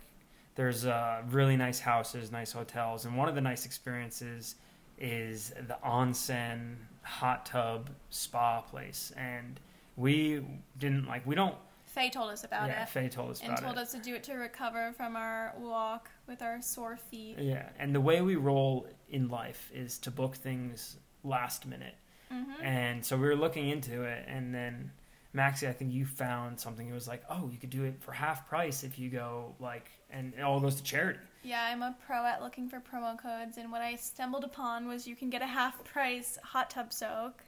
there's 0.58 0.86
uh, 0.86 1.22
really 1.30 1.56
nice 1.56 1.78
houses, 1.78 2.32
nice 2.32 2.50
hotels, 2.50 3.04
and 3.04 3.16
one 3.16 3.28
of 3.28 3.36
the 3.36 3.40
nice 3.40 3.64
experiences 3.64 4.56
is 4.98 5.52
the 5.68 5.78
onsen 5.86 6.74
hot 7.02 7.46
tub 7.46 7.90
spa 8.10 8.60
place. 8.62 9.12
And 9.16 9.60
we 9.94 10.44
didn't 10.76 11.06
like 11.06 11.24
we 11.24 11.36
don't. 11.36 11.54
Faye 11.86 12.10
told 12.10 12.32
us 12.32 12.42
about 12.42 12.66
yeah, 12.66 12.82
it. 12.82 12.88
Faye 12.88 13.08
told 13.08 13.30
us 13.30 13.38
about 13.38 13.44
it. 13.44 13.50
and 13.50 13.58
about 13.60 13.66
told 13.66 13.78
it. 13.78 13.82
us 13.82 13.92
to 13.92 13.98
do 14.00 14.16
it 14.16 14.24
to 14.24 14.34
recover 14.34 14.92
from 14.96 15.14
our 15.14 15.54
walk 15.60 16.10
with 16.26 16.42
our 16.42 16.60
sore 16.60 16.96
feet. 16.96 17.36
Yeah, 17.38 17.68
and 17.78 17.94
the 17.94 18.00
way 18.00 18.20
we 18.20 18.34
roll 18.34 18.88
in 19.10 19.28
life 19.28 19.70
is 19.72 19.96
to 19.98 20.10
book 20.10 20.34
things 20.34 20.96
last 21.22 21.66
minute. 21.66 21.94
hmm 22.32 22.42
And 22.64 23.06
so 23.06 23.16
we 23.16 23.28
were 23.28 23.36
looking 23.36 23.68
into 23.68 24.02
it, 24.02 24.24
and 24.26 24.52
then 24.52 24.90
Maxie, 25.32 25.68
I 25.68 25.72
think 25.72 25.92
you 25.92 26.04
found 26.04 26.58
something. 26.58 26.88
It 26.88 26.92
was 26.92 27.06
like, 27.06 27.22
oh, 27.30 27.48
you 27.48 27.58
could 27.58 27.70
do 27.70 27.84
it 27.84 28.02
for 28.02 28.10
half 28.10 28.48
price 28.48 28.82
if 28.82 28.98
you 28.98 29.08
go 29.08 29.54
like, 29.60 29.88
and 30.10 30.32
it 30.36 30.42
all 30.42 30.60
goes 30.60 30.76
to 30.76 30.82
charity. 30.82 31.18
Yeah, 31.42 31.62
I'm 31.64 31.82
a 31.82 31.96
pro 32.06 32.24
at 32.26 32.42
looking 32.42 32.68
for 32.68 32.80
promo 32.80 33.16
codes, 33.18 33.58
and 33.58 33.70
what 33.72 33.80
I 33.80 33.96
stumbled 33.96 34.44
upon 34.44 34.86
was 34.88 35.06
you 35.06 35.16
can 35.16 35.30
get 35.30 35.40
a 35.42 35.46
half 35.46 35.82
price 35.84 36.36
hot 36.42 36.70
tub 36.70 36.92
soak 36.92 37.44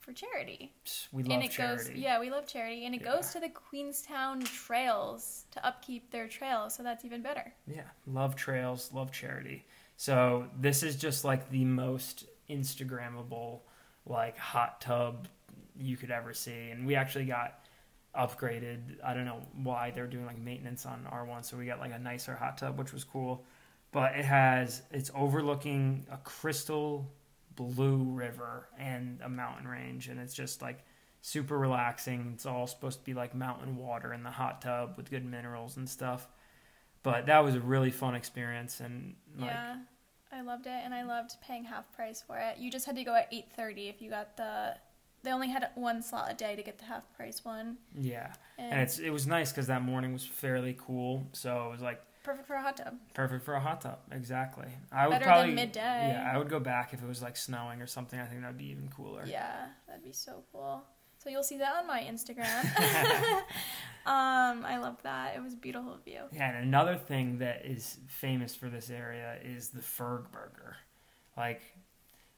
for 0.00 0.12
charity. 0.12 0.72
We 1.12 1.22
love 1.22 1.32
and 1.32 1.42
it 1.44 1.50
charity. 1.50 1.90
goes, 1.92 1.98
yeah, 1.98 2.18
we 2.18 2.30
love 2.30 2.46
charity, 2.46 2.86
and 2.86 2.94
it 2.94 3.02
Yeah. 3.02 3.16
goes 3.16 3.32
to 3.32 3.40
the 3.40 3.50
Queenstown 3.50 4.40
Trails 4.42 5.44
to 5.50 5.64
upkeep 5.64 6.10
their 6.10 6.26
trails, 6.28 6.74
so 6.74 6.82
that's 6.82 7.04
even 7.04 7.20
better. 7.22 7.52
Yeah, 7.66 7.82
love 8.06 8.34
trails, 8.34 8.90
love 8.92 9.12
charity. 9.12 9.66
So 9.96 10.48
this 10.58 10.82
is 10.82 10.96
just 10.96 11.24
like 11.24 11.50
the 11.50 11.64
most 11.66 12.24
Instagrammable 12.48 13.60
like 14.06 14.36
hot 14.38 14.80
tub 14.80 15.28
you 15.76 15.96
could 15.96 16.10
ever 16.10 16.32
see. 16.32 16.70
And 16.70 16.86
we 16.86 16.94
actually 16.94 17.26
got 17.26 17.64
upgraded. 18.16 18.96
I 19.04 19.14
don't 19.14 19.24
know 19.24 19.42
why 19.62 19.90
they're 19.90 20.06
doing 20.06 20.26
like 20.26 20.38
maintenance 20.38 20.86
on 20.86 21.06
R1, 21.10 21.44
so 21.44 21.56
we 21.56 21.66
got 21.66 21.80
like 21.80 21.92
a 21.92 21.98
nicer 21.98 22.34
hot 22.34 22.58
tub, 22.58 22.78
which 22.78 22.92
was 22.92 23.04
cool. 23.04 23.44
But 23.92 24.16
it 24.16 24.24
has 24.24 24.82
it's 24.90 25.10
overlooking 25.14 26.06
a 26.10 26.16
crystal 26.18 27.10
blue 27.56 28.04
river 28.04 28.68
and 28.78 29.20
a 29.22 29.28
mountain 29.28 29.66
range, 29.68 30.08
and 30.08 30.20
it's 30.20 30.34
just 30.34 30.62
like 30.62 30.84
super 31.22 31.58
relaxing. 31.58 32.32
It's 32.34 32.46
all 32.46 32.66
supposed 32.66 33.00
to 33.00 33.04
be 33.04 33.14
like 33.14 33.34
mountain 33.34 33.76
water 33.76 34.12
in 34.12 34.22
the 34.22 34.30
hot 34.30 34.62
tub 34.62 34.94
with 34.96 35.10
good 35.10 35.24
minerals 35.24 35.76
and 35.76 35.88
stuff. 35.88 36.28
But 37.02 37.26
that 37.26 37.44
was 37.44 37.54
a 37.54 37.60
really 37.60 37.90
fun 37.90 38.14
experience, 38.14 38.80
and 38.80 39.14
like, 39.38 39.50
yeah, 39.50 39.76
I 40.32 40.42
loved 40.42 40.66
it, 40.66 40.82
and 40.84 40.92
I 40.92 41.02
loved 41.02 41.36
paying 41.40 41.64
half 41.64 41.90
price 41.92 42.22
for 42.26 42.38
it. 42.38 42.58
You 42.58 42.70
just 42.70 42.84
had 42.86 42.96
to 42.96 43.04
go 43.04 43.14
at 43.14 43.28
eight 43.32 43.46
thirty 43.56 43.88
if 43.88 44.02
you 44.02 44.10
got 44.10 44.36
the. 44.36 44.74
They 45.22 45.32
only 45.32 45.48
had 45.48 45.68
one 45.74 46.02
slot 46.02 46.30
a 46.30 46.34
day 46.34 46.56
to 46.56 46.62
get 46.62 46.78
the 46.78 46.86
half 46.86 47.02
price 47.14 47.44
one. 47.44 47.76
yeah, 47.94 48.32
and 48.58 48.80
it's 48.80 48.98
it 48.98 49.10
was 49.10 49.26
nice 49.26 49.52
because 49.52 49.66
that 49.66 49.82
morning 49.82 50.12
was 50.12 50.24
fairly 50.24 50.76
cool, 50.78 51.26
so 51.32 51.66
it 51.66 51.70
was 51.70 51.80
like 51.82 52.00
perfect 52.22 52.46
for 52.46 52.54
a 52.54 52.62
hot 52.62 52.76
tub. 52.76 52.94
perfect 53.14 53.44
for 53.44 53.54
a 53.54 53.60
hot 53.60 53.80
tub. 53.82 53.98
Exactly. 54.12 54.68
I 54.90 55.06
would 55.06 55.14
Better 55.14 55.24
probably 55.26 55.46
than 55.48 55.54
midday. 55.56 55.80
Yeah, 56.14 56.30
I 56.32 56.38
would 56.38 56.48
go 56.48 56.60
back 56.60 56.94
if 56.94 57.02
it 57.02 57.08
was 57.08 57.20
like 57.22 57.36
snowing 57.36 57.82
or 57.82 57.86
something. 57.86 58.18
I 58.18 58.24
think 58.24 58.40
that'd 58.40 58.56
be 58.56 58.66
even 58.70 58.88
cooler. 58.88 59.24
Yeah, 59.26 59.66
that'd 59.86 60.04
be 60.04 60.12
so 60.12 60.44
cool. 60.52 60.82
So 61.22 61.28
you'll 61.28 61.42
see 61.42 61.58
that 61.58 61.76
on 61.76 61.86
my 61.86 62.00
Instagram. 62.00 62.64
um, 64.06 64.64
I 64.64 64.78
loved 64.78 65.02
that. 65.02 65.36
It 65.36 65.42
was 65.42 65.52
a 65.52 65.56
beautiful 65.56 65.98
view. 66.02 66.22
Yeah, 66.32 66.48
and 66.48 66.64
another 66.64 66.96
thing 66.96 67.38
that 67.38 67.66
is 67.66 67.98
famous 68.06 68.56
for 68.56 68.70
this 68.70 68.88
area 68.88 69.36
is 69.44 69.68
the 69.68 69.82
Ferg 69.82 70.30
Burger. 70.32 70.76
Like 71.36 71.60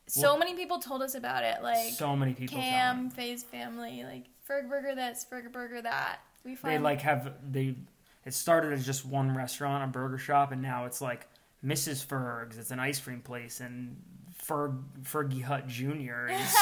So 0.08 0.22
Well- 0.22 0.38
many 0.38 0.54
people 0.54 0.78
told 0.78 1.02
us 1.02 1.14
about 1.14 1.44
it. 1.44 1.62
Like 1.62 1.92
so 1.92 2.14
many 2.16 2.34
people 2.34 2.58
Cam. 2.58 3.10
Faye's 3.10 3.42
family, 3.42 4.04
like 4.04 4.24
Ferg 4.48 4.68
Burger 4.68 4.94
this, 4.94 5.24
Ferg 5.30 5.50
Burger 5.52 5.80
that. 5.82 6.20
We 6.44 6.54
find 6.56 6.74
They 6.74 6.78
like 6.78 7.00
have 7.02 7.32
they. 7.50 7.76
It 8.24 8.34
started 8.34 8.72
as 8.72 8.84
just 8.86 9.04
one 9.04 9.34
restaurant, 9.36 9.82
a 9.84 9.86
burger 9.88 10.18
shop, 10.18 10.52
and 10.52 10.62
now 10.62 10.84
it's 10.86 11.00
like 11.00 11.26
Mrs. 11.64 12.04
Ferg's. 12.04 12.56
It's 12.58 12.70
an 12.70 12.78
ice 12.80 13.00
cream 13.00 13.20
place, 13.20 13.60
and 13.60 14.00
Ferg 14.44 14.80
Fergie 15.02 15.42
Hut 15.42 15.66
Jr. 15.68 16.28
is 16.30 16.54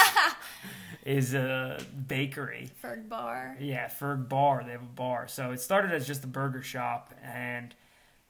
is 1.05 1.35
a 1.35 1.79
bakery. 2.07 2.71
Ferg 2.83 3.09
Bar. 3.09 3.57
Yeah, 3.59 3.89
Ferg 3.89 4.29
Bar. 4.29 4.65
They 4.65 4.73
have 4.73 4.83
a 4.83 4.85
bar. 4.85 5.29
So 5.29 5.51
it 5.53 5.61
started 5.61 5.93
as 5.93 6.07
just 6.07 6.25
a 6.25 6.29
burger 6.29 6.63
shop, 6.63 7.15
and 7.23 7.75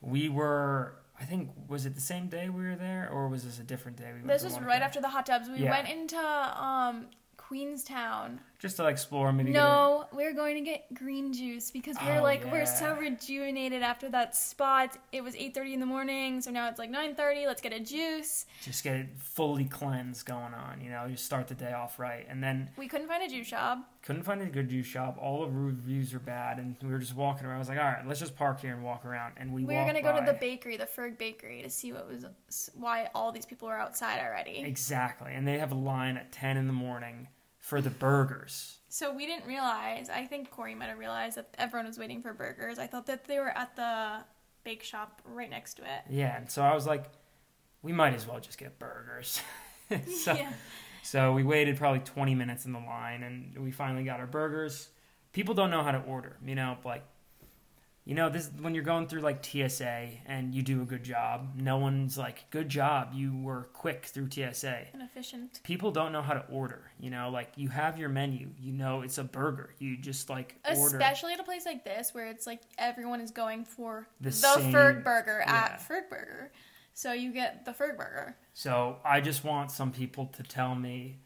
we 0.01 0.29
were. 0.29 0.95
I 1.21 1.25
think 1.25 1.51
was 1.69 1.85
it 1.87 1.95
the 1.95 2.01
same 2.01 2.29
day 2.29 2.49
we 2.49 2.65
were 2.65 2.77
there, 2.77 3.09
or 3.13 3.29
was 3.29 3.45
this 3.45 3.59
a 3.59 3.63
different 3.63 3.99
day? 3.99 4.07
We 4.07 4.13
went 4.21 4.27
This 4.29 4.43
was 4.43 4.59
right 4.61 4.81
after 4.81 5.01
the 5.01 5.09
hot 5.11 5.27
tubs. 5.27 5.49
We 5.49 5.59
Yeah. 5.59 5.71
went 5.71 5.89
into 5.89 6.17
um 6.19 7.09
Queenstown. 7.37 8.41
Just 8.61 8.77
to 8.77 8.83
like 8.85 8.93
explore, 8.93 9.33
maybe. 9.33 9.53
get 9.53 9.59
a- 9.59 9.65
No, 9.65 10.05
we're 10.13 10.35
going 10.35 10.55
to 10.57 10.61
get 10.61 10.93
green 10.95 11.33
juice 11.33 11.71
because 11.71 11.97
we're 12.05 12.19
Oh, 12.19 12.23
like 12.23 12.45
we're 12.53 12.67
so 12.67 12.95
rejuvenated 12.95 13.83
after 13.83 14.09
that 14.11 14.37
spot. 14.37 14.97
It 15.13 15.25
was 15.25 15.35
8:30 15.35 15.73
in 15.75 15.81
the 15.81 15.87
morning, 15.87 16.41
so 16.43 16.51
now 16.51 16.69
it's 16.69 16.79
like 16.79 16.91
9:30. 16.91 17.47
Let's 17.47 17.63
get 17.63 17.73
a 17.73 17.81
juice. 17.81 18.45
just 18.63 18.85
get 18.85 18.97
it 18.97 19.09
fully 19.19 19.65
cleansed 19.65 20.27
going 20.27 20.53
on. 20.55 20.81
You 20.83 20.91
know, 20.91 21.07
you 21.07 21.17
start 21.17 21.49
the 21.49 21.55
day 21.55 21.73
off 21.73 21.99
right, 21.99 22.27
and 22.29 22.43
then 22.45 22.69
We 22.77 22.87
couldn't 22.87 23.09
find 23.09 23.23
a 23.23 23.29
juice 23.29 23.47
shop. 23.47 23.79
couldn't 24.03 24.23
find 24.25 24.43
a 24.43 24.47
good 24.47 24.69
juice 24.69 24.87
shop. 24.87 25.17
All 25.21 25.41
the 25.47 25.51
reviews 25.51 26.13
are 26.15 26.19
bad, 26.21 26.59
and 26.59 26.77
we 26.83 26.89
were 26.91 26.99
just 26.99 27.15
walking 27.17 27.47
around. 27.47 27.57
I 27.57 27.59
was 27.61 27.69
like, 27.71 27.79
all 27.79 27.85
right, 27.85 28.07
let's 28.07 28.21
just 28.21 28.37
park 28.37 28.61
here 28.61 28.75
and 28.75 28.83
walk 28.85 29.05
around. 29.07 29.35
And 29.39 29.53
we 29.55 29.65
We 29.65 29.75
were 29.75 29.85
gonna 29.87 30.03
go 30.03 30.19
to 30.19 30.25
the 30.25 30.35
bakery, 30.39 30.77
the 30.77 30.87
Ferg 30.87 31.17
Bakery, 31.17 31.63
to 31.63 31.71
see 31.71 31.93
what 31.95 32.07
was 32.09 32.27
why 32.75 33.09
all 33.15 33.33
these 33.33 33.47
people 33.47 33.69
were 33.69 33.79
outside 33.79 34.21
already. 34.21 34.59
exactly, 34.59 35.33
and 35.33 35.49
they 35.49 35.59
have 35.59 35.73
a 35.73 35.77
line 35.77 36.19
at 36.19 36.31
ten 36.33 36.59
in 36.59 36.67
the 36.67 36.73
morning 36.75 37.29
for 37.61 37.81
the 37.81 37.91
burgers. 37.91 38.79
So 38.89 39.15
we 39.15 39.27
didn't 39.27 39.47
realize. 39.47 40.11
I 40.11 40.27
think 40.27 40.51
Corey 40.51 40.75
might 40.75 40.89
have 40.89 40.99
realized 40.99 41.37
that 41.37 41.55
everyone 41.59 41.87
was 41.87 41.99
waiting 41.99 42.23
for 42.23 42.33
burgers. 42.33 42.79
I 42.79 42.89
thought 42.89 43.07
that 43.07 43.27
they 43.27 43.39
were 43.39 43.57
at 43.57 43.77
the 43.77 44.25
bake 44.65 44.83
shop 44.83 45.23
right 45.25 45.49
next 45.49 45.75
to 45.75 45.83
it. 45.83 46.03
Yeah, 46.09 46.37
and 46.37 46.51
so 46.51 46.63
I 46.63 46.75
was 46.75 46.87
like, 46.87 47.05
we 47.83 47.93
might 47.93 48.15
as 48.15 48.27
well 48.27 48.41
just 48.41 48.59
get 48.59 48.79
burgers. 48.79 49.41
so, 50.23 50.35
yeah. 50.35 50.53
so 51.03 51.33
we 51.33 51.43
waited 51.43 51.77
probably 51.77 52.01
20 52.01 52.35
minutes 52.35 52.65
in 52.65 52.73
the 52.73 52.79
line, 52.79 53.23
and 53.23 53.59
we 53.59 53.71
finally 53.71 54.05
got 54.05 54.21
our 54.21 54.27
burgers. 54.27 54.89
People 55.33 55.55
don't 55.55 55.71
know 55.71 55.83
how 55.83 55.91
to 55.93 55.99
order, 55.99 56.37
you 56.45 56.55
know, 56.55 56.77
like, 56.85 57.05
you 58.11 58.17
know, 58.17 58.29
this 58.29 58.51
when 58.61 58.75
you're 58.75 58.83
going 58.83 59.07
through 59.07 59.21
like 59.21 59.45
TSA 59.45 60.09
and 60.27 60.53
you 60.53 60.63
do 60.63 60.83
a 60.83 60.85
good 60.85 61.05
job. 61.05 61.53
No 61.55 61.77
one's 61.77 62.19
like, 62.19 62.51
"Good 62.51 62.69
job, 62.69 63.13
you 63.15 63.33
were 63.37 63.69
quick 63.73 64.07
through 64.07 64.31
TSA." 64.33 64.89
And 64.93 65.01
efficient. 65.01 65.61
People 65.63 65.93
don't 65.93 66.11
know 66.11 66.21
how 66.21 66.35
to 66.35 66.45
order. 66.51 66.91
You 66.99 67.11
know, 67.11 67.31
like 67.31 67.53
you 67.55 67.69
have 67.69 68.01
your 68.01 68.09
menu. 68.09 68.49
You 68.59 68.73
know, 68.73 69.03
it's 69.03 69.19
a 69.19 69.23
burger. 69.23 69.75
You 69.79 69.97
just 69.97 70.29
like 70.29 70.57
order. 70.77 70.97
Especially 70.97 71.35
at 71.35 71.39
a 71.39 71.45
place 71.45 71.65
like 71.65 71.85
this 71.85 72.13
where 72.13 72.27
it's 72.27 72.49
like 72.49 72.63
everyone 72.79 73.21
is 73.21 73.31
going 73.31 73.65
for 73.65 74.09
The 74.21 74.31
the, 74.31 74.35
same- 74.35 74.73
Ferg 74.73 75.05
burger 75.05 75.45
yeah. 75.47 75.55
at 75.75 75.89
Ferg 75.89 76.11
Burger. 76.11 76.51
So 76.95 77.13
you 77.13 77.33
get 77.33 77.65
the 77.65 77.71
Ferg 77.71 77.97
burger. 77.97 78.37
So 78.55 78.97
I 79.05 79.21
just 79.21 79.45
want 79.45 79.71
some 79.71 79.93
people 79.93 80.27
to 80.37 80.43
tell 80.43 80.75
me, 80.75 81.21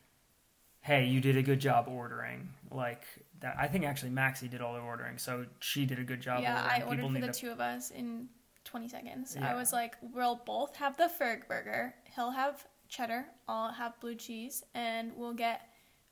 "Hey, 0.82 1.06
you 1.06 1.22
did 1.22 1.38
a 1.38 1.42
good 1.42 1.60
job 1.60 1.86
ordering." 1.88 2.50
Like 2.70 3.06
that. 3.40 3.56
I 3.58 3.66
think 3.66 3.84
actually 3.84 4.10
Maxie 4.10 4.48
did 4.48 4.60
all 4.60 4.74
the 4.74 4.80
ordering, 4.80 5.18
so 5.18 5.46
she 5.60 5.86
did 5.86 5.98
a 5.98 6.04
good 6.04 6.20
job. 6.20 6.42
yeah, 6.42 6.62
ordering. 6.62 6.82
I 6.82 6.84
ordered 6.84 6.96
people 7.02 7.20
for 7.20 7.26
the 7.26 7.32
to. 7.32 7.40
two 7.40 7.50
of 7.50 7.60
us 7.60 7.90
in 7.90 8.28
20 8.64 8.88
seconds. 8.88 9.36
Yeah. 9.38 9.50
I 9.50 9.54
was 9.54 9.72
like, 9.72 9.96
we'll 10.00 10.40
both 10.46 10.76
have 10.76 10.96
the 10.96 11.10
Ferg 11.20 11.46
burger. 11.48 11.94
He'll 12.14 12.30
have 12.30 12.64
cheddar. 12.88 13.26
I'll 13.48 13.72
have 13.72 13.98
blue 14.00 14.14
cheese, 14.14 14.62
and 14.74 15.12
we'll 15.16 15.34
get 15.34 15.62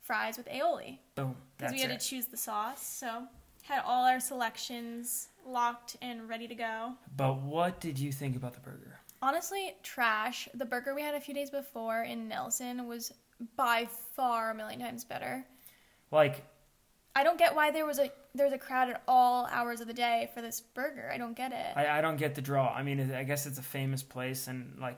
fries 0.01 0.37
with 0.37 0.47
aioli. 0.47 0.99
Boom. 1.15 1.35
Because 1.57 1.73
we 1.73 1.79
had 1.79 1.91
it. 1.91 1.99
to 1.99 2.07
choose 2.07 2.27
the 2.27 2.37
sauce. 2.37 2.85
So 2.85 3.23
had 3.63 3.81
all 3.85 4.05
our 4.05 4.19
selections 4.19 5.29
locked 5.45 5.95
and 6.01 6.27
ready 6.27 6.47
to 6.47 6.55
go. 6.55 6.93
But 7.15 7.41
what 7.41 7.79
did 7.79 7.97
you 7.97 8.11
think 8.11 8.35
about 8.35 8.53
the 8.53 8.59
burger? 8.59 8.99
Honestly, 9.21 9.73
trash. 9.83 10.49
The 10.53 10.65
burger 10.65 10.93
we 10.93 11.01
had 11.01 11.15
a 11.15 11.19
few 11.19 11.33
days 11.33 11.49
before 11.49 12.03
in 12.03 12.27
Nelson 12.27 12.87
was 12.87 13.13
by 13.55 13.87
far 14.15 14.51
a 14.51 14.55
million 14.55 14.81
times 14.81 15.05
better. 15.05 15.45
Like, 16.11 16.45
I 17.15 17.23
don't 17.23 17.37
get 17.37 17.55
why 17.55 17.71
there 17.71 17.85
was 17.85 17.99
a 17.99 18.11
there's 18.33 18.53
a 18.53 18.57
crowd 18.57 18.89
at 18.89 19.03
all 19.07 19.47
hours 19.51 19.81
of 19.81 19.87
the 19.87 19.93
day 19.93 20.29
for 20.33 20.41
this 20.41 20.59
burger. 20.61 21.11
I 21.13 21.17
don't 21.17 21.35
get 21.35 21.51
it. 21.51 21.73
I, 21.75 21.99
I 21.99 22.01
don't 22.01 22.17
get 22.17 22.35
the 22.35 22.41
draw. 22.41 22.73
I 22.73 22.81
mean, 22.83 23.13
I 23.13 23.23
guess 23.23 23.45
it's 23.45 23.59
a 23.59 23.63
famous 23.63 24.01
place, 24.01 24.47
and 24.47 24.79
like, 24.79 24.97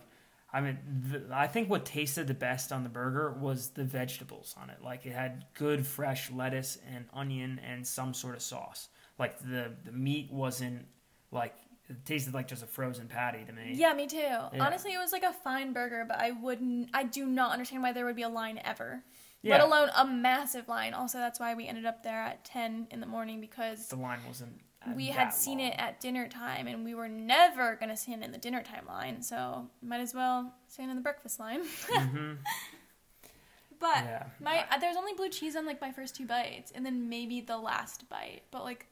I 0.54 0.62
mean, 0.62 0.78
the, 1.12 1.26
I 1.34 1.48
think 1.48 1.70
what 1.70 1.86
tasted 1.86 2.28
the 2.28 2.34
best 2.34 2.72
on 2.72 2.84
the 2.84 2.90
burger 2.90 3.32
was 3.32 3.70
the 3.70 3.84
vegetables 3.84 4.56
on 4.62 4.70
it. 4.70 4.78
Like, 4.82 5.06
it 5.06 5.12
had 5.12 5.46
good 5.54 5.86
fresh 5.86 6.32
lettuce 6.32 6.78
and 6.94 7.06
onion 7.14 7.60
and 7.70 7.86
some 7.86 8.14
sort 8.14 8.36
of 8.36 8.42
sauce. 8.42 8.88
Like 9.20 9.40
the 9.40 9.72
the 9.84 9.92
meat 9.92 10.32
wasn't 10.32 10.86
like 11.32 11.56
it 11.90 12.04
tasted 12.06 12.34
like 12.34 12.48
just 12.48 12.64
a 12.64 12.66
frozen 12.66 13.08
patty 13.08 13.44
to 13.46 13.52
me. 13.52 13.72
yeah, 13.74 13.94
me 13.94 14.08
too. 14.08 14.26
Honestly, 14.60 14.94
it 14.94 14.98
was 14.98 15.12
like 15.12 15.24
a 15.24 15.34
fine 15.34 15.72
burger, 15.72 16.06
but 16.08 16.18
I 16.18 16.32
wouldn't. 16.32 16.90
I 16.94 17.04
do 17.04 17.26
not 17.26 17.52
understand 17.52 17.84
why 17.84 17.92
there 17.92 18.06
would 18.06 18.16
be 18.16 18.24
a 18.24 18.30
line 18.30 18.60
ever. 18.64 19.04
Yeah. 19.46 19.58
Let 19.58 19.62
alone 19.64 19.90
a 19.96 20.06
massive 20.06 20.68
line. 20.68 20.94
Also, 20.94 21.20
that's 21.20 21.40
why 21.40 21.54
we 21.54 21.68
ended 21.68 21.86
up 21.86 22.02
there 22.04 22.20
at 22.20 22.44
ten 22.44 22.88
in 22.92 23.00
the 23.00 23.06
morning 23.06 23.40
because 23.40 23.88
the 23.88 23.96
line 23.96 24.20
wasn't. 24.28 24.60
uh, 24.86 24.92
we 24.96 25.08
had 25.08 25.30
seen 25.30 25.60
long. 25.60 25.68
it 25.68 25.76
at 25.78 26.00
dinner 26.02 26.28
time 26.28 26.66
and 26.68 26.84
we 26.84 26.94
were 26.96 27.08
never 27.08 27.76
going 27.76 27.90
to 27.90 27.96
stand 27.98 28.24
in 28.24 28.32
the 28.32 28.38
dinner 28.40 28.62
time 28.64 28.86
line 28.88 29.22
so 29.22 29.68
might 29.82 30.02
as 30.02 30.14
well 30.14 30.54
stand 30.68 30.90
in 30.90 30.96
the 30.98 31.02
breakfast 31.04 31.40
line 31.40 31.62
Mhm. 31.92 32.38
but 33.80 34.04
Yeah. 34.06 34.24
my 34.40 34.66
uh, 34.72 34.78
there's 34.80 34.96
only 34.98 35.14
blue 35.14 35.30
cheese 35.30 35.56
on 35.56 35.66
like 35.66 35.82
my 35.82 35.92
first 35.92 36.16
two 36.16 36.26
bites 36.26 36.72
and 36.74 36.86
then 36.86 37.10
maybe 37.10 37.42
the 37.42 37.58
last 37.58 38.08
bite 38.10 38.44
but 38.52 38.64
like 38.64 38.88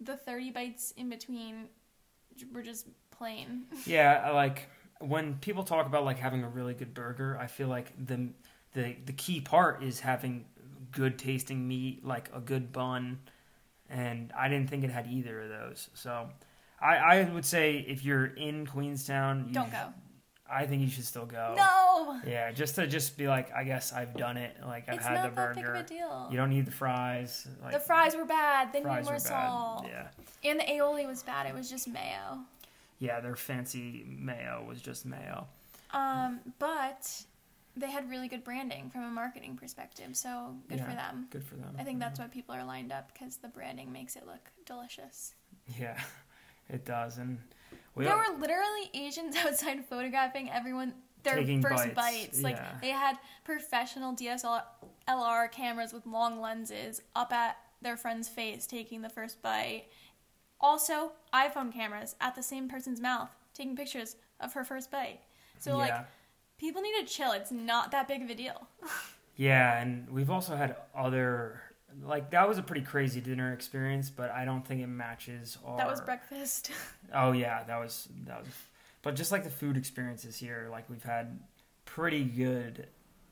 the 0.00 0.16
30 0.16 0.50
bites 0.50 0.92
in 0.96 1.08
between 1.08 1.68
were 2.52 2.62
just 2.62 2.88
plain 3.10 3.64
Yeah, 3.86 4.30
like 4.30 4.68
when 5.00 5.34
people 5.36 5.64
talk 5.64 5.86
about 5.86 6.04
like 6.04 6.18
having 6.18 6.42
a 6.44 6.48
really 6.48 6.74
good 6.74 6.94
burger, 6.94 7.36
I 7.40 7.46
feel 7.48 7.68
like 7.68 7.92
the 8.06 8.28
the 8.74 8.96
the 9.04 9.12
key 9.12 9.40
part 9.40 9.82
is 9.82 10.00
having 10.00 10.44
good 10.92 11.18
tasting 11.18 11.66
meat, 11.66 12.04
like 12.04 12.30
a 12.34 12.40
good 12.40 12.72
bun, 12.72 13.18
and 13.88 14.32
I 14.36 14.48
didn't 14.48 14.68
think 14.70 14.84
it 14.84 14.90
had 14.90 15.06
either 15.06 15.42
of 15.42 15.48
those. 15.48 15.88
So 15.94 16.28
I, 16.80 16.96
I 16.96 17.22
would 17.32 17.44
say 17.44 17.78
if 17.88 18.04
you're 18.04 18.26
in 18.26 18.66
Queenstown, 18.66 19.46
you 19.48 19.54
don't 19.54 19.68
sh- 19.68 19.72
go 19.72 19.92
I 20.54 20.66
think 20.66 20.82
you 20.82 20.88
should 20.90 21.04
still 21.06 21.24
go. 21.24 21.54
no 21.56 22.20
Yeah, 22.26 22.52
just 22.52 22.74
to 22.74 22.86
just 22.86 23.16
be 23.16 23.26
like, 23.26 23.50
I 23.54 23.64
guess 23.64 23.90
I've 23.92 24.14
done 24.14 24.36
it. 24.36 24.54
Like 24.66 24.86
I've 24.86 24.96
it's 24.96 25.06
had 25.06 25.14
not 25.14 25.30
the 25.34 25.40
that 25.40 25.54
big 25.54 25.64
of 25.64 25.70
burger. 25.72 25.78
a 25.80 25.82
deal 25.84 26.28
You 26.30 26.36
don't 26.36 26.50
need 26.50 26.66
the 26.66 26.72
fries. 26.72 27.46
Like 27.62 27.72
the 27.72 27.78
fries 27.80 28.14
were 28.14 28.26
bad 28.26 28.70
they 28.72 28.80
need 28.80 29.04
more 29.04 29.18
salt 29.18 29.86
Yeah. 29.88 30.08
and 30.44 30.60
the 30.60 30.64
aioli 30.64 31.06
was 31.06 31.22
bad 31.22 31.46
it 31.46 31.54
was 31.54 31.70
just 31.70 31.88
mayo 31.88 32.40
Yeah, 32.98 33.20
their 33.20 33.34
fancy 33.36 34.04
mayo 34.06 34.62
was 34.68 34.82
just 34.82 35.06
mayo. 35.06 35.46
Um, 35.94 36.40
but 36.58 37.10
they 37.76 37.90
had 37.90 38.10
really 38.10 38.28
good 38.28 38.44
branding 38.44 38.90
from 38.90 39.04
a 39.04 39.10
marketing 39.10 39.56
perspective, 39.56 40.16
so 40.16 40.54
good 40.68 40.80
for 40.80 40.92
them. 40.92 41.26
Good 41.30 41.44
for 41.44 41.56
them. 41.56 41.74
I 41.78 41.84
think 41.84 42.00
that's 42.00 42.18
why 42.18 42.26
people 42.26 42.54
are 42.54 42.64
lined 42.64 42.92
up 42.92 43.12
because 43.12 43.36
the 43.36 43.48
branding 43.48 43.92
makes 43.92 44.16
it 44.16 44.26
look 44.26 44.50
delicious. 44.66 45.34
Yeah, 45.78 45.98
it 46.68 46.84
does. 46.84 47.18
And 47.18 47.38
we 47.94 48.04
there 48.04 48.14
all- 48.14 48.34
were 48.34 48.38
literally 48.38 48.90
Asians 48.94 49.36
outside 49.46 49.84
photographing 49.86 50.50
everyone 50.50 50.94
their 51.22 51.36
Taking 51.36 51.62
first 51.62 51.94
bites, 51.94 51.94
bites. 51.94 52.42
Like 52.42 52.56
yeah. 52.56 52.72
they 52.80 52.88
had 52.88 53.16
professional 53.44 54.14
DSLR 54.14 55.50
cameras 55.52 55.92
with 55.92 56.04
long 56.06 56.40
lenses 56.40 57.00
up 57.14 57.32
at 57.32 57.56
their 57.80 57.96
friend's 57.96 58.28
face 58.28 58.66
taking 58.66 59.02
the 59.02 59.08
first 59.08 59.40
bite. 59.42 59.84
Also, 60.60 61.12
iPhone 61.32 61.72
cameras 61.72 62.14
at 62.20 62.34
the 62.34 62.42
same 62.42 62.68
person's 62.68 63.00
mouth 63.00 63.30
taking 63.54 63.76
pictures 63.76 64.16
of 64.40 64.52
her 64.54 64.64
first 64.64 64.90
bite. 64.90 65.20
So 65.58 65.76
like 65.76 65.90
yeah. 65.90 66.04
People 66.62 66.80
need 66.80 66.94
to 67.00 67.04
chill. 67.04 67.32
It's 67.32 67.50
not 67.50 67.90
that 67.90 68.08
big 68.08 68.22
of 68.22 68.30
a 68.30 68.34
deal. 68.34 68.68
Yeah, 69.34 69.80
and 69.80 70.10
we've 70.10 70.28
also 70.30 70.54
had 70.54 70.76
other 70.94 71.62
like 72.04 72.30
that 72.32 72.46
was 72.46 72.58
a 72.58 72.62
pretty 72.62 72.82
crazy 72.82 73.18
dinner 73.22 73.54
experience, 73.54 74.10
but 74.10 74.30
I 74.30 74.44
don't 74.44 74.64
think 74.64 74.82
it 74.82 74.88
matches 74.88 75.56
our. 75.64 75.78
That 75.78 75.88
was 75.88 76.02
breakfast. 76.02 76.70
Oh 77.14 77.32
yeah, 77.32 77.62
that 77.64 77.78
was 77.78 78.08
that 78.26 78.40
was. 78.40 78.48
But 79.00 79.16
just 79.16 79.32
like 79.32 79.42
the 79.42 79.50
food 79.50 79.78
experiences 79.78 80.36
here, 80.36 80.68
like 80.70 80.88
we've 80.90 81.02
had 81.02 81.40
pretty 81.86 82.24
good. 82.24 82.88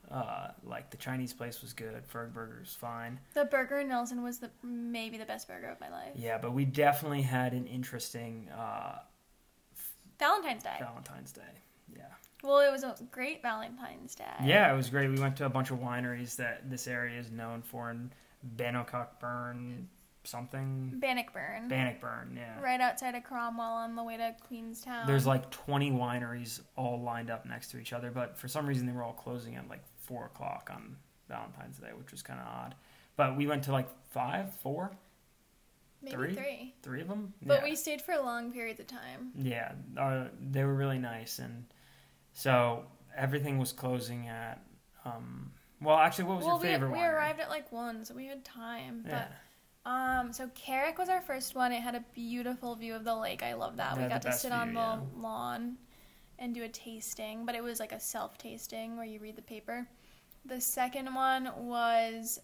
Uh, 0.09 0.49
like 0.63 0.89
the 0.89 0.97
Chinese 0.97 1.33
place 1.33 1.61
was 1.61 1.71
good. 1.71 1.93
Ferg 2.11 2.33
Burger's 2.33 2.75
fine. 2.77 3.19
the 3.35 3.45
burger 3.45 3.77
in 3.79 3.87
Nelson 3.87 4.23
was 4.23 4.39
the 4.39 4.49
maybe 4.63 5.19
the 5.19 5.25
best 5.25 5.47
burger 5.47 5.67
of 5.69 5.79
my 5.79 5.89
life. 5.89 6.13
Yeah, 6.15 6.39
but 6.39 6.51
we 6.53 6.65
definitely 6.65 7.21
had 7.21 7.53
an 7.53 7.67
interesting 7.67 8.49
uh, 8.49 8.97
Valentine's 10.19 10.63
Day. 10.63 10.77
Valentine's 10.79 11.31
Day. 11.31 11.41
Yeah. 11.95 12.05
Well, 12.43 12.59
it 12.59 12.71
was 12.71 12.83
a 12.83 12.95
great 13.11 13.41
Valentine's 13.41 14.15
Day. 14.15 14.25
Yeah, 14.43 14.71
it 14.71 14.75
was 14.75 14.89
great. 14.89 15.09
We 15.09 15.19
went 15.19 15.37
to 15.37 15.45
a 15.45 15.49
bunch 15.49 15.71
of 15.71 15.79
wineries 15.79 16.35
that 16.37 16.69
this 16.69 16.87
area 16.87 17.19
is 17.19 17.31
known 17.31 17.61
for 17.61 17.91
in 17.91 18.11
Bannockburn 18.43 19.87
something. 20.23 20.93
Bannockburn. 20.95 21.67
Bannockburn, 21.67 22.35
yeah. 22.35 22.59
Right 22.61 22.81
outside 22.81 23.15
of 23.15 23.23
Cromwell 23.23 23.73
on 23.73 23.95
the 23.95 24.03
way 24.03 24.17
to 24.17 24.35
Queenstown. 24.47 25.07
There's 25.07 25.25
like 25.25 25.49
20 25.49 25.91
wineries 25.91 26.61
all 26.75 27.01
lined 27.01 27.29
up 27.29 27.45
next 27.45 27.71
to 27.71 27.79
each 27.79 27.93
other, 27.93 28.11
but 28.11 28.37
for 28.37 28.47
some 28.47 28.67
reason 28.67 28.85
they 28.85 28.93
were 28.93 29.03
all 29.03 29.13
closing 29.13 29.55
at 29.55 29.67
like 29.69 29.81
4 29.97 30.25
o'clock 30.25 30.69
on 30.73 30.95
Valentine's 31.27 31.77
Day, 31.77 31.89
which 31.97 32.11
was 32.11 32.21
kind 32.21 32.39
of 32.39 32.47
odd. 32.47 32.75
But 33.15 33.37
we 33.37 33.47
went 33.47 33.63
to 33.63 33.71
like 33.71 33.87
five, 34.09 34.53
four, 34.55 34.91
maybe 36.01 36.15
three? 36.15 36.33
three. 36.33 36.75
three 36.81 37.01
of 37.01 37.07
them. 37.07 37.33
But 37.41 37.59
yeah. 37.59 37.69
we 37.69 37.75
stayed 37.75 38.01
for 38.01 38.13
a 38.13 38.21
long 38.21 38.51
periods 38.51 38.79
of 38.79 38.87
time. 38.87 39.31
Yeah, 39.37 39.73
uh, 39.97 40.25
they 40.39 40.63
were 40.63 40.73
really 40.73 40.97
nice, 40.97 41.39
and 41.39 41.65
so 42.33 42.85
everything 43.15 43.57
was 43.57 43.71
closing 43.71 44.27
at. 44.27 44.61
Um, 45.05 45.51
well, 45.81 45.97
actually, 45.97 46.25
what 46.25 46.37
was 46.37 46.45
well, 46.45 46.55
your 46.55 46.63
we, 46.63 46.67
favorite 46.73 46.91
we 46.91 46.97
winery? 46.99 47.13
arrived 47.13 47.39
at 47.39 47.49
like 47.49 47.71
one, 47.71 48.05
so 48.05 48.13
we 48.13 48.27
had 48.27 48.45
time. 48.45 49.03
Yeah, 49.07 49.25
But 49.83 49.91
um, 49.91 50.31
so 50.31 50.49
Carrick 50.53 50.97
was 50.97 51.09
our 51.09 51.21
first 51.21 51.55
one. 51.55 51.71
It 51.71 51.81
had 51.81 51.95
a 51.95 52.03
beautiful 52.13 52.75
view 52.75 52.93
of 52.95 53.03
the 53.03 53.15
lake. 53.15 53.41
I 53.41 53.53
love 53.53 53.77
that. 53.77 53.95
They 53.95 54.03
we 54.03 54.09
got 54.09 54.21
to 54.23 54.33
sit 54.33 54.51
on 54.51 54.73
the 54.73 54.79
yeah. 54.79 54.99
lawn 55.17 55.77
and 56.37 56.53
do 56.53 56.63
a 56.63 56.69
tasting, 56.69 57.45
but 57.45 57.55
it 57.55 57.63
was 57.63 57.79
like 57.79 57.91
a 57.91 57.99
self 57.99 58.37
tasting 58.37 58.95
where 58.95 59.05
you 59.05 59.19
read 59.19 59.35
the 59.35 59.41
paper. 59.41 59.87
The 60.45 60.61
second 60.61 61.13
one 61.13 61.49
was 61.57 62.39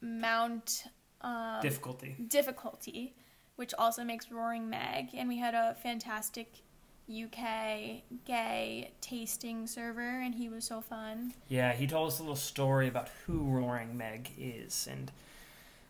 Mount 0.00 0.84
um, 1.22 1.60
difficulty. 1.62 2.16
difficulty, 2.28 3.16
which 3.56 3.72
also 3.78 4.04
makes 4.04 4.30
Roaring 4.30 4.68
Meg, 4.68 5.08
and 5.14 5.28
we 5.28 5.38
had 5.38 5.54
a 5.54 5.76
fantastic 5.82 6.62
UK 7.10 8.02
gay 8.24 8.90
tasting 9.00 9.66
server, 9.66 10.20
and 10.20 10.34
he 10.34 10.48
was 10.48 10.64
so 10.64 10.80
fun. 10.80 11.34
Yeah, 11.48 11.72
he 11.72 11.86
told 11.86 12.08
us 12.08 12.18
a 12.18 12.22
little 12.22 12.36
story 12.36 12.88
about 12.88 13.08
who 13.26 13.38
Roaring 13.38 13.96
Meg 13.96 14.30
is, 14.38 14.88
and 14.90 15.10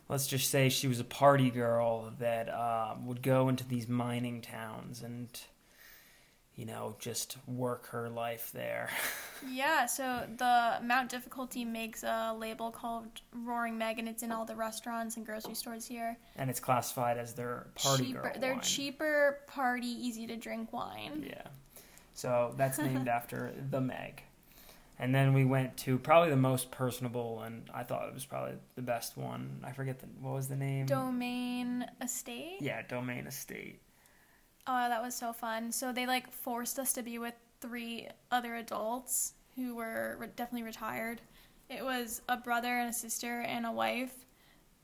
let's 0.08 0.26
just 0.26 0.50
say 0.50 0.68
she 0.68 0.88
was 0.88 1.00
a 1.00 1.04
party 1.04 1.50
girl 1.50 2.12
that 2.18 2.48
uh, 2.48 2.94
would 3.04 3.22
go 3.22 3.48
into 3.48 3.66
these 3.66 3.88
mining 3.88 4.40
towns 4.40 5.02
and, 5.02 5.28
you 6.56 6.64
know, 6.66 6.96
just 6.98 7.36
work 7.46 7.86
her 7.88 8.08
life 8.08 8.50
there. 8.52 8.90
Yeah, 9.46 9.84
so 9.84 10.26
the 10.38 10.78
Mount 10.82 11.10
Difficulty 11.10 11.62
makes 11.66 12.02
a 12.02 12.34
label 12.36 12.70
called 12.70 13.04
Roaring 13.34 13.76
Meg, 13.76 13.98
and 13.98 14.08
it's 14.08 14.22
in 14.22 14.32
all 14.32 14.46
the 14.46 14.56
restaurants 14.56 15.18
and 15.18 15.26
grocery 15.26 15.54
stores 15.54 15.86
here. 15.86 16.16
and 16.36 16.48
it's 16.48 16.58
classified 16.58 17.18
as 17.18 17.34
their 17.34 17.66
party 17.74 18.06
cheaper, 18.06 18.22
girl. 18.22 18.32
they're 18.40 18.52
wine. 18.54 18.62
cheaper, 18.62 19.40
party, 19.46 19.86
easy 19.88 20.26
to 20.28 20.36
drink 20.36 20.72
wine. 20.72 21.26
Yeah. 21.28 21.42
So 22.14 22.54
that's 22.56 22.78
named 22.88 23.08
after 23.08 23.52
the 23.70 23.80
Meg. 23.82 24.22
And 24.98 25.14
then 25.14 25.34
we 25.34 25.44
went 25.44 25.76
to 25.78 25.98
probably 25.98 26.30
the 26.30 26.36
most 26.36 26.70
personable, 26.70 27.42
and 27.42 27.68
I 27.74 27.82
thought 27.82 28.08
it 28.08 28.14
was 28.14 28.24
probably 28.24 28.54
the 28.74 28.82
best 28.82 29.18
one. 29.18 29.60
I 29.62 29.72
forget 29.72 29.98
the 30.00 30.06
what 30.22 30.32
was 30.32 30.48
the 30.48 30.56
name. 30.56 30.86
Domain 30.86 31.84
Estate. 32.00 32.56
Yeah, 32.60 32.80
Domain 32.88 33.26
Estate. 33.26 33.80
Oh, 34.66 34.88
that 34.88 35.02
was 35.02 35.14
so 35.14 35.32
fun. 35.32 35.70
So 35.72 35.92
they 35.92 36.06
like 36.06 36.30
forced 36.30 36.78
us 36.78 36.92
to 36.94 37.02
be 37.02 37.18
with 37.18 37.34
three 37.60 38.08
other 38.30 38.56
adults 38.56 39.34
who 39.54 39.74
were 39.74 40.16
re- 40.18 40.28
definitely 40.36 40.64
retired. 40.66 41.20
It 41.70 41.84
was 41.84 42.22
a 42.28 42.36
brother 42.36 42.78
and 42.78 42.90
a 42.90 42.92
sister 42.92 43.40
and 43.42 43.64
a 43.66 43.72
wife. 43.72 44.14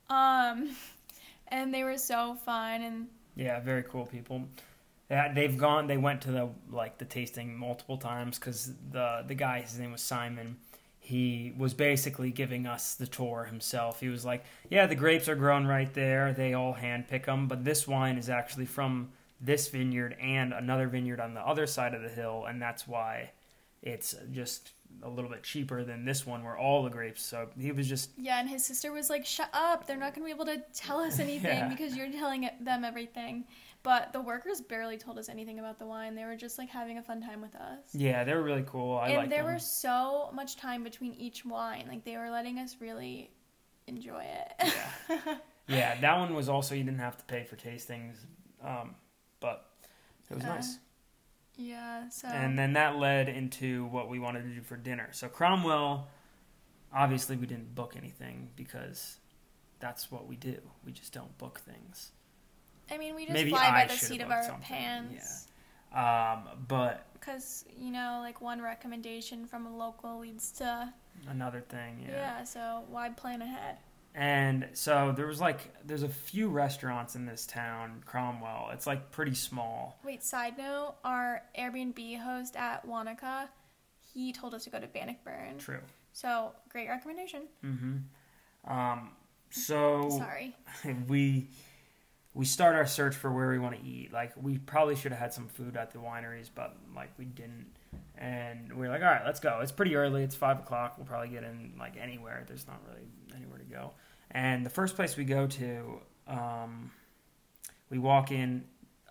Um 0.09 0.75
and 1.49 1.73
they 1.73 1.83
were 1.83 1.97
so 1.97 2.35
fun 2.35 2.81
and 2.81 3.07
Yeah, 3.35 3.59
very 3.59 3.83
cool 3.83 4.05
people. 4.05 4.45
Yeah, 5.09 5.33
they've 5.33 5.57
gone. 5.57 5.87
They 5.87 5.97
went 5.97 6.21
to 6.21 6.31
the 6.31 6.49
like 6.71 6.97
the 6.97 7.05
tasting 7.05 7.55
multiple 7.57 7.97
times 7.97 8.39
because 8.39 8.71
the 8.91 9.23
the 9.27 9.35
guy, 9.35 9.61
his 9.61 9.77
name 9.77 9.91
was 9.91 10.01
Simon. 10.01 10.57
He 10.99 11.53
was 11.57 11.73
basically 11.73 12.31
giving 12.31 12.65
us 12.65 12.95
the 12.95 13.05
tour 13.07 13.43
himself. 13.43 13.99
He 13.99 14.07
was 14.07 14.23
like, 14.23 14.45
"Yeah, 14.69 14.85
the 14.87 14.95
grapes 14.95 15.27
are 15.27 15.35
grown 15.35 15.67
right 15.67 15.93
there. 15.93 16.31
They 16.33 16.53
all 16.53 16.73
hand 16.73 17.07
pick 17.09 17.25
them, 17.25 17.47
but 17.47 17.65
this 17.65 17.87
wine 17.87 18.17
is 18.17 18.29
actually 18.29 18.65
from 18.65 19.11
this 19.43 19.67
vineyard 19.67 20.15
and 20.21 20.53
another 20.53 20.87
vineyard 20.87 21.19
on 21.19 21.33
the 21.33 21.41
other 21.41 21.67
side 21.67 21.93
of 21.93 22.01
the 22.01 22.09
hill, 22.09 22.45
and 22.47 22.61
that's 22.61 22.87
why 22.87 23.31
it's 23.81 24.15
just 24.31 24.71
a 25.01 25.09
little 25.09 25.29
bit 25.29 25.43
cheaper 25.43 25.83
than 25.83 26.05
this 26.05 26.25
one 26.25 26.43
where 26.43 26.57
all 26.57 26.83
the 26.83 26.89
grapes." 26.89 27.21
So 27.23 27.49
he 27.59 27.71
was 27.71 27.87
just 27.89 28.11
yeah, 28.17 28.39
and 28.39 28.49
his 28.49 28.65
sister 28.65 28.91
was 28.91 29.09
like, 29.09 29.25
"Shut 29.25 29.49
up. 29.53 29.85
They're 29.85 29.97
not 29.97 30.13
going 30.15 30.27
to 30.27 30.33
be 30.33 30.41
able 30.41 30.45
to 30.53 30.63
tell 30.73 30.99
us 30.99 31.19
anything 31.27 31.57
Yeah. 31.57 31.67
because 31.67 31.95
you're 31.95 32.11
telling 32.11 32.49
them 32.61 32.83
everything." 32.85 33.45
But 33.83 34.13
the 34.13 34.21
workers 34.21 34.61
barely 34.61 34.97
told 34.97 35.19
us 35.19 35.27
anything 35.27 35.59
about 35.59 35.77
the 35.77 35.85
wine. 35.85 36.15
They 36.15 36.23
were 36.23 36.37
just 36.37 36.57
like 36.57 36.69
having 36.69 36.99
a 36.99 37.03
fun 37.03 37.21
time 37.21 37.41
with 37.41 37.53
us. 37.55 37.79
yeah, 37.91 38.23
they 38.23 38.33
were 38.33 38.41
really 38.41 38.63
cool. 38.65 38.97
I 38.97 39.09
and 39.09 39.29
there 39.29 39.43
them. 39.43 39.55
was 39.55 39.65
so 39.65 40.29
much 40.33 40.55
time 40.55 40.85
between 40.85 41.13
each 41.15 41.43
wine. 41.45 41.83
Like 41.89 42.05
they 42.05 42.15
were 42.15 42.29
letting 42.29 42.59
us 42.59 42.77
really 42.79 43.29
enjoy 43.87 44.23
it. 44.23 44.71
Yeah. 45.09 45.17
yeah, 45.67 45.99
that 45.99 46.17
one 46.17 46.33
was 46.33 46.47
also 46.47 46.75
you 46.75 46.83
didn't 46.85 46.99
have 47.01 47.17
to 47.17 47.25
pay 47.25 47.43
for 47.43 47.57
tastings, 47.57 48.15
um, 48.65 48.95
but 49.43 49.69
it 50.31 50.35
was 50.35 50.43
Uh, 50.45 50.55
nice. 50.55 50.79
yeah, 51.57 52.09
so 52.09 52.27
And 52.29 52.57
then 52.57 52.73
that 52.73 52.95
led 52.95 53.27
into 53.29 53.85
what 53.87 54.07
we 54.09 54.17
wanted 54.17 54.43
to 54.43 54.49
do 54.55 54.61
for 54.61 54.77
dinner. 54.77 55.09
So 55.11 55.27
Cromwell, 55.29 56.07
obviously 56.93 57.35
we 57.35 57.45
didn't 57.45 57.75
book 57.75 57.95
anything 57.97 58.49
because 58.55 59.17
that's 59.79 60.09
what 60.09 60.27
we 60.27 60.35
do. 60.37 60.59
We 60.85 60.91
just 60.93 61.11
don't 61.13 61.37
book 61.37 61.59
things. 61.59 62.11
I 62.89 62.97
mean, 62.97 63.15
we 63.15 63.23
just 63.25 63.33
maybe 63.33 63.49
fly 63.51 63.69
by 63.71 63.83
I 63.83 63.87
the 63.87 63.93
should've 63.93 64.07
seat 64.07 64.21
of 64.21 64.31
our 64.31 64.43
something, 64.43 64.65
pants. 64.67 65.47
Um, 65.93 66.65
but 66.67 67.05
Because, 67.13 67.65
you 67.77 67.91
know, 67.91 68.19
like 68.21 68.41
one 68.41 68.61
recommendation 68.61 69.45
from 69.45 69.65
a 69.67 69.75
local 69.75 70.19
leads 70.19 70.51
to. 70.53 70.93
another 71.27 71.61
thing, 71.61 71.99
Yeah. 72.01 72.11
Yeah. 72.39 72.43
so 72.45 72.85
why 72.89 73.09
plan 73.09 73.41
ahead? 73.41 73.77
And 74.15 74.67
so 74.73 75.11
there 75.15 75.25
was 75.25 75.41
like 75.41 75.73
there's 75.85 76.03
a 76.03 76.09
few 76.09 76.49
restaurants 76.49 77.15
in 77.15 77.25
this 77.25 77.47
town, 77.47 78.03
Cromwell. 78.05 78.69
It's 78.73 78.85
like 78.85 79.11
pretty 79.11 79.33
small. 79.33 79.99
Wait, 80.05 80.23
side 80.23 80.57
note 80.57 80.95
our 81.03 81.41
Airbnb 81.57 82.19
host 82.19 82.55
at 82.55 82.85
Wanaka, 82.85 83.49
he 84.13 84.31
told 84.31 84.53
us 84.53 84.65
to 84.65 84.69
go 84.69 84.79
to 84.79 84.87
Bannockburn. 84.87 85.57
True. 85.57 85.79
So, 86.11 86.51
great 86.69 86.89
recommendation. 86.89 87.43
Mm-hmm. 87.65 88.71
Um, 88.71 89.09
so 89.49 90.09
Sorry. 90.17 90.55
we 91.07 91.47
we 92.35 92.45
start 92.45 92.75
our 92.75 92.85
search 92.85 93.15
for 93.15 93.31
where 93.31 93.49
we 93.49 93.59
want 93.59 93.79
to 93.79 93.85
eat. 93.85 94.13
Like 94.13 94.33
we 94.41 94.57
probably 94.59 94.95
should 94.95 95.11
have 95.11 95.19
had 95.19 95.33
some 95.33 95.47
food 95.47 95.75
at 95.75 95.91
the 95.91 95.99
wineries, 95.99 96.49
but 96.53 96.75
like 96.95 97.11
we 97.17 97.25
didn't. 97.25 97.67
And 98.17 98.73
we 98.73 98.87
are 98.87 98.89
like, 98.89 99.01
all 99.01 99.07
right, 99.07 99.25
let's 99.25 99.39
go. 99.39 99.59
It's 99.61 99.71
pretty 99.71 99.95
early. 99.95 100.23
It's 100.23 100.35
five 100.35 100.59
o'clock. 100.59 100.97
We'll 100.97 101.07
probably 101.07 101.29
get 101.29 101.43
in 101.43 101.73
like 101.79 101.95
anywhere. 101.99 102.43
There's 102.47 102.67
not 102.67 102.79
really 102.87 103.07
anywhere 103.35 103.57
to 103.57 103.65
go. 103.65 103.91
And 104.33 104.65
the 104.65 104.69
first 104.69 104.95
place 104.95 105.15
we 105.15 105.25
go 105.25 105.47
to, 105.47 105.99
um, 106.27 106.91
we 107.89 107.99
walk 107.99 108.31
in. 108.31 108.65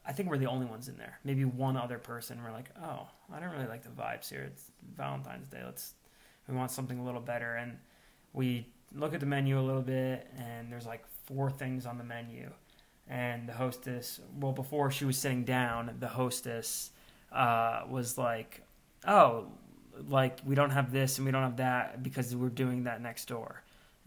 I 0.04 0.12
think 0.12 0.28
we're 0.28 0.38
the 0.38 0.46
only 0.46 0.66
ones 0.66 0.88
in 0.88 0.96
there. 0.96 1.20
Maybe 1.24 1.44
one 1.44 1.76
other 1.76 1.98
person. 1.98 2.42
We're 2.42 2.50
like, 2.50 2.70
oh, 2.82 3.06
I 3.32 3.38
don't 3.38 3.50
really 3.50 3.68
like 3.68 3.84
the 3.84 3.90
vibes 3.90 4.28
here. 4.28 4.42
It's 4.42 4.64
Valentine's 4.96 5.48
Day. 5.48 5.62
Let's 5.64 5.94
we 6.48 6.56
want 6.56 6.72
something 6.72 6.98
a 6.98 7.04
little 7.04 7.20
better. 7.20 7.54
And 7.54 7.78
we 8.32 8.66
look 8.94 9.14
at 9.14 9.20
the 9.20 9.26
menu 9.26 9.58
a 9.58 9.62
little 9.62 9.82
bit, 9.82 10.28
and 10.36 10.72
there's 10.72 10.86
like 10.86 11.04
four 11.26 11.50
things 11.50 11.86
on 11.86 11.98
the 11.98 12.04
menu. 12.04 12.50
And 13.08 13.48
the 13.48 13.52
hostess, 13.52 14.20
well, 14.38 14.52
before 14.52 14.90
she 14.90 15.04
was 15.04 15.18
sitting 15.18 15.44
down, 15.44 15.94
the 15.98 16.08
hostess 16.08 16.90
uh, 17.30 17.82
was 17.88 18.16
like, 18.18 18.62
"Oh, 19.06 19.46
like 20.08 20.38
we 20.44 20.54
don't 20.54 20.70
have 20.70 20.92
this 20.92 21.18
and 21.18 21.26
we 21.26 21.32
don't 21.32 21.42
have 21.42 21.56
that 21.58 22.02
because 22.02 22.34
we're 22.34 22.48
doing 22.48 22.84
that 22.84 23.00
next 23.00 23.26
door." 23.26 23.62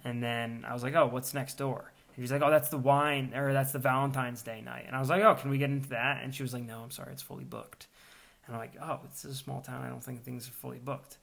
And 0.05 0.23
then 0.23 0.63
I 0.65 0.71
was 0.73 0.83
like, 0.83 0.95
"Oh, 0.95 1.07
what's 1.07 1.33
next 1.33 1.57
door?" 1.57 1.91
And 2.15 2.23
she's 2.23 2.31
like, 2.31 2.41
"Oh, 2.41 2.49
that's 2.49 2.69
the 2.69 2.77
wine 2.77 3.33
or 3.35 3.51
that's 3.51 3.73
the 3.73 3.79
Valentine's 3.79 4.41
Day 4.43 4.61
night." 4.61 4.85
And 4.87 4.95
I 4.95 4.99
was 4.99 5.09
like, 5.09 5.21
"Oh, 5.23 5.35
can 5.35 5.49
we 5.49 5.57
get 5.57 5.69
into 5.69 5.89
that?" 5.89 6.23
And 6.23 6.33
she 6.33 6.43
was 6.43 6.53
like, 6.53 6.63
"No, 6.63 6.79
I'm 6.79 6.91
sorry, 6.91 7.11
it's 7.11 7.21
fully 7.23 7.43
booked." 7.43 7.87
And 8.45 8.55
I'm 8.55 8.61
like, 8.61 8.73
oh, 8.81 8.99
it's 9.05 9.23
a 9.25 9.33
small 9.33 9.61
town. 9.61 9.83
I 9.83 9.89
don't 9.89 10.03
think 10.03 10.23
things 10.23 10.47
are 10.47 10.51
fully 10.51 10.77
booked. 10.77 11.17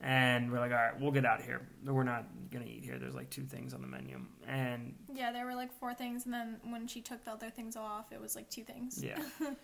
And 0.00 0.50
we're 0.50 0.58
like, 0.60 0.70
all 0.72 0.76
right, 0.76 1.00
we'll 1.00 1.10
get 1.12 1.24
out 1.24 1.40
of 1.40 1.44
here. 1.46 1.66
We're 1.84 2.02
not 2.02 2.24
gonna 2.50 2.66
eat 2.66 2.84
here. 2.84 2.98
There's 2.98 3.14
like 3.14 3.30
two 3.30 3.42
things 3.42 3.72
on 3.72 3.80
the 3.80 3.86
menu, 3.86 4.20
and 4.48 4.94
Yeah, 5.12 5.30
there 5.30 5.44
were 5.44 5.54
like 5.54 5.72
four 5.72 5.94
things, 5.94 6.24
and 6.24 6.34
then 6.34 6.56
when 6.68 6.88
she 6.88 7.00
took 7.00 7.24
the 7.24 7.30
other 7.30 7.50
things 7.50 7.76
off, 7.76 8.12
it 8.12 8.20
was 8.20 8.34
like 8.34 8.48
two 8.50 8.64
things. 8.64 9.02
yeah. 9.02 9.22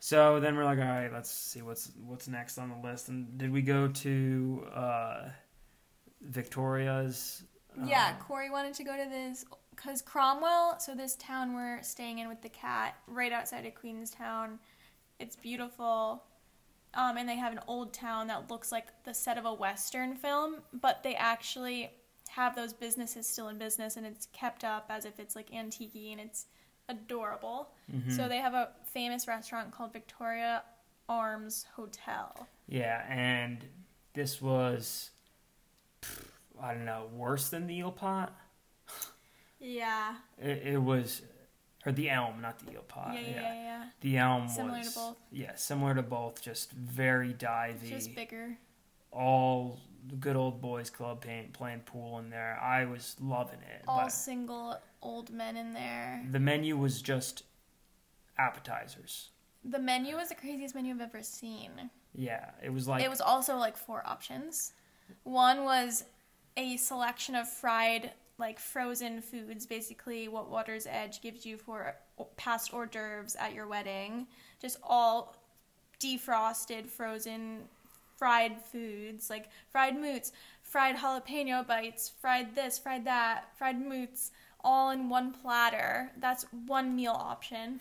so 0.00 0.40
then 0.40 0.56
we're 0.56 0.64
like, 0.64 0.78
all 0.78 0.84
right, 0.84 1.12
let's 1.12 1.30
see 1.30 1.62
what's 1.62 1.92
what's 2.06 2.26
next 2.26 2.58
on 2.58 2.70
the 2.70 2.88
list. 2.88 3.08
And 3.08 3.38
did 3.38 3.52
we 3.52 3.62
go 3.62 3.86
to 3.88 4.66
uh, 4.74 5.28
Victoria's? 6.22 7.42
Yeah, 7.82 8.10
Um, 8.10 8.16
Corey 8.26 8.50
wanted 8.50 8.74
to 8.74 8.84
go 8.84 8.96
to 8.96 9.08
this 9.08 9.44
because 9.70 10.02
Cromwell, 10.02 10.78
so 10.78 10.94
this 10.94 11.16
town 11.16 11.54
we're 11.54 11.82
staying 11.82 12.18
in 12.20 12.28
with 12.28 12.42
the 12.42 12.48
cat, 12.48 12.96
right 13.06 13.32
outside 13.32 13.66
of 13.66 13.74
Queenstown. 13.74 14.58
It's 15.18 15.36
beautiful. 15.36 16.22
Um, 16.94 17.16
and 17.16 17.28
they 17.28 17.36
have 17.36 17.52
an 17.52 17.60
old 17.66 17.92
town 17.92 18.28
that 18.28 18.48
looks 18.50 18.70
like 18.70 18.86
the 19.04 19.12
set 19.12 19.36
of 19.36 19.44
a 19.46 19.52
Western 19.52 20.14
film, 20.14 20.62
but 20.72 21.02
they 21.02 21.16
actually 21.16 21.90
have 22.28 22.54
those 22.54 22.72
businesses 22.72 23.26
still 23.26 23.48
in 23.48 23.58
business 23.58 23.96
and 23.96 24.06
it's 24.06 24.26
kept 24.32 24.62
up 24.64 24.86
as 24.90 25.04
if 25.04 25.18
it's 25.18 25.34
like 25.34 25.52
antique 25.52 25.94
and 25.96 26.20
it's 26.20 26.46
adorable. 26.88 27.70
mhm. 27.92 28.10
So 28.14 28.28
they 28.28 28.38
have 28.38 28.54
a 28.54 28.70
famous 28.84 29.26
restaurant 29.26 29.72
called 29.72 29.92
Victoria 29.92 30.62
Arms 31.08 31.66
Hotel. 31.74 32.46
Yeah, 32.68 33.04
and 33.08 33.64
this 34.14 34.40
was, 34.40 35.10
I 36.64 36.72
don't 36.72 36.86
know, 36.86 37.08
worse 37.14 37.50
than 37.50 37.66
the 37.66 37.76
eel 37.76 37.92
pot. 37.92 38.34
Yeah. 39.60 40.14
It, 40.38 40.62
it 40.64 40.82
was, 40.82 41.22
or 41.84 41.92
the 41.92 42.08
elm, 42.10 42.40
not 42.40 42.58
the 42.58 42.72
eel 42.72 42.82
pot. 42.82 43.14
yeah, 43.14 43.20
yeah, 43.20 43.40
yeah, 43.40 43.54
yeah. 43.54 43.84
The 44.00 44.16
elm 44.16 44.48
Similar 44.48 44.72
to 44.72 44.78
was 44.78 44.94
both. 44.94 45.16
Yeah, 45.30 45.54
similar 45.56 45.94
to 45.94 46.02
both. 46.02 46.42
Just 46.42 46.72
very 46.72 47.34
divey. 47.34 47.88
Just 47.88 48.14
bigger. 48.14 48.56
all 49.12 49.78
good 50.20 50.36
old 50.36 50.60
boys 50.60 50.90
club 50.90 51.20
playing, 51.22 51.50
playing 51.52 51.80
pool 51.80 52.18
in 52.18 52.30
there. 52.30 52.58
I 52.60 52.84
was 52.84 53.16
loving 53.20 53.60
it. 53.60 53.82
All 53.86 54.08
single 54.10 54.78
old 55.02 55.30
men 55.30 55.56
in 55.56 55.72
there. 55.74 56.24
the 56.30 56.40
menu 56.40 56.76
was 56.76 57.02
just 57.02 57.44
appetizers. 58.38 59.30
The 59.64 59.78
menu 59.78 60.16
was 60.16 60.28
the 60.28 60.34
craziest 60.34 60.74
menu 60.74 60.94
I've 60.94 61.00
ever 61.00 61.22
seen. 61.22 61.90
Yeah, 62.14 62.50
it 62.62 62.72
was 62.72 62.86
like 62.86 63.02
it 63.02 63.10
was 63.10 63.20
also 63.20 63.56
like 63.56 63.76
four 63.76 64.02
options. 64.06 64.72
One 65.24 65.64
was 65.64 66.04
a 66.56 66.76
selection 66.76 67.34
of 67.34 67.48
fried, 67.48 68.12
like 68.38 68.58
frozen 68.58 69.20
foods, 69.20 69.66
basically 69.66 70.28
what 70.28 70.50
Water's 70.50 70.86
Edge 70.86 71.20
gives 71.20 71.44
you 71.44 71.56
for 71.56 71.94
uh, 72.18 72.24
past 72.36 72.72
hors 72.72 72.86
d'oeuvres 72.86 73.36
at 73.36 73.54
your 73.54 73.66
wedding. 73.66 74.26
Just 74.60 74.78
all 74.82 75.36
defrosted, 76.00 76.88
frozen, 76.88 77.62
fried 78.16 78.60
foods, 78.60 79.30
like 79.30 79.48
fried 79.70 79.98
moots, 79.98 80.32
fried 80.62 80.96
jalapeno 80.96 81.66
bites, 81.66 82.12
fried 82.20 82.54
this, 82.54 82.78
fried 82.78 83.04
that, 83.04 83.56
fried 83.56 83.80
moots, 83.80 84.30
all 84.62 84.90
in 84.90 85.08
one 85.08 85.32
platter. 85.32 86.10
That's 86.18 86.46
one 86.66 86.96
meal 86.96 87.12
option. 87.12 87.80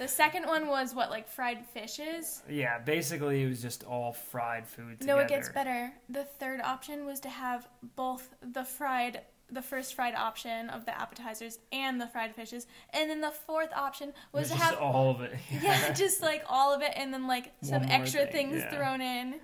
The 0.00 0.08
second 0.08 0.46
one 0.46 0.66
was 0.66 0.94
what, 0.94 1.10
like 1.10 1.28
fried 1.28 1.66
fishes? 1.66 2.42
yeah. 2.48 2.78
Basically, 2.78 3.42
it 3.42 3.48
was 3.48 3.60
just 3.60 3.84
all 3.84 4.14
fried 4.14 4.66
food. 4.66 5.04
No, 5.04 5.18
it 5.18 5.28
gets 5.28 5.50
better. 5.50 5.92
The 6.08 6.24
third 6.24 6.62
option 6.62 7.04
was 7.04 7.20
to 7.20 7.28
have 7.28 7.68
both 7.96 8.30
the 8.40 8.64
fried, 8.64 9.20
the 9.52 9.60
first 9.60 9.92
fried 9.94 10.14
option 10.14 10.70
of 10.70 10.86
the 10.86 10.98
appetizers 10.98 11.58
and 11.70 12.00
the 12.00 12.06
fried 12.06 12.34
fishes, 12.34 12.66
and 12.94 13.10
then 13.10 13.20
the 13.20 13.30
fourth 13.30 13.74
option 13.76 14.14
was 14.32 14.48
to 14.48 14.56
have 14.56 14.78
all 14.78 15.10
of 15.10 15.20
it. 15.20 15.36
yeah, 15.62 15.92
just 16.04 16.22
like 16.22 16.44
all 16.48 16.74
of 16.74 16.80
it, 16.80 16.92
and 16.96 17.12
then 17.12 17.26
like 17.26 17.52
some 17.60 17.82
extra 17.82 18.24
thing, 18.24 18.52
things 18.52 18.62
yeah. 18.62 18.74
thrown 18.74 19.02
in. 19.02 19.34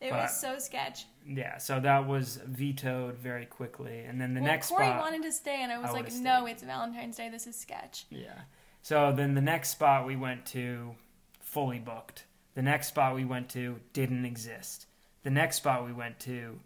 It 0.00 0.12
But- 0.12 0.22
was 0.22 0.40
so 0.40 0.58
sketch. 0.58 1.04
Yeah, 1.26 1.58
so 1.58 1.78
that 1.78 2.08
was 2.08 2.40
vetoed 2.46 3.18
very 3.18 3.44
quickly, 3.44 3.98
and 4.00 4.18
then 4.18 4.32
the 4.32 4.40
well, 4.40 4.50
next 4.50 4.70
Corey 4.70 4.86
spot. 4.86 5.00
wanted 5.00 5.22
to 5.24 5.32
stay, 5.32 5.62
and 5.62 5.70
I 5.70 5.76
was 5.76 5.90
I 5.90 5.92
like, 5.92 6.10
"No, 6.12 6.44
stayed. 6.44 6.52
it's 6.52 6.62
Valentine's 6.62 7.18
Day. 7.18 7.28
This 7.28 7.46
is 7.46 7.54
sketch." 7.54 8.06
Yeah. 8.08 8.40
So 8.82 9.12
then 9.12 9.34
the 9.34 9.40
next 9.40 9.70
spot 9.70 10.06
we 10.06 10.16
went 10.16 10.46
to, 10.46 10.94
fully 11.40 11.78
booked. 11.78 12.24
The 12.54 12.62
next 12.62 12.88
spot 12.88 13.14
we 13.14 13.24
went 13.24 13.48
to 13.50 13.76
didn't 13.92 14.24
exist. 14.24 14.86
The 15.22 15.30
next 15.30 15.56
spot 15.56 15.86
we 15.86 15.92
went 15.92 16.18
to 16.20 16.58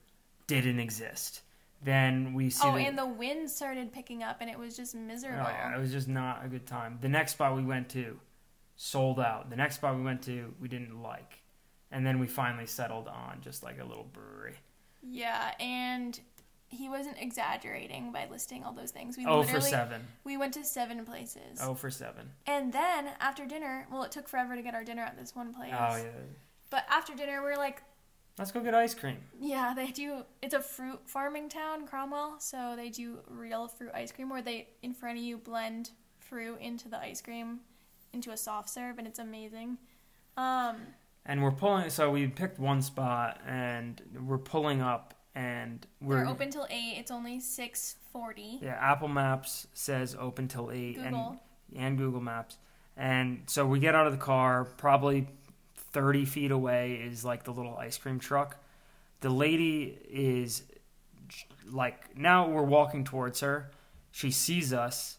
didn't 0.46 0.78
exist. 0.80 1.42
Then 1.82 2.32
we 2.34 2.48
see. 2.50 2.66
Oh, 2.66 2.74
the, 2.76 2.80
and 2.86 2.96
the 2.96 3.06
wind 3.06 3.50
started 3.50 3.92
picking 3.92 4.22
up, 4.22 4.38
and 4.40 4.48
it 4.48 4.58
was 4.58 4.76
just 4.76 4.94
Oh, 4.94 4.98
miserable. 4.98 5.44
yeah, 5.50 5.76
it 5.76 5.78
was 5.80 5.92
just 5.92 6.08
not 6.08 6.44
a 6.44 6.48
good 6.48 6.66
time. 6.66 6.98
The 7.02 7.08
next 7.08 7.32
spot 7.32 7.56
we 7.56 7.62
went 7.64 7.90
to, 7.90 8.18
sold 8.76 9.20
out. 9.20 9.50
The 9.50 9.56
next 9.56 9.76
spot 9.76 9.96
we 9.96 10.02
went 10.02 10.22
to, 10.22 10.54
we 10.60 10.68
didn't 10.68 11.02
like. 11.02 11.42
And 11.90 12.06
then 12.06 12.18
we 12.20 12.26
finally 12.26 12.66
settled 12.66 13.06
on 13.06 13.38
just 13.42 13.62
like 13.62 13.78
a 13.80 13.84
little 13.84 14.04
brewery. 14.12 14.56
Yeah, 15.02 15.52
and 15.60 16.18
he 16.74 16.88
wasn't 16.88 17.16
exaggerating 17.20 18.12
by 18.12 18.26
listing 18.30 18.62
all 18.64 18.72
those 18.72 18.90
things. 18.90 19.16
We 19.16 19.24
Oh 19.26 19.42
for 19.42 19.60
seven. 19.60 20.06
we 20.24 20.36
went 20.36 20.54
to 20.54 20.64
seven 20.64 21.04
places. 21.04 21.58
Oh 21.60 21.74
for 21.74 21.90
seven. 21.90 22.30
And 22.46 22.72
then 22.72 23.08
after 23.20 23.46
dinner, 23.46 23.86
well, 23.90 24.02
it 24.02 24.12
took 24.12 24.28
forever 24.28 24.54
to 24.56 24.62
get 24.62 24.74
our 24.74 24.84
dinner 24.84 25.02
at 25.02 25.18
this 25.18 25.34
one 25.34 25.54
place. 25.54 25.72
Oh 25.72 25.96
yeah. 25.96 26.10
But 26.70 26.84
after 26.90 27.14
dinner, 27.14 27.42
we 27.44 27.50
are 27.52 27.56
like, 27.56 27.82
Let's 28.36 28.50
go 28.50 28.60
get 28.60 28.74
ice 28.74 28.94
cream. 28.94 29.18
yeah, 29.38 29.74
they 29.76 29.92
do. 29.92 30.24
It's 30.42 30.54
a 30.54 30.60
fruit 30.60 31.00
farming 31.06 31.48
town, 31.50 31.86
Cromwell, 31.86 32.40
so 32.40 32.74
they 32.76 32.88
do 32.90 33.20
real 33.28 33.68
fruit 33.68 33.92
ice 33.94 34.10
cream 34.10 34.28
where 34.28 34.42
they 34.42 34.68
in 34.82 34.92
front 34.92 35.18
of 35.18 35.24
you 35.24 35.38
blend 35.38 35.90
fruit 36.18 36.58
into 36.60 36.88
the 36.88 36.98
ice 36.98 37.20
cream 37.22 37.60
into 38.12 38.32
a 38.32 38.36
soft 38.36 38.68
serve, 38.70 38.98
and 38.98 39.06
it's 39.06 39.20
amazing. 39.20 39.78
Um, 40.36 40.76
And 41.26 41.42
we're 41.44 41.52
pulling. 41.52 41.90
So 41.90 42.10
we 42.10 42.26
picked 42.26 42.58
one 42.58 42.82
spot, 42.82 43.40
and 43.46 44.02
we're 44.26 44.38
pulling 44.38 44.82
up, 44.82 45.14
and 45.34 45.86
we're 46.00 46.16
they're 46.18 46.28
open 46.28 46.50
till 46.50 46.66
eight. 46.70 46.96
It's 46.98 47.10
only 47.10 47.40
six 47.40 47.96
forty. 48.12 48.58
Yeah, 48.62 48.78
Apple 48.80 49.08
Maps 49.08 49.66
says 49.74 50.16
open 50.18 50.48
till 50.48 50.70
eight, 50.70 50.96
Google. 50.96 51.40
and 51.72 51.80
and 51.82 51.98
Google 51.98 52.20
Maps, 52.20 52.58
and 52.96 53.42
so 53.46 53.66
we 53.66 53.78
get 53.80 53.94
out 53.94 54.06
of 54.06 54.12
the 54.12 54.18
car. 54.18 54.64
Probably 54.64 55.26
thirty 55.76 56.24
feet 56.24 56.50
away 56.50 56.94
is 56.94 57.24
like 57.24 57.44
the 57.44 57.52
little 57.52 57.76
ice 57.76 57.96
cream 57.98 58.18
truck. 58.18 58.56
The 59.20 59.30
lady 59.30 59.98
is 60.10 60.62
like 61.70 62.16
now 62.16 62.48
we're 62.48 62.62
walking 62.62 63.04
towards 63.04 63.40
her. 63.40 63.70
She 64.10 64.30
sees 64.30 64.72
us, 64.72 65.18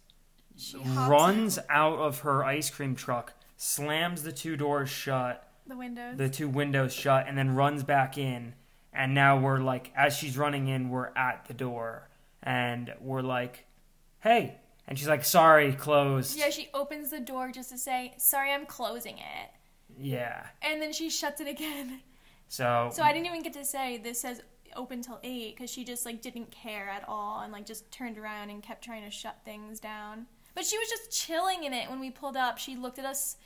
She 0.55 0.77
hops 0.81 1.09
runs 1.09 1.59
out 1.69 1.99
of 1.99 2.19
her 2.19 2.45
ice 2.45 2.69
cream 2.69 2.95
truck, 2.95 3.33
slams 3.57 4.23
the 4.23 4.31
two 4.31 4.55
doors 4.55 4.89
shut, 4.89 5.49
the 5.67 5.75
windows. 5.75 6.17
the 6.17 6.29
two 6.29 6.47
windows 6.47 6.93
shut, 6.93 7.27
and 7.27 7.37
then 7.37 7.55
runs 7.55 7.83
back 7.83 8.17
in. 8.17 8.53
And 8.95 9.13
now 9.13 9.37
we're 9.39 9.59
like, 9.59 9.91
as 9.95 10.15
she's 10.15 10.37
running 10.37 10.67
in, 10.67 10.89
we're 10.89 11.11
at 11.15 11.45
the 11.47 11.53
door, 11.53 12.09
and 12.43 12.93
we're 13.01 13.21
like, 13.21 13.65
"Hey!" 14.19 14.55
And 14.87 14.97
she's 14.97 15.07
like, 15.07 15.25
"Sorry, 15.25 15.73
closed." 15.73 16.37
yeah, 16.37 16.49
she 16.49 16.69
opens 16.73 17.09
the 17.11 17.19
door 17.19 17.51
just 17.51 17.69
to 17.71 17.77
say, 17.77 18.13
"Sorry, 18.17 18.51
I'm 18.51 18.65
closing 18.65 19.17
it," 19.17 19.49
Yeah. 19.97 20.45
and 20.61 20.81
then 20.81 20.93
she 20.93 21.09
shuts 21.09 21.41
it 21.41 21.47
again. 21.47 22.01
So. 22.47 22.89
So 22.93 23.01
I 23.03 23.11
didn't 23.11 23.25
even 23.25 23.41
get 23.41 23.53
to 23.53 23.65
say 23.65 23.97
this 23.97 24.21
says 24.21 24.41
open 24.75 25.01
till 25.01 25.19
eight 25.23 25.55
because 25.55 25.69
she 25.71 25.83
just 25.83 26.05
like 26.05 26.21
didn't 26.21 26.51
care 26.51 26.89
at 26.89 27.03
all 27.07 27.39
and 27.41 27.51
like 27.51 27.65
just 27.65 27.89
turned 27.91 28.17
around 28.17 28.49
and 28.49 28.61
kept 28.61 28.83
trying 28.83 29.03
to 29.03 29.09
shut 29.09 29.37
things 29.45 29.79
down. 29.79 30.27
But 30.53 30.65
she 30.65 30.77
was 30.77 30.87
just 30.89 31.11
chilling 31.11 31.63
in 31.63 31.73
it 31.73 31.89
when 31.89 31.99
we 31.99 32.11
pulled 32.11 32.37
up. 32.37 32.57
She 32.57 32.75
looked 32.75 32.99
at 32.99 33.05
us 33.05 33.37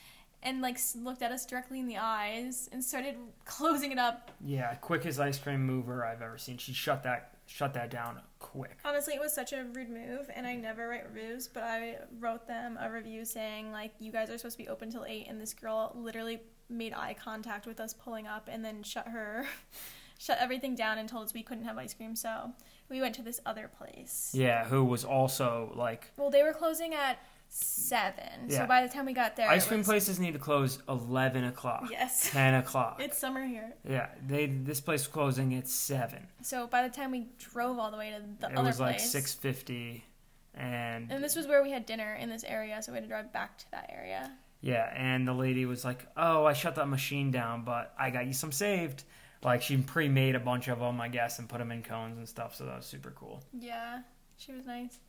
and 0.43 0.61
like 0.61 0.79
looked 0.95 1.21
at 1.21 1.31
us 1.31 1.45
directly 1.45 1.79
in 1.79 1.87
the 1.87 1.97
eyes 1.97 2.69
and 2.71 2.83
started 2.83 3.15
closing 3.45 3.91
it 3.91 3.97
up. 3.97 4.31
yeah, 4.43 4.73
quickest 4.75 5.19
ice 5.19 5.37
cream 5.37 5.65
mover 5.65 6.05
I've 6.05 6.21
ever 6.21 6.37
seen. 6.37 6.57
She 6.57 6.73
shut 6.73 7.03
that 7.03 7.35
shut 7.45 7.73
that 7.73 7.89
down 7.89 8.21
quick. 8.37 8.77
Honestly, 8.85 9.15
it 9.15 9.19
was 9.19 9.33
such 9.33 9.53
a 9.53 9.63
rude 9.73 9.89
move, 9.89 10.29
and 10.35 10.45
I 10.45 10.55
never 10.55 10.87
write 10.87 11.05
reviews, 11.11 11.47
but 11.47 11.63
I 11.63 11.97
wrote 12.19 12.47
them 12.47 12.77
a 12.79 12.89
review 12.91 13.25
saying 13.25 13.71
like 13.71 13.91
you 13.99 14.11
guys 14.11 14.29
are 14.29 14.37
supposed 14.37 14.57
to 14.57 14.63
be 14.63 14.69
open 14.69 14.91
till 14.91 15.05
eight, 15.05 15.27
and 15.27 15.41
this 15.41 15.53
girl 15.53 15.91
literally 15.95 16.41
made 16.69 16.93
eye 16.93 17.15
contact 17.21 17.65
with 17.65 17.79
us 17.79 17.93
pulling 17.93 18.27
up, 18.27 18.47
and 18.51 18.63
then 18.63 18.83
shut 18.83 19.07
her, 19.07 19.45
shut 20.19 20.37
everything 20.39 20.75
down, 20.75 20.99
and 20.99 21.09
told 21.09 21.25
us 21.25 21.33
we 21.33 21.43
couldn't 21.43 21.65
have 21.65 21.77
ice 21.77 21.93
cream. 21.93 22.15
So 22.15 22.53
we 22.89 23.01
went 23.01 23.15
to 23.15 23.23
this 23.23 23.39
other 23.45 23.67
place. 23.67 24.31
Yeah, 24.33 24.65
who 24.65 24.85
was 24.85 25.03
also 25.03 25.73
like 25.75 26.11
Well, 26.17 26.29
they 26.29 26.43
were 26.43 26.53
closing 26.53 26.93
at 26.93 27.19
seven, 27.49 28.47
Yeah. 28.47 28.59
so 28.59 28.65
by 28.67 28.85
the 28.85 28.93
time 28.93 29.05
we 29.05 29.13
got 29.13 29.35
there, 29.35 29.49
ice 29.49 29.65
cream 29.67 29.79
was- 29.79 29.87
places 29.87 30.19
need 30.19 30.33
to 30.33 30.39
close 30.39 30.79
eleven 30.87 31.43
o'clock, 31.45 31.87
Yes, 31.91 32.29
ten 32.31 32.53
o'clock. 32.55 33.01
it's 33.01 33.17
summer 33.17 33.45
here. 33.45 33.73
yeah, 33.83 34.09
they 34.25 34.45
this 34.45 34.79
place 34.81 35.05
closing 35.07 35.53
at 35.55 35.67
seven. 35.67 36.27
So 36.41 36.67
by 36.67 36.87
the 36.87 36.93
time 36.93 37.11
we 37.11 37.27
drove 37.37 37.79
all 37.79 37.91
the 37.91 37.97
way 37.97 38.11
to 38.11 38.21
the 38.39 38.47
it 38.51 38.55
other 38.57 38.67
was 38.67 38.79
like 38.79 38.97
place, 38.97 39.11
six 39.11 39.33
fifty, 39.33 40.05
and 40.53 41.11
and 41.11 41.23
this 41.23 41.35
was 41.35 41.47
where 41.47 41.61
we 41.63 41.71
had 41.71 41.85
dinner 41.85 42.13
in 42.15 42.29
this 42.29 42.43
area, 42.43 42.81
so 42.81 42.91
we 42.91 42.97
had 42.97 43.03
to 43.03 43.09
drive 43.09 43.33
back 43.33 43.57
to 43.59 43.71
that 43.71 43.89
area. 43.93 44.31
Yeah, 44.61 44.91
and 44.95 45.27
the 45.27 45.33
lady 45.33 45.65
was 45.65 45.85
like, 45.85 46.05
"Oh, 46.17 46.45
I 46.45 46.53
shut 46.53 46.75
that 46.75 46.87
machine 46.87 47.31
down, 47.31 47.63
but 47.63 47.93
I 47.97 48.09
got 48.09 48.27
you 48.27 48.33
some 48.33 48.51
saved." 48.51 49.03
Like 49.41 49.61
she 49.61 49.77
pre-made 49.77 50.35
a 50.35 50.39
bunch 50.39 50.67
of 50.67 50.79
them, 50.79 50.99
I 50.99 51.07
guess, 51.07 51.39
and 51.39 51.47
put 51.47 51.59
them 51.59 51.71
in 51.71 51.81
cones 51.81 52.17
and 52.17 52.27
stuff. 52.27 52.55
So 52.55 52.65
that 52.65 52.75
was 52.75 52.85
super 52.85 53.11
cool. 53.11 53.41
Yeah, 53.57 54.01
she 54.37 54.51
was 54.51 54.65
nice. 54.65 54.99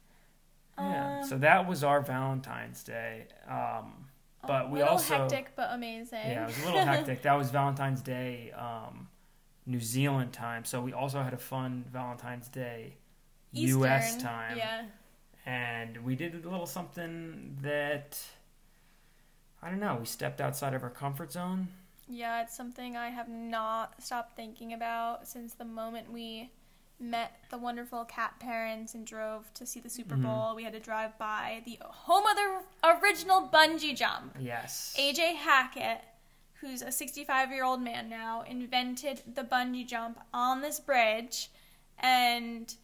Yeah. 0.80 1.18
Um, 1.20 1.24
So 1.28 1.38
that 1.38 1.66
was 1.68 1.84
our 1.84 2.00
Valentine's 2.00 2.82
Day. 2.82 3.26
Um, 3.48 4.06
But 4.46 4.66
a 4.66 4.68
we 4.68 4.78
little 4.78 4.94
also 4.94 5.16
hectic 5.28 5.52
but 5.56 5.68
amazing. 5.72 6.18
yeah, 6.30 6.44
it 6.44 6.46
was 6.46 6.62
a 6.62 6.64
little 6.66 6.80
hectic. 6.94 7.22
That 7.22 7.34
was 7.34 7.50
Valentine's 7.50 8.00
Day, 8.00 8.52
um, 8.52 9.08
New 9.66 9.80
Zealand 9.80 10.32
time. 10.32 10.64
So 10.64 10.80
we 10.80 10.92
also 10.92 11.22
had 11.22 11.34
a 11.34 11.38
fun 11.38 11.84
Valentine's 11.92 12.48
Day 12.48 12.96
U.S. 13.52 14.16
Time, 14.16 14.56
Yeah. 14.56 14.86
and 15.46 16.04
we 16.04 16.14
did 16.16 16.34
a 16.34 16.48
little 16.48 16.66
something 16.66 17.58
that 17.62 18.18
I 19.62 19.68
don't 19.70 19.80
know. 19.80 19.96
We 20.00 20.06
stepped 20.06 20.40
outside 20.40 20.72
of 20.74 20.82
our 20.82 20.90
comfort 20.90 21.32
zone. 21.32 21.68
Yeah, 22.08 22.42
it's 22.42 22.56
something 22.56 22.96
I 22.96 23.08
have 23.10 23.28
not 23.28 24.02
stopped 24.02 24.34
thinking 24.34 24.72
about 24.72 25.28
since 25.28 25.54
the 25.54 25.64
moment 25.66 26.10
we 26.10 26.50
met 27.00 27.32
the 27.50 27.56
wonderful 27.58 28.04
cat 28.04 28.38
parents 28.40 28.94
and 28.94 29.06
drove 29.06 29.52
to 29.54 29.64
see 29.66 29.80
the 29.80 29.88
Super 29.88 30.16
Mhm. 30.16 30.22
Bowl. 30.24 30.54
We 30.54 30.64
had 30.64 30.74
to 30.74 30.80
drive 30.80 31.16
by 31.18 31.62
the 31.64 31.78
home 31.82 32.26
of 32.26 32.36
the 32.36 32.98
original 33.02 33.48
bungee 33.48 33.96
jump. 33.96 34.36
Yes. 34.38 34.94
AJ 34.98 35.34
Hackett, 35.36 36.02
who's 36.54 36.82
a 36.82 36.92
65 36.92 37.50
year 37.52 37.64
old 37.64 37.80
man 37.80 38.08
now, 38.10 38.42
invented 38.42 39.22
the 39.34 39.42
bungee 39.44 39.86
jump 39.86 40.20
on 40.34 40.60
this 40.60 40.78
bridge, 40.78 41.50
and 41.98 42.74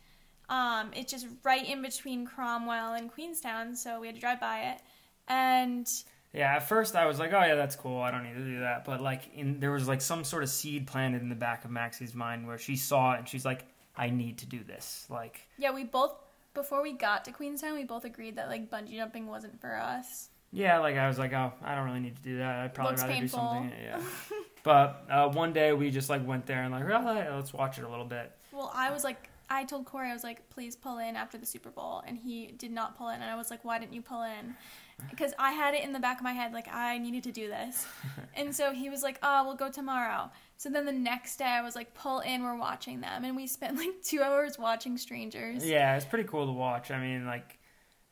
um, 0.49 0.93
it's 0.95 1.11
just 1.11 1.27
right 1.43 1.67
in 1.69 1.83
between 1.83 2.25
Cromwell 2.25 2.95
and 2.95 3.11
Queenstown, 3.13 3.75
so 3.77 4.01
we 4.01 4.07
had 4.07 4.15
to 4.15 4.21
drive 4.21 4.41
by 4.41 4.61
it. 4.63 4.81
And 5.29 5.89
Yeah, 6.33 6.55
at 6.57 6.69
first 6.69 6.95
I 6.97 7.07
was 7.07 7.19
like, 7.19 7.33
"Oh 7.33 7.41
yeah, 7.43 7.55
that's 7.55 7.75
cool. 7.77 8.01
I 8.01 8.11
don't 8.11 8.23
need 8.23 8.35
to 8.35 8.45
do 8.45 8.61
that." 8.61 8.85
But 8.85 9.01
like, 9.01 9.33
in 9.35 9.59
there 9.59 9.73
was 9.73 9.89
like 9.89 10.01
some 10.01 10.23
sort 10.23 10.43
of 10.43 10.49
seed 10.51 10.87
planted 10.87 11.21
in 11.23 11.29
the 11.31 11.35
back 11.35 11.65
of 11.65 11.71
Maxie's 11.71 12.15
mind 12.15 12.47
where 12.47 12.59
she 12.59 12.77
saw 12.77 13.15
it 13.15 13.19
and 13.19 13.29
she's 13.29 13.45
like, 13.45 13.65
"I 13.97 14.11
need 14.11 14.39
to 14.39 14.47
do 14.47 14.63
this." 14.65 15.07
Like, 15.09 15.41
yeah, 15.59 15.73
we 15.73 15.85
both, 15.85 16.15
before 16.55 16.83
we 16.83 16.93
got 16.93 17.25
to 17.27 17.33
Queenstown, 17.33 17.75
we 17.75 17.85
both 17.85 18.05
agreed 18.05 18.37
that 18.37 18.49
like 18.49 18.71
bungee 18.71 18.97
jumping 18.97 19.27
wasn't 19.27 19.61
for 19.61 19.77
us. 19.77 20.29
yeah, 20.53 20.79
like 20.79 20.97
I 20.97 21.09
was 21.09 21.19
like, 21.19 21.33
"Oh, 21.33 21.53
I 21.63 21.75
don't 21.75 21.87
really 21.87 22.01
need 22.01 22.17
to 22.17 22.23
do 22.23 22.39
that. 22.39 22.57
I'd 22.57 22.75
probably 22.75 22.93
Looks 22.93 23.03
rather 23.03 23.15
painful. 23.15 23.39
do 23.39 23.45
something." 23.45 23.73
Yeah. 23.83 24.01
but 24.63 25.05
uh, 25.11 25.29
one 25.29 25.53
day 25.53 25.73
we 25.73 25.91
just 25.91 26.11
like 26.11 26.27
went 26.27 26.47
there 26.47 26.63
and 26.63 26.73
like, 26.73 26.85
"Oh, 26.85 27.37
let's 27.37 27.53
watch 27.53 27.79
it 27.79 27.85
a 27.85 27.89
little 27.89 28.07
bit." 28.07 28.33
Well, 28.53 28.71
I 28.75 28.91
was 28.91 29.05
like, 29.05 29.29
I 29.49 29.65
told 29.65 29.85
Corey, 29.85 30.11
I 30.11 30.13
was 30.13 30.25
like, 30.25 30.49
please 30.51 30.75
pull 30.75 30.99
in 30.99 31.15
after 31.15 31.39
the 31.39 31.47
Super 31.47 31.71
Bowl. 31.71 32.03
And 32.07 32.19
he 32.19 32.49
did 32.59 32.73
not 32.73 32.97
pull 32.97 33.09
in. 33.09 33.17
And 33.21 33.31
I 33.31 33.37
was 33.37 33.51
like, 33.51 33.65
why 33.65 33.79
didn't 33.79 33.93
you 33.93 34.03
pull 34.03 34.23
in? 34.23 34.55
Because 35.11 35.35
I 35.39 35.53
had 35.53 35.75
it 35.75 35.85
in 35.85 35.93
the 35.93 35.99
back 35.99 36.17
of 36.17 36.25
my 36.25 36.33
head, 36.33 36.55
like, 36.55 36.73
I 36.73 36.97
needed 36.97 37.23
to 37.25 37.31
do 37.31 37.49
this. 37.49 37.87
and 38.35 38.57
so 38.57 38.73
he 38.73 38.89
was 38.89 39.03
like, 39.03 39.19
oh, 39.23 39.45
we'll 39.45 39.55
go 39.55 39.71
tomorrow. 39.71 40.31
So 40.59 40.71
then 40.71 40.87
the 40.87 40.93
next 40.93 41.37
day, 41.37 41.45
I 41.45 41.61
was 41.63 41.77
like, 41.77 41.93
pull 41.95 42.21
in, 42.21 42.43
we're 42.43 42.57
watching 42.57 43.01
them. 43.01 43.25
And 43.25 43.37
we 43.37 43.47
spent 43.47 43.77
like 43.79 44.03
two 44.03 44.23
hours 44.23 44.59
watching 44.59 44.97
Strangers. 44.99 45.67
Yeah, 45.67 45.97
it's 45.97 46.07
pretty 46.07 46.29
cool 46.29 46.47
to 46.47 46.53
watch. 46.53 46.91
I 46.91 47.01
mean, 47.01 47.27
like, 47.27 47.59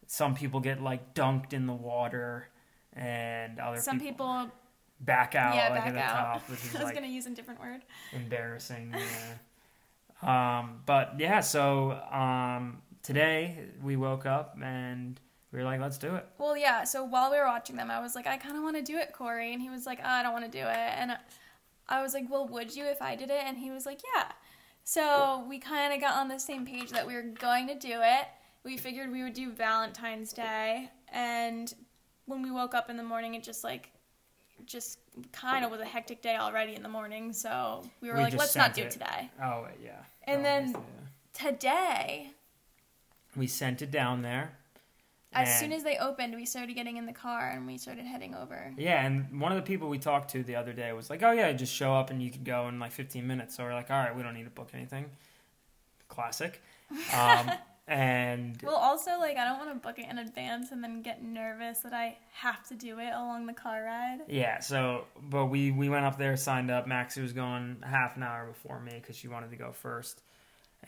some 0.06 0.34
people 0.34 0.60
get 0.60 0.82
like 0.82 1.14
dunked 1.14 1.52
in 1.54 1.66
the 1.66 1.72
water, 1.72 2.48
and 2.92 3.58
other 3.58 3.80
Some 3.80 3.98
people, 3.98 4.26
people, 4.26 4.50
back 5.00 5.34
out 5.34 5.54
yeah, 5.54 5.70
like 5.70 5.78
back 5.78 5.86
at 5.88 5.94
the 5.94 6.00
out. 6.00 6.32
top, 6.34 6.42
which 6.50 6.64
is 6.64 6.74
I 6.74 6.78
was 6.78 6.84
like 6.84 6.94
going 6.94 7.06
to 7.08 7.12
use 7.12 7.26
a 7.26 7.30
different 7.30 7.60
word. 7.60 7.80
embarrassing. 8.12 8.94
Yeah. 10.22 10.60
um, 10.60 10.80
but 10.86 11.14
yeah, 11.18 11.40
so 11.40 11.92
um, 11.92 12.82
today 13.02 13.58
we 13.82 13.96
woke 13.96 14.26
up 14.26 14.56
and 14.62 15.18
we 15.52 15.58
were 15.58 15.64
like, 15.64 15.80
let's 15.80 15.98
do 15.98 16.14
it. 16.16 16.26
Well, 16.38 16.56
yeah. 16.56 16.84
So 16.84 17.04
while 17.04 17.30
we 17.30 17.38
were 17.38 17.46
watching 17.46 17.76
them, 17.76 17.90
I 17.90 18.00
was 18.00 18.14
like, 18.14 18.26
I 18.26 18.36
kind 18.36 18.56
of 18.56 18.62
want 18.62 18.76
to 18.76 18.82
do 18.82 18.98
it, 18.98 19.12
Corey. 19.12 19.52
And 19.52 19.62
he 19.62 19.70
was 19.70 19.86
like, 19.86 20.00
oh, 20.04 20.08
I 20.08 20.22
don't 20.22 20.32
want 20.32 20.44
to 20.44 20.50
do 20.50 20.64
it. 20.66 20.68
And 20.98 21.12
I- 21.12 21.18
I 21.88 22.02
was 22.02 22.14
like, 22.14 22.30
Well, 22.30 22.46
would 22.48 22.74
you 22.74 22.84
if 22.86 23.00
I 23.02 23.16
did 23.16 23.30
it? 23.30 23.42
And 23.44 23.56
he 23.58 23.70
was 23.70 23.86
like, 23.86 24.00
Yeah. 24.16 24.24
So 24.84 25.44
we 25.48 25.58
kind 25.58 25.92
of 25.94 26.00
got 26.00 26.16
on 26.16 26.28
the 26.28 26.38
same 26.38 26.66
page 26.66 26.90
that 26.90 27.06
we 27.06 27.14
were 27.14 27.22
going 27.22 27.66
to 27.68 27.74
do 27.74 28.00
it. 28.02 28.26
We 28.64 28.76
figured 28.76 29.10
we 29.10 29.22
would 29.22 29.34
do 29.34 29.50
Valentine's 29.50 30.32
Day. 30.32 30.90
And 31.12 31.72
when 32.26 32.42
we 32.42 32.50
woke 32.50 32.74
up 32.74 32.90
in 32.90 32.96
the 32.96 33.02
morning, 33.02 33.34
it 33.34 33.42
just 33.42 33.64
like, 33.64 33.90
just 34.66 34.98
kind 35.32 35.64
of 35.64 35.70
was 35.70 35.80
a 35.80 35.84
hectic 35.84 36.22
day 36.22 36.36
already 36.36 36.74
in 36.74 36.82
the 36.82 36.88
morning. 36.88 37.32
So 37.32 37.82
we 38.00 38.08
were 38.08 38.14
We 38.16 38.22
like, 38.22 38.34
Let's 38.34 38.56
not 38.56 38.74
do 38.74 38.82
it. 38.82 38.90
today. 38.90 39.30
Oh 39.42 39.66
yeah. 39.82 40.02
And 40.24 40.40
Oh, 40.40 40.42
then- 40.42 40.70
yeah. 40.70 40.80
Today, 41.50 42.30
we 43.36 43.46
sent 43.48 43.82
it 43.82 43.90
down 43.90 44.22
there. 44.22 44.56
As 45.34 45.48
and- 45.48 45.58
soon 45.58 45.72
as 45.72 45.82
they 45.82 45.96
opened, 45.98 46.34
we 46.34 46.46
started 46.46 46.74
getting 46.74 46.96
in 46.96 47.06
the 47.06 47.12
car 47.12 47.50
and 47.50 47.66
we 47.66 47.76
started 47.78 48.04
heading 48.06 48.34
over. 48.34 48.72
Yeah, 48.76 49.04
and 49.04 49.40
one 49.40 49.52
of 49.52 49.56
the 49.56 49.62
people 49.62 49.88
we 49.88 49.98
talked 49.98 50.30
to 50.30 50.42
the 50.42 50.56
other 50.56 50.72
day 50.72 50.92
was 50.92 51.10
like, 51.10 51.22
"Oh 51.22 51.32
yeah, 51.32 51.52
just 51.52 51.74
show 51.74 51.94
up 51.94 52.10
and 52.10 52.22
you 52.22 52.30
can 52.30 52.44
go 52.44 52.68
in 52.68 52.78
like 52.78 52.92
15 52.92 53.26
minutes." 53.26 53.56
So 53.56 53.64
we're 53.64 53.74
like, 53.74 53.90
"All 53.90 53.98
right, 53.98 54.14
we 54.16 54.22
don't 54.22 54.34
need 54.34 54.44
to 54.44 54.50
book 54.50 54.70
anything." 54.74 55.06
Classic. 56.08 56.60
Um, 57.12 57.50
and 57.88 58.58
Well, 58.62 58.76
also, 58.76 59.18
like, 59.18 59.36
I 59.36 59.44
don't 59.44 59.58
want 59.58 59.70
to 59.72 59.76
book 59.86 59.98
it 59.98 60.08
in 60.08 60.18
advance 60.18 60.70
and 60.70 60.82
then 60.82 61.02
get 61.02 61.22
nervous 61.22 61.80
that 61.80 61.92
I 61.92 62.16
have 62.32 62.66
to 62.68 62.74
do 62.74 62.98
it 62.98 63.12
along 63.12 63.46
the 63.46 63.52
car 63.52 63.82
ride. 63.84 64.20
yeah, 64.28 64.60
so 64.60 65.04
but 65.22 65.46
we 65.46 65.70
we 65.70 65.88
went 65.88 66.04
up 66.04 66.16
there, 66.18 66.36
signed 66.36 66.70
up. 66.70 66.86
Maxie 66.86 67.20
was 67.22 67.32
going 67.32 67.76
half 67.84 68.16
an 68.16 68.22
hour 68.22 68.46
before 68.46 68.80
me 68.80 68.92
because 68.94 69.16
she 69.16 69.28
wanted 69.28 69.50
to 69.50 69.56
go 69.56 69.72
first, 69.72 70.22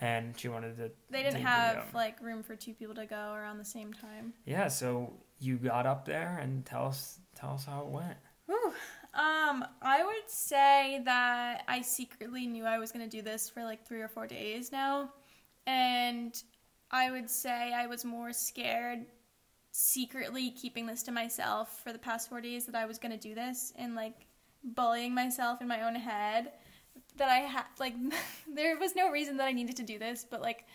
and 0.00 0.38
she 0.38 0.48
wanted 0.48 0.76
to. 0.76 0.90
They 1.10 1.22
didn't 1.22 1.42
have, 1.42 1.92
like, 1.94 2.20
room 2.22 2.42
for 2.42 2.56
two 2.56 2.74
people 2.74 2.94
to 2.94 3.06
go 3.06 3.32
around 3.32 3.58
the 3.58 3.64
same 3.64 3.92
time. 3.92 4.34
Yeah, 4.44 4.68
so 4.68 5.12
you 5.38 5.56
got 5.56 5.86
up 5.86 6.04
there 6.04 6.38
and 6.40 6.64
tell 6.64 6.86
us 6.86 7.20
tell 7.34 7.50
us 7.50 7.64
how 7.64 7.82
it 7.82 7.86
went. 7.88 8.16
Whew. 8.46 8.72
Um, 9.14 9.64
I 9.82 10.04
would 10.04 10.28
say 10.28 11.00
that 11.04 11.64
I 11.68 11.80
secretly 11.80 12.46
knew 12.46 12.64
I 12.64 12.78
was 12.78 12.92
going 12.92 13.08
to 13.08 13.16
do 13.16 13.22
this 13.22 13.48
for, 13.48 13.64
like, 13.64 13.86
three 13.86 14.00
or 14.00 14.08
four 14.08 14.26
days 14.26 14.70
now. 14.72 15.10
And 15.66 16.40
I 16.90 17.10
would 17.10 17.28
say 17.28 17.72
I 17.74 17.86
was 17.86 18.04
more 18.04 18.32
scared 18.32 19.06
secretly 19.72 20.50
keeping 20.50 20.86
this 20.86 21.02
to 21.04 21.12
myself 21.12 21.80
for 21.82 21.92
the 21.92 21.98
past 21.98 22.28
four 22.28 22.40
days 22.40 22.66
that 22.66 22.74
I 22.74 22.86
was 22.86 22.98
going 22.98 23.12
to 23.12 23.18
do 23.18 23.34
this 23.34 23.72
and, 23.76 23.94
like, 23.94 24.26
bullying 24.62 25.14
myself 25.14 25.60
in 25.60 25.68
my 25.68 25.82
own 25.82 25.94
head 25.94 26.52
that 27.16 27.28
I 27.28 27.38
had 27.38 27.64
like 27.78 27.94
there 28.54 28.78
was 28.78 28.94
no 28.94 29.10
reason 29.10 29.36
that 29.38 29.46
I 29.46 29.52
needed 29.52 29.76
to 29.76 29.82
do 29.82 29.98
this, 29.98 30.26
but 30.28 30.40
like 30.40 30.66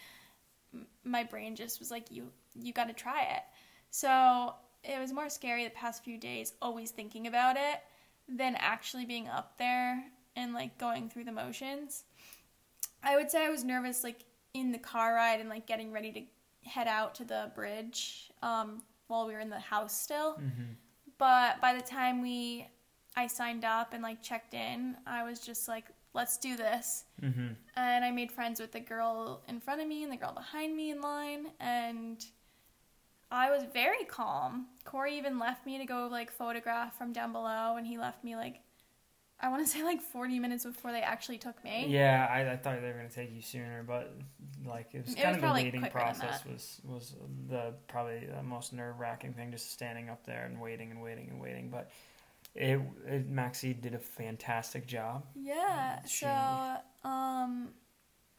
m- 0.74 0.88
my 1.04 1.24
brain 1.24 1.56
just 1.56 1.80
was 1.80 1.92
like 1.92 2.12
you 2.12 2.32
you 2.56 2.74
got 2.74 2.88
to 2.88 2.94
try 2.94 3.24
it. 3.24 3.44
So 3.90 4.54
it 4.84 5.00
was 5.00 5.14
more 5.14 5.30
scary 5.30 5.64
the 5.64 5.72
past 5.72 6.04
few 6.04 6.18
days 6.18 6.54
always 6.62 6.92
thinking 6.92 7.28
about 7.28 7.56
it 7.58 7.82
than 8.28 8.56
actually 8.58 9.06
being 9.06 9.28
up 9.28 9.58
there 9.58 10.04
and 10.36 10.54
like 10.54 10.78
going 10.78 11.10
through 11.10 11.26
the 11.26 11.32
motions. 11.32 12.04
I 13.04 13.16
would 13.16 13.30
say 13.30 13.46
I 13.46 13.50
was 13.50 13.64
nervous 13.64 14.04
like 14.04 14.26
in 14.54 14.72
the 14.72 14.78
car 14.78 15.14
ride 15.14 15.40
and 15.40 15.50
like 15.50 15.66
getting 15.66 15.92
ready 15.92 16.12
to 16.12 16.70
head 16.70 16.88
out 16.88 17.16
to 17.16 17.26
the 17.26 17.52
bridge 17.56 18.32
um, 18.42 18.84
while 19.08 19.26
we 19.28 19.34
were 19.34 19.40
in 19.40 19.50
the 19.50 19.60
house 19.60 20.00
still. 20.00 20.34
Mm-hmm. 20.34 20.74
But 21.18 21.62
by 21.62 21.74
the 21.74 21.82
time 21.82 22.22
we 22.22 22.68
I 23.16 23.28
signed 23.28 23.66
up 23.66 23.94
and 23.94 24.02
like 24.02 24.22
checked 24.22 24.54
in, 24.54 24.96
I 25.06 25.24
was 25.24 25.40
just 25.40 25.68
like, 25.68 25.86
let's 26.14 26.38
do 26.38 26.58
this. 26.58 27.06
Mm-hmm. 27.22 27.54
And 27.76 28.06
I 28.06 28.12
made 28.12 28.32
friends 28.32 28.60
with 28.60 28.72
the 28.72 28.80
girl 28.80 29.42
in 29.48 29.60
front 29.60 29.82
of 29.82 29.88
me 29.88 30.04
and 30.04 30.12
the 30.12 30.18
girl 30.18 30.34
behind 30.34 30.76
me 30.76 30.92
in 30.92 31.02
line 31.02 31.48
and 31.60 32.24
I 33.32 33.50
was 33.50 33.64
very 33.74 34.04
calm. 34.06 34.68
Corey 34.84 35.18
even 35.18 35.40
left 35.40 35.66
me 35.66 35.78
to 35.78 35.86
go 35.86 36.08
like 36.12 36.32
photograph 36.32 36.98
from 36.98 37.14
down 37.14 37.32
below 37.32 37.78
and 37.78 37.88
he 37.88 37.98
left 37.98 38.24
me 38.24 38.36
like 38.36 38.62
I 39.44 39.50
want 39.50 39.66
to 39.66 39.72
say 39.72 39.84
like 39.84 40.02
40 40.02 40.40
minutes 40.40 40.66
before 40.66 40.92
they 40.92 41.02
actually 41.02 41.38
took 41.38 41.64
me. 41.64 41.88
Yeah, 41.88 42.28
I, 42.30 42.52
I 42.52 42.58
thought 42.58 42.82
they 42.82 42.88
were 42.88 42.94
gonna 42.94 43.10
take 43.10 43.34
you 43.34 43.42
sooner, 43.42 43.84
but 43.88 44.14
like 44.66 44.90
it 44.94 45.06
was 45.06 45.14
It 45.14 45.22
kind 45.22 45.36
was 45.36 45.44
of 45.44 45.50
the 45.50 45.64
waiting 45.64 45.82
process 45.90 46.46
was 46.46 46.82
was 46.84 47.16
the 47.50 47.74
probably 47.88 48.28
the 48.28 48.44
most 48.44 48.74
nerve 48.74 49.00
wracking 49.00 49.34
thing, 49.34 49.52
just 49.52 49.72
standing 49.72 50.10
up 50.10 50.26
there 50.26 50.46
and 50.46 50.60
waiting 50.60 50.92
and 50.92 51.02
waiting 51.02 51.30
and 51.30 51.42
waiting. 51.42 51.70
But 51.70 51.90
it, 52.56 52.80
it 53.08 53.28
Maxie 53.30 53.74
did 53.74 53.94
a 53.94 54.00
fantastic 54.00 54.86
job. 54.88 55.26
Yeah. 55.36 56.02
She- 56.06 56.26
So, 56.26 56.78
um, 57.04 57.70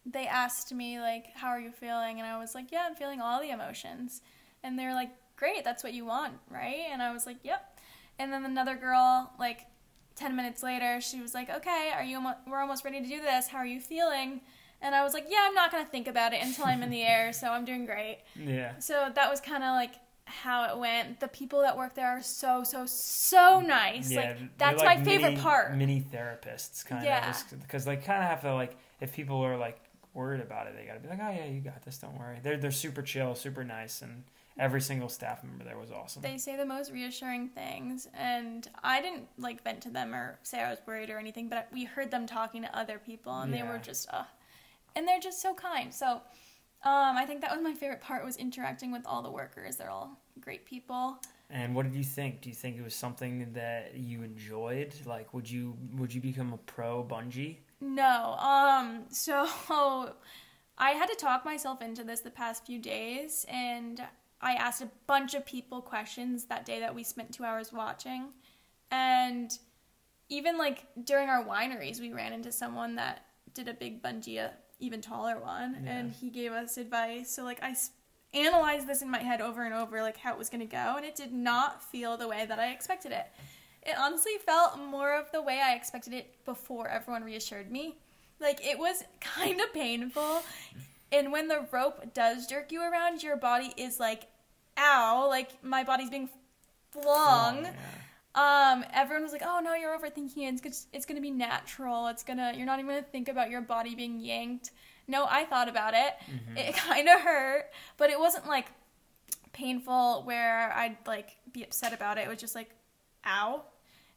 they 0.05 0.27
asked 0.27 0.73
me 0.73 1.01
like, 1.01 1.27
"How 1.35 1.49
are 1.49 1.61
you 1.61 1.71
feeling?" 1.73 2.19
And 2.19 2.27
I 2.27 2.39
was 2.39 2.55
like, 2.55 2.73
"Yeah, 2.73 2.85
I'm 2.89 2.95
feeling 2.95 3.21
all 3.21 3.41
the 3.41 3.51
emotions." 3.51 4.21
And 4.63 4.79
they're 4.79 4.95
like, 4.95 5.11
"Great, 5.37 5.63
that's 5.65 5.83
what 5.85 5.93
you 5.95 6.05
want, 6.05 6.35
right?" 6.51 6.87
And 6.91 7.01
I 7.03 7.13
was 7.13 7.25
like, 7.27 7.39
"Yep." 7.45 7.79
And 8.19 8.33
then 8.33 8.45
another 8.45 8.75
girl, 8.77 9.33
like, 9.39 9.67
ten 10.17 10.35
minutes 10.37 10.63
later, 10.63 11.01
she 11.01 11.21
was 11.21 11.35
like, 11.35 11.49
"Okay, 11.51 11.91
are 11.95 12.03
you? 12.03 12.17
Almo- 12.17 12.37
we're 12.47 12.61
almost 12.61 12.85
ready 12.85 13.01
to 13.01 13.07
do 13.07 13.21
this. 13.23 13.47
How 13.49 13.59
are 13.59 13.67
you 13.67 13.81
feeling?" 13.81 14.41
And 14.81 14.95
I 14.97 15.05
was 15.05 15.15
like, 15.15 15.27
"Yeah, 15.29 15.45
I'm 15.49 15.55
not 15.55 15.71
gonna 15.71 15.85
think 15.85 16.09
about 16.09 16.33
it 16.35 16.43
until 16.43 16.65
I'm 16.65 16.83
in 16.83 16.91
the 16.91 17.03
air, 17.15 17.33
so 17.33 17.51
I'm 17.53 17.65
doing 17.65 17.87
great." 17.87 18.19
Yeah, 18.35 18.77
So 18.79 19.11
that 19.15 19.31
was 19.31 19.41
kind 19.41 19.63
of 19.63 19.71
like 19.77 19.95
how 20.43 20.64
it 20.72 20.78
went. 20.78 21.20
The 21.20 21.28
people 21.28 21.61
that 21.62 21.76
work 21.76 21.95
there 21.95 22.09
are 22.09 22.22
so 22.22 22.64
so 22.64 22.87
so 22.87 23.61
nice. 23.61 24.11
yeah. 24.11 24.20
like 24.20 24.59
that's 24.59 24.83
like 24.83 24.99
my 25.01 25.05
favorite 25.05 25.39
part. 25.39 25.76
Mini 25.76 26.01
therapists, 26.12 26.85
kind 26.85 27.05
Yeah. 27.05 27.30
of, 27.30 27.61
because 27.62 27.85
they 27.85 27.97
kind 27.97 28.22
of 28.22 28.28
have 28.28 28.41
to 28.43 28.55
like 28.55 28.76
if 29.01 29.12
people 29.12 29.41
are 29.45 29.57
like 29.57 29.78
worried 30.14 30.41
about 30.41 30.66
it, 30.66 30.74
they 30.76 30.85
got 30.85 30.95
to 30.95 31.01
be 31.01 31.09
like, 31.09 31.20
oh 31.22 31.30
yeah, 31.30 31.47
you 31.47 31.61
got 31.61 31.83
this, 31.85 31.99
don't 31.99 32.18
worry. 32.18 32.39
They're 32.43 32.57
they're 32.57 32.70
super 32.70 33.03
chill, 33.03 33.35
super 33.35 33.64
nice, 33.64 34.03
and 34.03 34.24
every 34.59 34.80
single 34.80 35.09
staff 35.09 35.43
member 35.43 35.64
there 35.64 35.78
was 35.78 35.91
awesome. 35.91 36.22
They 36.22 36.37
say 36.39 36.57
the 36.57 36.66
most 36.66 36.93
reassuring 36.93 37.49
things, 37.49 38.09
and 38.14 38.68
I 38.83 39.01
didn't 39.01 39.28
like 39.39 39.62
vent 39.64 39.80
to 39.83 39.91
them 39.91 40.14
or 40.14 40.39
say 40.43 40.61
I 40.62 40.70
was 40.70 40.78
worried 40.87 41.09
or 41.11 41.18
anything, 41.18 41.49
but 41.49 41.68
we 41.72 41.85
heard 41.85 42.11
them 42.11 42.26
talking 42.26 42.62
to 42.62 42.78
other 42.78 42.99
people, 42.99 43.33
and 43.41 43.53
they 43.53 43.62
were 43.62 43.78
just, 43.78 44.09
uh, 44.12 44.24
and 44.95 45.09
they're 45.09 45.20
just 45.20 45.41
so 45.41 45.55
kind. 45.55 45.93
So, 45.95 46.20
um, 46.85 47.16
I 47.16 47.24
think 47.26 47.41
that 47.41 47.51
was 47.53 47.62
my 47.62 47.72
favorite 47.72 48.03
part 48.03 48.24
was 48.24 48.37
interacting 48.37 48.93
with 48.93 49.03
all 49.07 49.22
the 49.22 49.30
workers. 49.30 49.76
They're 49.76 49.89
all 49.91 50.18
great 50.41 50.64
people. 50.66 51.18
And 51.51 51.74
what 51.74 51.85
did 51.85 51.95
you 51.95 52.05
think? 52.05 52.41
Do 52.41 52.49
you 52.49 52.55
think 52.55 52.78
it 52.78 52.83
was 52.83 52.95
something 52.95 53.53
that 53.53 53.95
you 53.95 54.22
enjoyed? 54.22 54.95
Like, 55.05 55.35
would 55.35 55.51
you 55.51 55.76
would 55.97 56.12
you 56.14 56.20
become 56.20 56.53
a 56.53 56.57
pro 56.59 57.05
bungee? 57.05 57.59
No. 57.80 58.37
Um. 58.39 59.05
So 59.11 59.47
I 60.78 60.91
had 60.93 61.07
to 61.11 61.14
talk 61.16 61.45
myself 61.45 61.83
into 61.83 62.03
this 62.05 62.20
the 62.20 62.30
past 62.30 62.64
few 62.66 62.78
days, 62.78 63.45
and 63.49 64.03
I 64.41 64.55
asked 64.55 64.80
a 64.83 64.89
bunch 65.07 65.35
of 65.35 65.45
people 65.45 65.83
questions 65.83 66.45
that 66.47 66.64
day 66.64 66.80
that 66.80 66.95
we 66.95 67.05
spent 67.05 67.33
two 67.33 67.45
hours 67.45 67.72
watching, 67.72 68.28
and 68.91 69.57
even 70.30 70.57
like 70.57 70.87
during 71.05 71.28
our 71.28 71.45
wineries, 71.45 72.01
we 72.01 72.12
ran 72.12 72.33
into 72.33 72.51
someone 72.51 72.95
that 72.97 73.26
did 73.53 73.68
a 73.68 73.74
big 73.74 74.03
bungee, 74.03 74.39
a 74.39 74.53
even 74.80 75.01
taller 75.03 75.39
one, 75.39 75.83
Yeah. 75.85 75.93
and 75.99 76.11
he 76.12 76.30
gave 76.30 76.53
us 76.53 76.78
advice. 76.78 77.30
So 77.30 77.45
like 77.45 77.62
I 77.62 77.70
s- 77.70 77.91
analyzed 78.35 78.87
this 78.87 79.03
in 79.03 79.11
my 79.11 79.18
head 79.18 79.41
over 79.41 79.64
and 79.64 79.74
over, 79.74 80.03
like 80.03 80.16
how 80.16 80.33
it 80.33 80.39
was 80.39 80.49
gonna 80.49 80.66
go, 80.66 80.95
and 80.97 81.05
it 81.05 81.14
did 81.14 81.33
not 81.33 81.83
feel 81.83 82.16
the 82.16 82.28
way 82.28 82.47
that 82.47 82.59
I 82.59 82.72
expected 82.72 83.12
it. 83.12 83.26
It 83.83 83.97
honestly 83.99 84.33
felt 84.47 84.78
more 84.78 85.14
of 85.14 85.30
the 85.33 85.43
way 85.43 85.61
I 85.62 85.74
expected 85.74 86.12
it 86.12 86.45
before 86.45 86.89
everyone 86.89 87.24
reassured 87.24 87.70
me. 87.70 87.97
Like 88.41 88.64
it 88.64 88.78
was 88.78 89.05
kind 89.20 89.61
of 89.61 89.72
painful, 89.72 90.43
and 91.11 91.33
when 91.33 91.49
the 91.49 91.66
rope 91.70 92.14
does 92.14 92.47
jerk 92.47 92.72
you 92.72 92.83
around, 92.83 93.22
your 93.22 93.37
body 93.37 93.72
is 93.76 94.01
like, 94.01 94.28
"Ow!" 94.78 95.26
Like 95.28 95.62
my 95.62 95.85
body's 95.85 96.11
being 96.11 96.28
flung. 96.91 97.64
Yeah. 97.64 97.72
Um, 98.35 98.85
everyone 98.95 99.24
was 99.24 99.33
like, 99.33 99.43
"Oh 99.45 99.61
no, 99.62 99.74
you're 99.74 99.97
overthinking 99.99 100.39
it. 100.39 100.64
It's 100.64 100.87
it's 100.93 101.05
gonna 101.07 101.20
be 101.20 101.30
natural. 101.30 102.07
It's 102.07 102.22
gonna 102.22 102.53
you're 102.57 102.66
not 102.66 102.78
even 102.78 102.91
gonna 102.91 103.03
think 103.03 103.28
about 103.28 103.51
your 103.51 103.61
body 103.61 103.95
being 103.95 104.20
yanked." 104.20 104.70
No, 105.09 105.27
I 105.29 105.45
thought 105.45 105.69
about 105.69 105.95
it. 105.95 106.15
Mhm. 106.31 106.59
It 106.59 106.75
kind 106.89 107.09
of 107.09 107.21
hurt, 107.21 107.71
but 107.97 108.11
it 108.11 108.19
wasn't 108.19 108.47
like 108.47 108.67
painful 109.53 110.23
where 110.25 110.73
I'd 110.73 110.97
like 111.07 111.37
be 111.53 111.63
upset 111.63 111.93
about 111.93 112.19
it. 112.19 112.23
It 112.23 112.29
was 112.29 112.39
just 112.41 112.55
like, 112.55 112.71
"Ow!" 113.27 113.65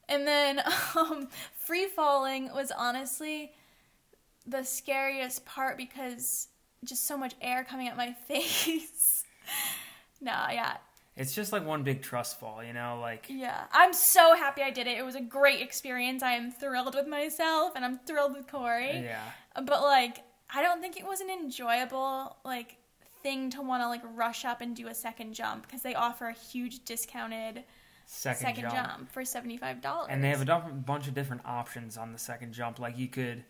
And 0.07 0.27
then 0.27 0.61
um, 0.95 1.27
free 1.57 1.87
falling 1.87 2.53
was 2.53 2.71
honestly 2.71 3.51
the 4.45 4.63
scariest 4.63 5.45
part 5.45 5.75
because 5.77 6.47
just 6.83 7.07
so 7.07 7.17
much 7.17 7.33
air 7.41 7.63
coming 7.63 7.87
at 7.87 7.97
my 7.97 8.13
face. 8.27 9.23
no, 10.21 10.31
yeah, 10.51 10.77
It's 11.17 11.33
just 11.33 11.51
like 11.51 11.65
one 11.65 11.81
big 11.83 12.01
trust 12.03 12.39
fall, 12.39 12.63
you 12.63 12.73
know, 12.73 12.99
like 13.01 13.25
yeah, 13.27 13.63
I'm 13.71 13.91
so 13.93 14.35
happy 14.35 14.61
I 14.61 14.69
did 14.69 14.85
it. 14.87 14.97
It 14.97 15.03
was 15.03 15.15
a 15.15 15.21
great 15.21 15.61
experience. 15.61 16.21
I 16.23 16.33
am 16.33 16.51
thrilled 16.51 16.93
with 16.95 17.07
myself, 17.07 17.73
and 17.75 17.83
I'm 17.83 17.97
thrilled 18.05 18.33
with 18.35 18.47
Corey. 18.47 19.01
yeah. 19.03 19.31
But 19.55 19.81
like, 19.81 20.17
I 20.53 20.61
don't 20.61 20.81
think 20.81 20.97
it 20.97 21.05
was 21.05 21.21
an 21.21 21.29
enjoyable 21.29 22.37
like 22.45 22.77
thing 23.23 23.49
to 23.51 23.61
want 23.61 23.81
to 23.83 23.87
like 23.87 24.01
rush 24.15 24.45
up 24.45 24.61
and 24.61 24.75
do 24.75 24.87
a 24.87 24.93
second 24.93 25.33
jump 25.33 25.63
because 25.65 25.81
they 25.81 25.95
offer 25.95 26.27
a 26.27 26.33
huge 26.33 26.85
discounted 26.85 27.63
Second, 28.07 28.41
second, 28.41 28.61
jump. 28.63 28.75
jump. 28.75 29.11
for 29.11 29.25
seventy 29.25 29.57
five 29.57 29.81
dollars. 29.81 30.07
And 30.09 30.23
they 30.23 30.29
have 30.29 30.47
a 30.47 30.59
bunch 30.69 31.07
of 31.07 31.13
different 31.15 31.41
options 31.45 31.97
on 31.97 32.11
the 32.11 32.19
second 32.19 32.53
jump. 32.53 32.77
Like 32.79 32.97
you 32.97 33.07
could 33.07 33.43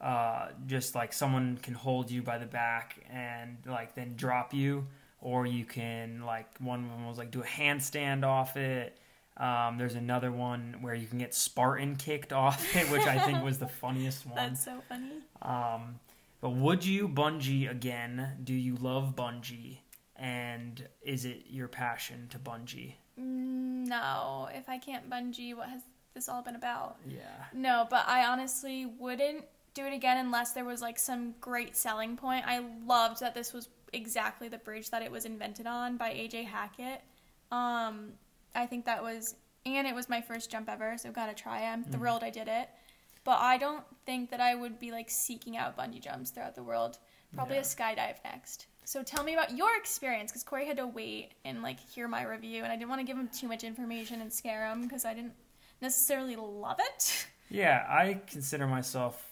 uh, 0.00 0.48
just 0.66 0.94
like 0.94 1.12
someone 1.12 1.58
can 1.62 1.74
hold 1.74 2.10
you 2.10 2.22
by 2.22 2.38
the 2.38 2.46
back 2.46 3.04
and 3.08 3.58
like 3.66 3.94
then 3.94 4.14
drop 4.16 4.52
you, 4.52 4.88
or 5.20 5.46
you 5.46 5.64
can 5.64 6.22
like 6.26 6.48
one 6.58 6.82
of 6.84 6.90
them 6.90 7.06
was 7.06 7.18
like 7.18 7.30
do 7.30 7.40
a 7.42 7.46
handstand 7.46 8.24
off 8.24 8.56
it. 8.56 8.98
Um, 9.36 9.78
there's 9.78 9.94
another 9.94 10.32
one 10.32 10.78
where 10.80 10.94
you 10.94 11.06
can 11.06 11.18
get 11.18 11.32
Spartan 11.32 11.94
kicked 11.96 12.32
off 12.32 12.74
it, 12.76 12.90
which 12.90 13.06
I 13.06 13.18
think 13.20 13.44
was 13.44 13.58
the 13.58 13.68
funniest 13.82 14.26
one. 14.26 14.34
That's 14.36 14.64
so 14.64 14.82
funny. 14.88 15.12
Um, 15.40 16.00
but 16.40 16.50
would 16.50 16.84
you 16.84 17.08
bungee 17.08 17.70
again? 17.70 18.38
Do 18.44 18.54
you 18.54 18.76
love 18.76 19.14
bungee? 19.16 19.78
And 20.16 20.86
is 21.02 21.24
it 21.24 21.44
your 21.48 21.68
passion 21.68 22.28
to 22.30 22.38
bungee? 22.38 22.94
Mm, 23.18 23.86
No, 23.88 24.48
if 24.52 24.68
I 24.68 24.78
can't 24.78 25.08
bungee, 25.08 25.54
what 25.56 25.68
has 25.68 25.82
this 26.14 26.28
all 26.28 26.42
been 26.42 26.56
about? 26.56 26.96
Yeah. 27.06 27.44
No, 27.52 27.86
but 27.88 28.06
I 28.06 28.26
honestly 28.26 28.86
wouldn't 28.86 29.44
do 29.74 29.86
it 29.86 29.92
again 29.94 30.18
unless 30.18 30.52
there 30.52 30.64
was 30.64 30.82
like 30.82 30.98
some 30.98 31.34
great 31.40 31.76
selling 31.76 32.16
point. 32.16 32.44
I 32.46 32.60
loved 32.86 33.20
that 33.20 33.34
this 33.34 33.52
was 33.52 33.68
exactly 33.92 34.48
the 34.48 34.58
bridge 34.58 34.90
that 34.90 35.02
it 35.02 35.10
was 35.10 35.24
invented 35.24 35.66
on 35.66 35.96
by 35.96 36.10
AJ 36.10 36.44
Hackett. 36.46 37.02
Um, 37.50 38.12
I 38.54 38.66
think 38.66 38.84
that 38.86 39.02
was, 39.02 39.36
and 39.64 39.86
it 39.86 39.94
was 39.94 40.08
my 40.08 40.20
first 40.20 40.50
jump 40.50 40.68
ever, 40.68 40.96
so 40.98 41.10
gotta 41.12 41.34
try 41.34 41.60
it. 41.62 41.66
I'm 41.72 41.84
Mhm. 41.84 41.92
thrilled 41.92 42.24
I 42.24 42.30
did 42.30 42.48
it. 42.48 42.68
But 43.24 43.38
I 43.40 43.58
don't 43.58 43.84
think 44.06 44.30
that 44.30 44.40
I 44.40 44.54
would 44.54 44.78
be 44.78 44.90
like 44.92 45.10
seeking 45.10 45.56
out 45.56 45.76
bungee 45.76 46.00
jumps 46.00 46.30
throughout 46.30 46.54
the 46.54 46.62
world. 46.62 46.98
Probably 47.34 47.56
Yeah. 47.56 47.62
a 47.62 47.64
skydive 47.64 48.16
next. 48.24 48.66
So 48.84 49.02
tell 49.04 49.22
me 49.22 49.34
about 49.34 49.56
your 49.56 49.76
experience, 49.76 50.32
because 50.32 50.42
Corey 50.42 50.66
had 50.66 50.78
to 50.78 50.86
wait 50.86 51.32
and 51.44 51.62
like 51.62 51.78
hear 51.78 52.08
my 52.08 52.22
review, 52.24 52.64
and 52.64 52.72
I 52.72 52.76
didn't 52.76 52.88
want 52.88 53.00
to 53.00 53.06
give 53.06 53.16
him 53.16 53.28
too 53.28 53.46
much 53.46 53.62
information 53.62 54.20
and 54.20 54.32
scare 54.32 54.66
him 54.66 54.82
because 54.82 55.04
I 55.04 55.14
didn't 55.14 55.34
necessarily 55.80 56.34
love 56.36 56.78
it. 56.80 57.26
Yeah, 57.48 57.84
I 57.88 58.20
consider 58.26 58.66
myself 58.66 59.26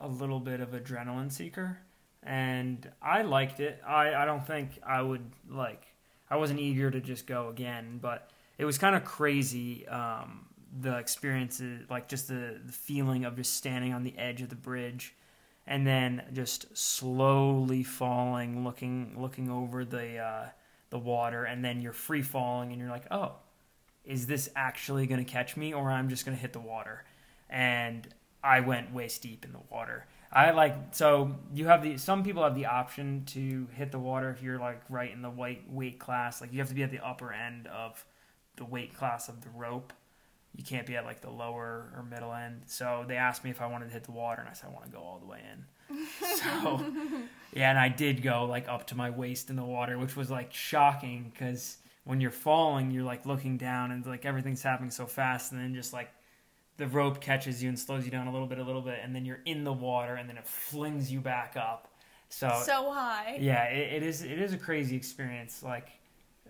a 0.00 0.08
little 0.08 0.40
bit 0.40 0.60
of 0.60 0.70
adrenaline 0.70 1.30
seeker, 1.30 1.78
and 2.22 2.90
I 3.00 3.22
liked 3.22 3.60
it. 3.60 3.80
I, 3.86 4.14
I 4.14 4.24
don't 4.24 4.46
think 4.46 4.78
I 4.86 5.00
would 5.00 5.30
like. 5.48 5.86
I 6.28 6.36
wasn't 6.36 6.60
eager 6.60 6.90
to 6.90 7.00
just 7.00 7.26
go 7.26 7.48
again, 7.48 7.98
but 8.02 8.30
it 8.58 8.64
was 8.64 8.78
kind 8.78 8.94
of 8.96 9.04
crazy. 9.04 9.86
Um, 9.86 10.46
the 10.80 10.98
experiences, 10.98 11.88
like 11.90 12.08
just 12.08 12.28
the, 12.28 12.60
the 12.64 12.72
feeling 12.72 13.24
of 13.24 13.36
just 13.36 13.54
standing 13.54 13.92
on 13.92 14.02
the 14.02 14.16
edge 14.18 14.40
of 14.42 14.48
the 14.48 14.56
bridge, 14.56 15.14
and 15.66 15.86
then 15.86 16.22
just 16.32 16.76
slowly 16.76 17.82
falling, 17.82 18.64
looking 18.64 19.14
looking 19.20 19.50
over 19.50 19.84
the 19.84 20.18
uh, 20.18 20.46
the 20.90 20.98
water, 20.98 21.44
and 21.44 21.64
then 21.64 21.80
you're 21.80 21.92
free 21.92 22.22
falling, 22.22 22.72
and 22.72 22.80
you're 22.80 22.90
like, 22.90 23.06
oh, 23.10 23.32
is 24.04 24.26
this 24.26 24.50
actually 24.56 25.06
going 25.06 25.24
to 25.24 25.30
catch 25.30 25.56
me, 25.56 25.72
or 25.72 25.90
I'm 25.90 26.08
just 26.08 26.24
going 26.24 26.36
to 26.36 26.40
hit 26.40 26.52
the 26.52 26.60
water? 26.60 27.04
and 27.52 28.08
I 28.42 28.60
went 28.60 28.92
waist 28.92 29.22
deep 29.22 29.44
in 29.44 29.52
the 29.52 29.60
water. 29.70 30.06
I 30.32 30.50
like 30.52 30.74
so 30.92 31.36
you 31.52 31.66
have 31.66 31.82
the 31.82 31.98
some 31.98 32.24
people 32.24 32.42
have 32.42 32.54
the 32.54 32.66
option 32.66 33.24
to 33.26 33.68
hit 33.74 33.92
the 33.92 33.98
water 33.98 34.30
if 34.30 34.42
you're 34.42 34.58
like 34.58 34.80
right 34.88 35.12
in 35.12 35.20
the 35.20 35.30
weight 35.30 35.64
weight 35.68 36.00
class. 36.00 36.40
Like 36.40 36.52
you 36.52 36.58
have 36.58 36.70
to 36.70 36.74
be 36.74 36.82
at 36.82 36.90
the 36.90 37.06
upper 37.06 37.32
end 37.32 37.66
of 37.66 38.04
the 38.56 38.64
weight 38.64 38.96
class 38.96 39.28
of 39.28 39.42
the 39.42 39.50
rope. 39.50 39.92
You 40.54 40.64
can't 40.64 40.86
be 40.86 40.96
at 40.96 41.04
like 41.04 41.20
the 41.20 41.30
lower 41.30 41.92
or 41.96 42.04
middle 42.08 42.32
end. 42.32 42.62
So 42.66 43.04
they 43.08 43.16
asked 43.16 43.42
me 43.42 43.50
if 43.50 43.60
I 43.60 43.66
wanted 43.66 43.86
to 43.86 43.92
hit 43.92 44.04
the 44.04 44.12
water, 44.12 44.40
and 44.40 44.48
I 44.48 44.52
said 44.52 44.68
I 44.70 44.72
want 44.72 44.84
to 44.86 44.90
go 44.92 44.98
all 44.98 45.18
the 45.18 45.26
way 45.26 45.40
in. 45.52 45.64
So 46.20 46.80
yeah, 47.52 47.70
and 47.70 47.78
I 47.78 47.88
did 47.88 48.22
go 48.22 48.44
like 48.46 48.68
up 48.68 48.86
to 48.88 48.94
my 48.94 49.10
waist 49.10 49.50
in 49.50 49.56
the 49.56 49.64
water, 49.64 49.98
which 49.98 50.16
was 50.16 50.30
like 50.30 50.52
shocking 50.52 51.30
because 51.32 51.76
when 52.04 52.20
you're 52.20 52.30
falling, 52.30 52.90
you're 52.90 53.04
like 53.04 53.26
looking 53.26 53.56
down 53.56 53.92
and 53.92 54.04
like 54.06 54.24
everything's 54.24 54.62
happening 54.62 54.90
so 54.90 55.06
fast, 55.06 55.52
and 55.52 55.60
then 55.60 55.74
just 55.74 55.92
like 55.92 56.10
the 56.76 56.86
rope 56.86 57.20
catches 57.20 57.62
you 57.62 57.68
and 57.68 57.78
slows 57.78 58.04
you 58.04 58.10
down 58.10 58.26
a 58.26 58.32
little 58.32 58.46
bit, 58.46 58.58
a 58.58 58.64
little 58.64 58.82
bit, 58.82 59.00
and 59.02 59.14
then 59.14 59.24
you're 59.24 59.40
in 59.44 59.64
the 59.64 59.72
water, 59.72 60.14
and 60.14 60.28
then 60.28 60.36
it 60.36 60.46
flings 60.46 61.12
you 61.12 61.20
back 61.20 61.56
up. 61.56 61.88
So, 62.28 62.62
so 62.64 62.90
high. 62.90 63.36
yeah, 63.40 63.64
it, 63.64 63.94
it 63.94 64.02
is 64.02 64.22
it 64.22 64.40
is 64.40 64.54
a 64.54 64.58
crazy 64.58 64.96
experience. 64.96 65.62
Like 65.62 65.88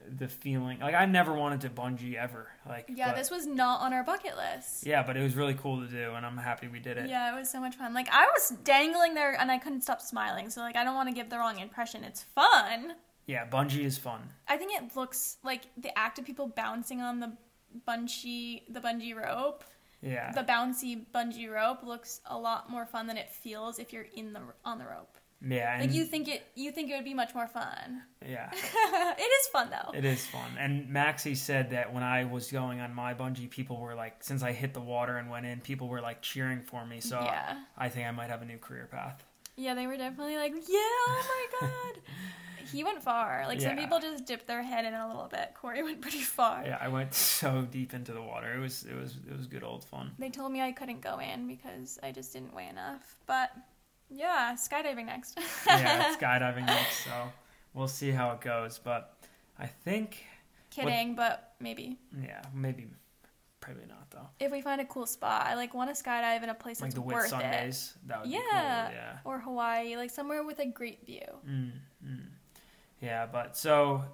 the 0.08 0.28
feeling, 0.28 0.80
like 0.80 0.94
I 0.94 1.06
never 1.06 1.32
wanted 1.34 1.60
to 1.62 1.70
bungee 1.70 2.14
ever. 2.14 2.48
Like 2.68 2.86
Yeah, 2.88 3.08
but- 3.08 3.16
this 3.16 3.30
was 3.30 3.46
not 3.46 3.80
on 3.80 3.92
our 3.92 4.04
bucket 4.04 4.36
list. 4.36 4.86
yeah, 4.86 5.02
but 5.02 5.16
it 5.16 5.22
was 5.22 5.34
really 5.34 5.54
cool 5.54 5.80
to 5.80 5.86
do, 5.88 6.12
and 6.14 6.24
I'm 6.26 6.36
happy 6.36 6.68
we 6.68 6.78
did 6.80 6.98
it. 6.98 7.08
Yeah, 7.08 7.34
it 7.34 7.38
was 7.38 7.50
so 7.50 7.60
much 7.60 7.76
fun. 7.76 7.94
Like 7.94 8.08
I 8.10 8.24
was 8.26 8.50
dangling 8.64 9.14
there 9.14 9.38
and 9.40 9.50
I 9.50 9.58
couldn't 9.58 9.82
stop 9.82 10.00
smiling. 10.00 10.50
So 10.50 10.60
like 10.60 10.76
I 10.76 10.84
don't 10.84 10.94
want 10.94 11.08
to 11.08 11.14
give 11.14 11.30
the 11.30 11.38
wrong 11.38 11.58
impression. 11.58 12.04
It's 12.04 12.22
fun. 12.22 12.94
Yeah, 13.26 13.46
bungee 13.48 13.84
is 13.84 13.98
fun. 13.98 14.20
I 14.48 14.56
think 14.56 14.72
it 14.80 14.96
looks 14.96 15.36
like 15.44 15.62
the 15.76 15.96
act 15.96 16.18
of 16.18 16.24
people 16.24 16.48
bouncing 16.48 17.00
on 17.00 17.20
the 17.20 17.32
bungee 17.86 18.62
the 18.68 18.80
bungee 18.80 19.14
rope. 19.14 19.64
Yeah, 20.04 20.32
The 20.32 20.42
bouncy 20.42 21.06
bungee 21.14 21.48
rope 21.48 21.84
looks 21.84 22.20
a 22.26 22.36
lot 22.36 22.68
more 22.68 22.84
fun 22.86 23.06
than 23.06 23.16
it 23.16 23.30
feels 23.30 23.78
if 23.78 23.92
you're 23.92 24.08
in 24.16 24.32
the 24.32 24.40
on 24.64 24.78
the 24.78 24.84
rope. 24.84 25.16
Yeah, 25.44 25.78
Like 25.80 25.92
you 25.92 26.04
think 26.04 26.28
it 26.28 26.46
you 26.54 26.70
think 26.72 26.90
it 26.90 26.94
would 26.96 27.04
be 27.04 27.14
much 27.14 27.34
more 27.34 27.48
fun. 27.48 28.02
yeah. 28.26 28.50
it 28.54 29.20
is 29.40 29.46
fun 29.48 29.70
though. 29.70 29.90
It 29.92 30.04
is 30.04 30.24
fun. 30.26 30.50
And 30.58 30.88
Maxie 30.88 31.34
said 31.34 31.70
that 31.70 31.92
when 31.92 32.02
I 32.02 32.24
was 32.24 32.50
going 32.50 32.80
on 32.80 32.94
my 32.94 33.14
bungee, 33.14 33.50
people 33.50 33.78
were 33.78 33.94
like, 33.94 34.22
since 34.22 34.42
I 34.42 34.52
hit 34.52 34.72
the 34.74 34.80
water 34.80 35.16
and 35.16 35.30
went 35.30 35.46
in, 35.46 35.60
people 35.60 35.88
were 35.88 36.00
like 36.00 36.22
cheering 36.22 36.60
for 36.60 36.86
me. 36.86 37.00
So 37.00 37.20
yeah. 37.20 37.56
I 37.76 37.88
think 37.88 38.06
I 38.06 38.10
might 38.12 38.30
have 38.30 38.42
a 38.42 38.44
new 38.46 38.58
career 38.58 38.88
path. 38.90 39.24
Yeah, 39.56 39.74
they 39.74 39.86
were 39.86 39.96
definitely 39.96 40.36
like, 40.36 40.52
yeah, 40.54 40.78
oh 40.78 41.46
my 41.60 41.68
god. 41.68 41.98
he 42.72 42.82
went 42.84 43.02
far. 43.02 43.44
Like 43.46 43.60
some 43.60 43.76
people 43.76 43.98
just 44.00 44.24
dipped 44.24 44.46
their 44.46 44.62
head 44.62 44.84
in 44.84 44.94
a 44.94 45.06
little 45.08 45.28
bit. 45.30 45.52
Corey 45.60 45.82
went 45.82 46.00
pretty 46.00 46.22
far. 46.22 46.62
Yeah, 46.64 46.78
I 46.80 46.88
went 46.88 47.12
so 47.40 47.66
deep 47.70 47.92
into 47.94 48.12
the 48.12 48.22
water. 48.22 48.54
It 48.54 48.60
was 48.60 48.84
it 48.84 48.94
was 48.96 49.16
it 49.28 49.36
was 49.36 49.46
good 49.46 49.62
old 49.64 49.84
fun. 49.84 50.12
They 50.18 50.30
told 50.30 50.52
me 50.52 50.60
I 50.62 50.72
couldn't 50.72 51.00
go 51.02 51.18
in 51.18 51.48
because 51.48 51.98
I 52.02 52.12
just 52.12 52.32
didn't 52.32 52.54
weigh 52.54 52.68
enough. 52.68 53.16
But 53.26 53.50
yeah, 54.12 54.54
skydiving 54.56 55.06
next. 55.06 55.38
yeah, 55.66 56.14
skydiving 56.20 56.66
next, 56.66 57.04
so 57.04 57.10
we'll 57.74 57.88
see 57.88 58.10
how 58.10 58.32
it 58.32 58.40
goes. 58.40 58.78
But 58.82 59.16
I 59.58 59.66
think, 59.66 60.24
Kidding, 60.70 61.14
but 61.14 61.54
maybe. 61.60 61.98
yeah, 62.22 62.42
maybe, 62.54 62.86
probably 63.60 63.86
not 63.86 64.10
though. 64.10 64.28
If 64.40 64.52
we 64.52 64.60
find 64.60 64.80
a 64.80 64.84
cool 64.84 65.06
spot, 65.06 65.46
I 65.46 65.54
like 65.54 65.74
want 65.74 65.94
to 65.94 66.02
skydive 66.02 66.42
in 66.42 66.48
a 66.48 66.54
place 66.54 66.80
Like 66.80 66.90
that's 66.90 66.94
the 66.94 67.02
Whit 67.02 67.14
worth 67.16 67.26
it. 67.26 67.30
Sundays, 67.30 67.94
that 68.06 68.20
would 68.22 68.30
be 68.30 68.36
cool. 68.36 68.44
Yeah. 68.50 68.90
Yeah. 68.90 69.18
Or 69.24 69.38
Hawaii, 69.40 69.96
like 69.96 70.10
somewhere 70.10 70.44
with 70.44 70.58
a 70.58 70.66
great 70.66 71.04
view. 71.06 71.20
Mm, 71.48 71.70
mm. 72.06 72.24
Yeah, 73.00 73.26
but 73.30 73.56
so 73.56 74.04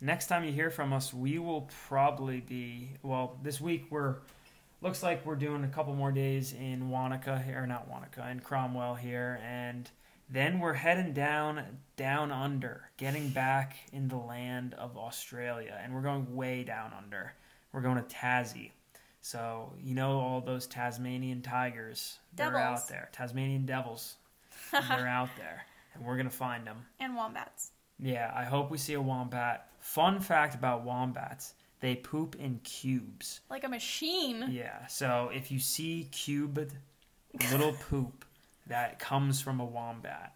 next 0.00 0.26
time 0.28 0.44
you 0.44 0.52
hear 0.52 0.70
from 0.70 0.92
us, 0.92 1.12
we 1.12 1.38
will 1.38 1.68
probably 1.88 2.40
be 2.40 2.90
well. 3.02 3.36
This 3.42 3.60
week 3.60 3.86
we're 3.90 4.16
looks 4.80 5.02
like 5.02 5.24
we're 5.26 5.36
doing 5.36 5.64
a 5.64 5.68
couple 5.68 5.94
more 5.94 6.12
days 6.12 6.52
in 6.52 6.90
Wanaka 6.90 7.38
here, 7.40 7.66
not 7.66 7.88
Wanaka, 7.88 8.28
in 8.30 8.40
Cromwell 8.40 8.94
here, 8.94 9.40
and 9.44 9.90
then 10.30 10.60
we're 10.60 10.74
heading 10.74 11.12
down 11.12 11.62
down 11.96 12.30
under, 12.30 12.90
getting 12.96 13.30
back 13.30 13.76
in 13.92 14.08
the 14.08 14.16
land 14.16 14.74
of 14.74 14.96
Australia, 14.96 15.78
and 15.82 15.94
we're 15.94 16.02
going 16.02 16.34
way 16.34 16.64
down 16.64 16.92
under. 16.96 17.32
We're 17.72 17.80
going 17.82 17.96
to 17.96 18.02
Tassie. 18.14 18.70
So 19.20 19.72
you 19.82 19.94
know 19.94 20.20
all 20.20 20.40
those 20.40 20.66
Tasmanian 20.66 21.42
tigers, 21.42 22.18
they're 22.34 22.56
out 22.56 22.88
there. 22.88 23.08
Tasmanian 23.12 23.66
devils, 23.66 24.16
they're 24.72 25.08
out 25.08 25.30
there, 25.36 25.66
and 25.94 26.04
we're 26.04 26.16
gonna 26.16 26.30
find 26.30 26.66
them. 26.66 26.86
and 27.00 27.14
wombats. 27.14 27.72
Yeah, 28.00 28.32
I 28.34 28.44
hope 28.44 28.70
we 28.70 28.78
see 28.78 28.94
a 28.94 29.02
wombat. 29.02 29.68
Fun 29.80 30.20
fact 30.20 30.54
about 30.54 30.84
wombats: 30.84 31.54
they 31.80 31.94
poop 31.96 32.36
in 32.36 32.58
cubes. 32.64 33.40
Like 33.50 33.64
a 33.64 33.68
machine. 33.68 34.46
Yeah, 34.50 34.86
so 34.86 35.30
if 35.32 35.50
you 35.50 35.58
see 35.58 36.08
cubed 36.10 36.72
little 37.52 37.72
poop, 37.90 38.24
that 38.66 38.98
comes 38.98 39.40
from 39.40 39.60
a 39.60 39.64
wombat 39.64 40.34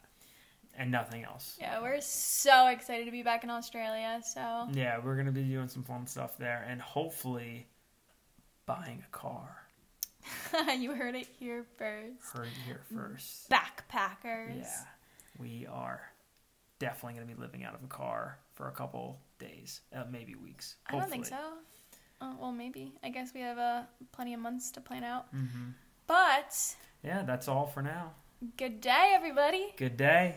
and 0.77 0.91
nothing 0.91 1.25
else. 1.25 1.57
Yeah, 1.61 1.81
we're 1.81 2.01
so 2.01 2.69
excited 2.69 3.05
to 3.05 3.11
be 3.11 3.23
back 3.23 3.45
in 3.45 3.51
Australia. 3.51 4.21
So 4.25 4.69
Yeah, 4.73 4.99
we're 5.03 5.17
gonna 5.17 5.33
be 5.33 5.43
doing 5.43 5.69
some 5.69 5.83
fun 5.83 6.07
stuff 6.07 6.39
there, 6.39 6.65
and 6.69 6.81
hopefully 6.81 7.67
buying 8.67 9.03
a 9.07 9.11
car. 9.17 9.67
you 10.79 10.95
heard 10.95 11.15
it 11.15 11.27
here 11.39 11.65
first. 11.77 12.33
Heard 12.33 12.47
it 12.47 12.67
here 12.67 12.81
first. 12.95 13.51
Backpackers. 13.51 14.61
Yeah, 14.61 14.85
we 15.39 15.67
are 15.67 16.01
definitely 16.79 17.15
gonna 17.21 17.35
be 17.35 17.41
living 17.41 17.65
out 17.65 17.75
of 17.75 17.83
a 17.83 17.89
car 17.89 18.39
for 18.55 18.69
a 18.69 18.73
couple 18.73 19.19
days, 19.43 19.81
uh, 19.95 20.05
maybe 20.11 20.35
weeks. 20.35 20.77
I 20.89 20.93
don't 20.99 21.11
think 21.11 21.27
so. 21.27 21.37
Uh, 22.21 22.33
well, 22.41 22.53
maybe. 22.53 22.93
I 23.03 23.09
guess 23.11 23.35
we 23.35 23.41
have 23.41 23.59
uh, 23.59 23.83
plenty 24.13 24.33
of 24.35 24.41
months 24.41 24.71
to 24.73 24.81
plan 24.81 25.05
out. 25.05 25.27
Mm-hmm. 25.35 25.71
But 26.07 26.51
Yeah, 27.03 27.23
that's 27.31 27.49
all 27.49 27.67
for 27.67 27.83
now. 27.83 28.13
good 28.57 28.81
day, 28.81 29.13
everybody. 29.15 29.75
Good 29.77 29.97
day. 29.97 30.37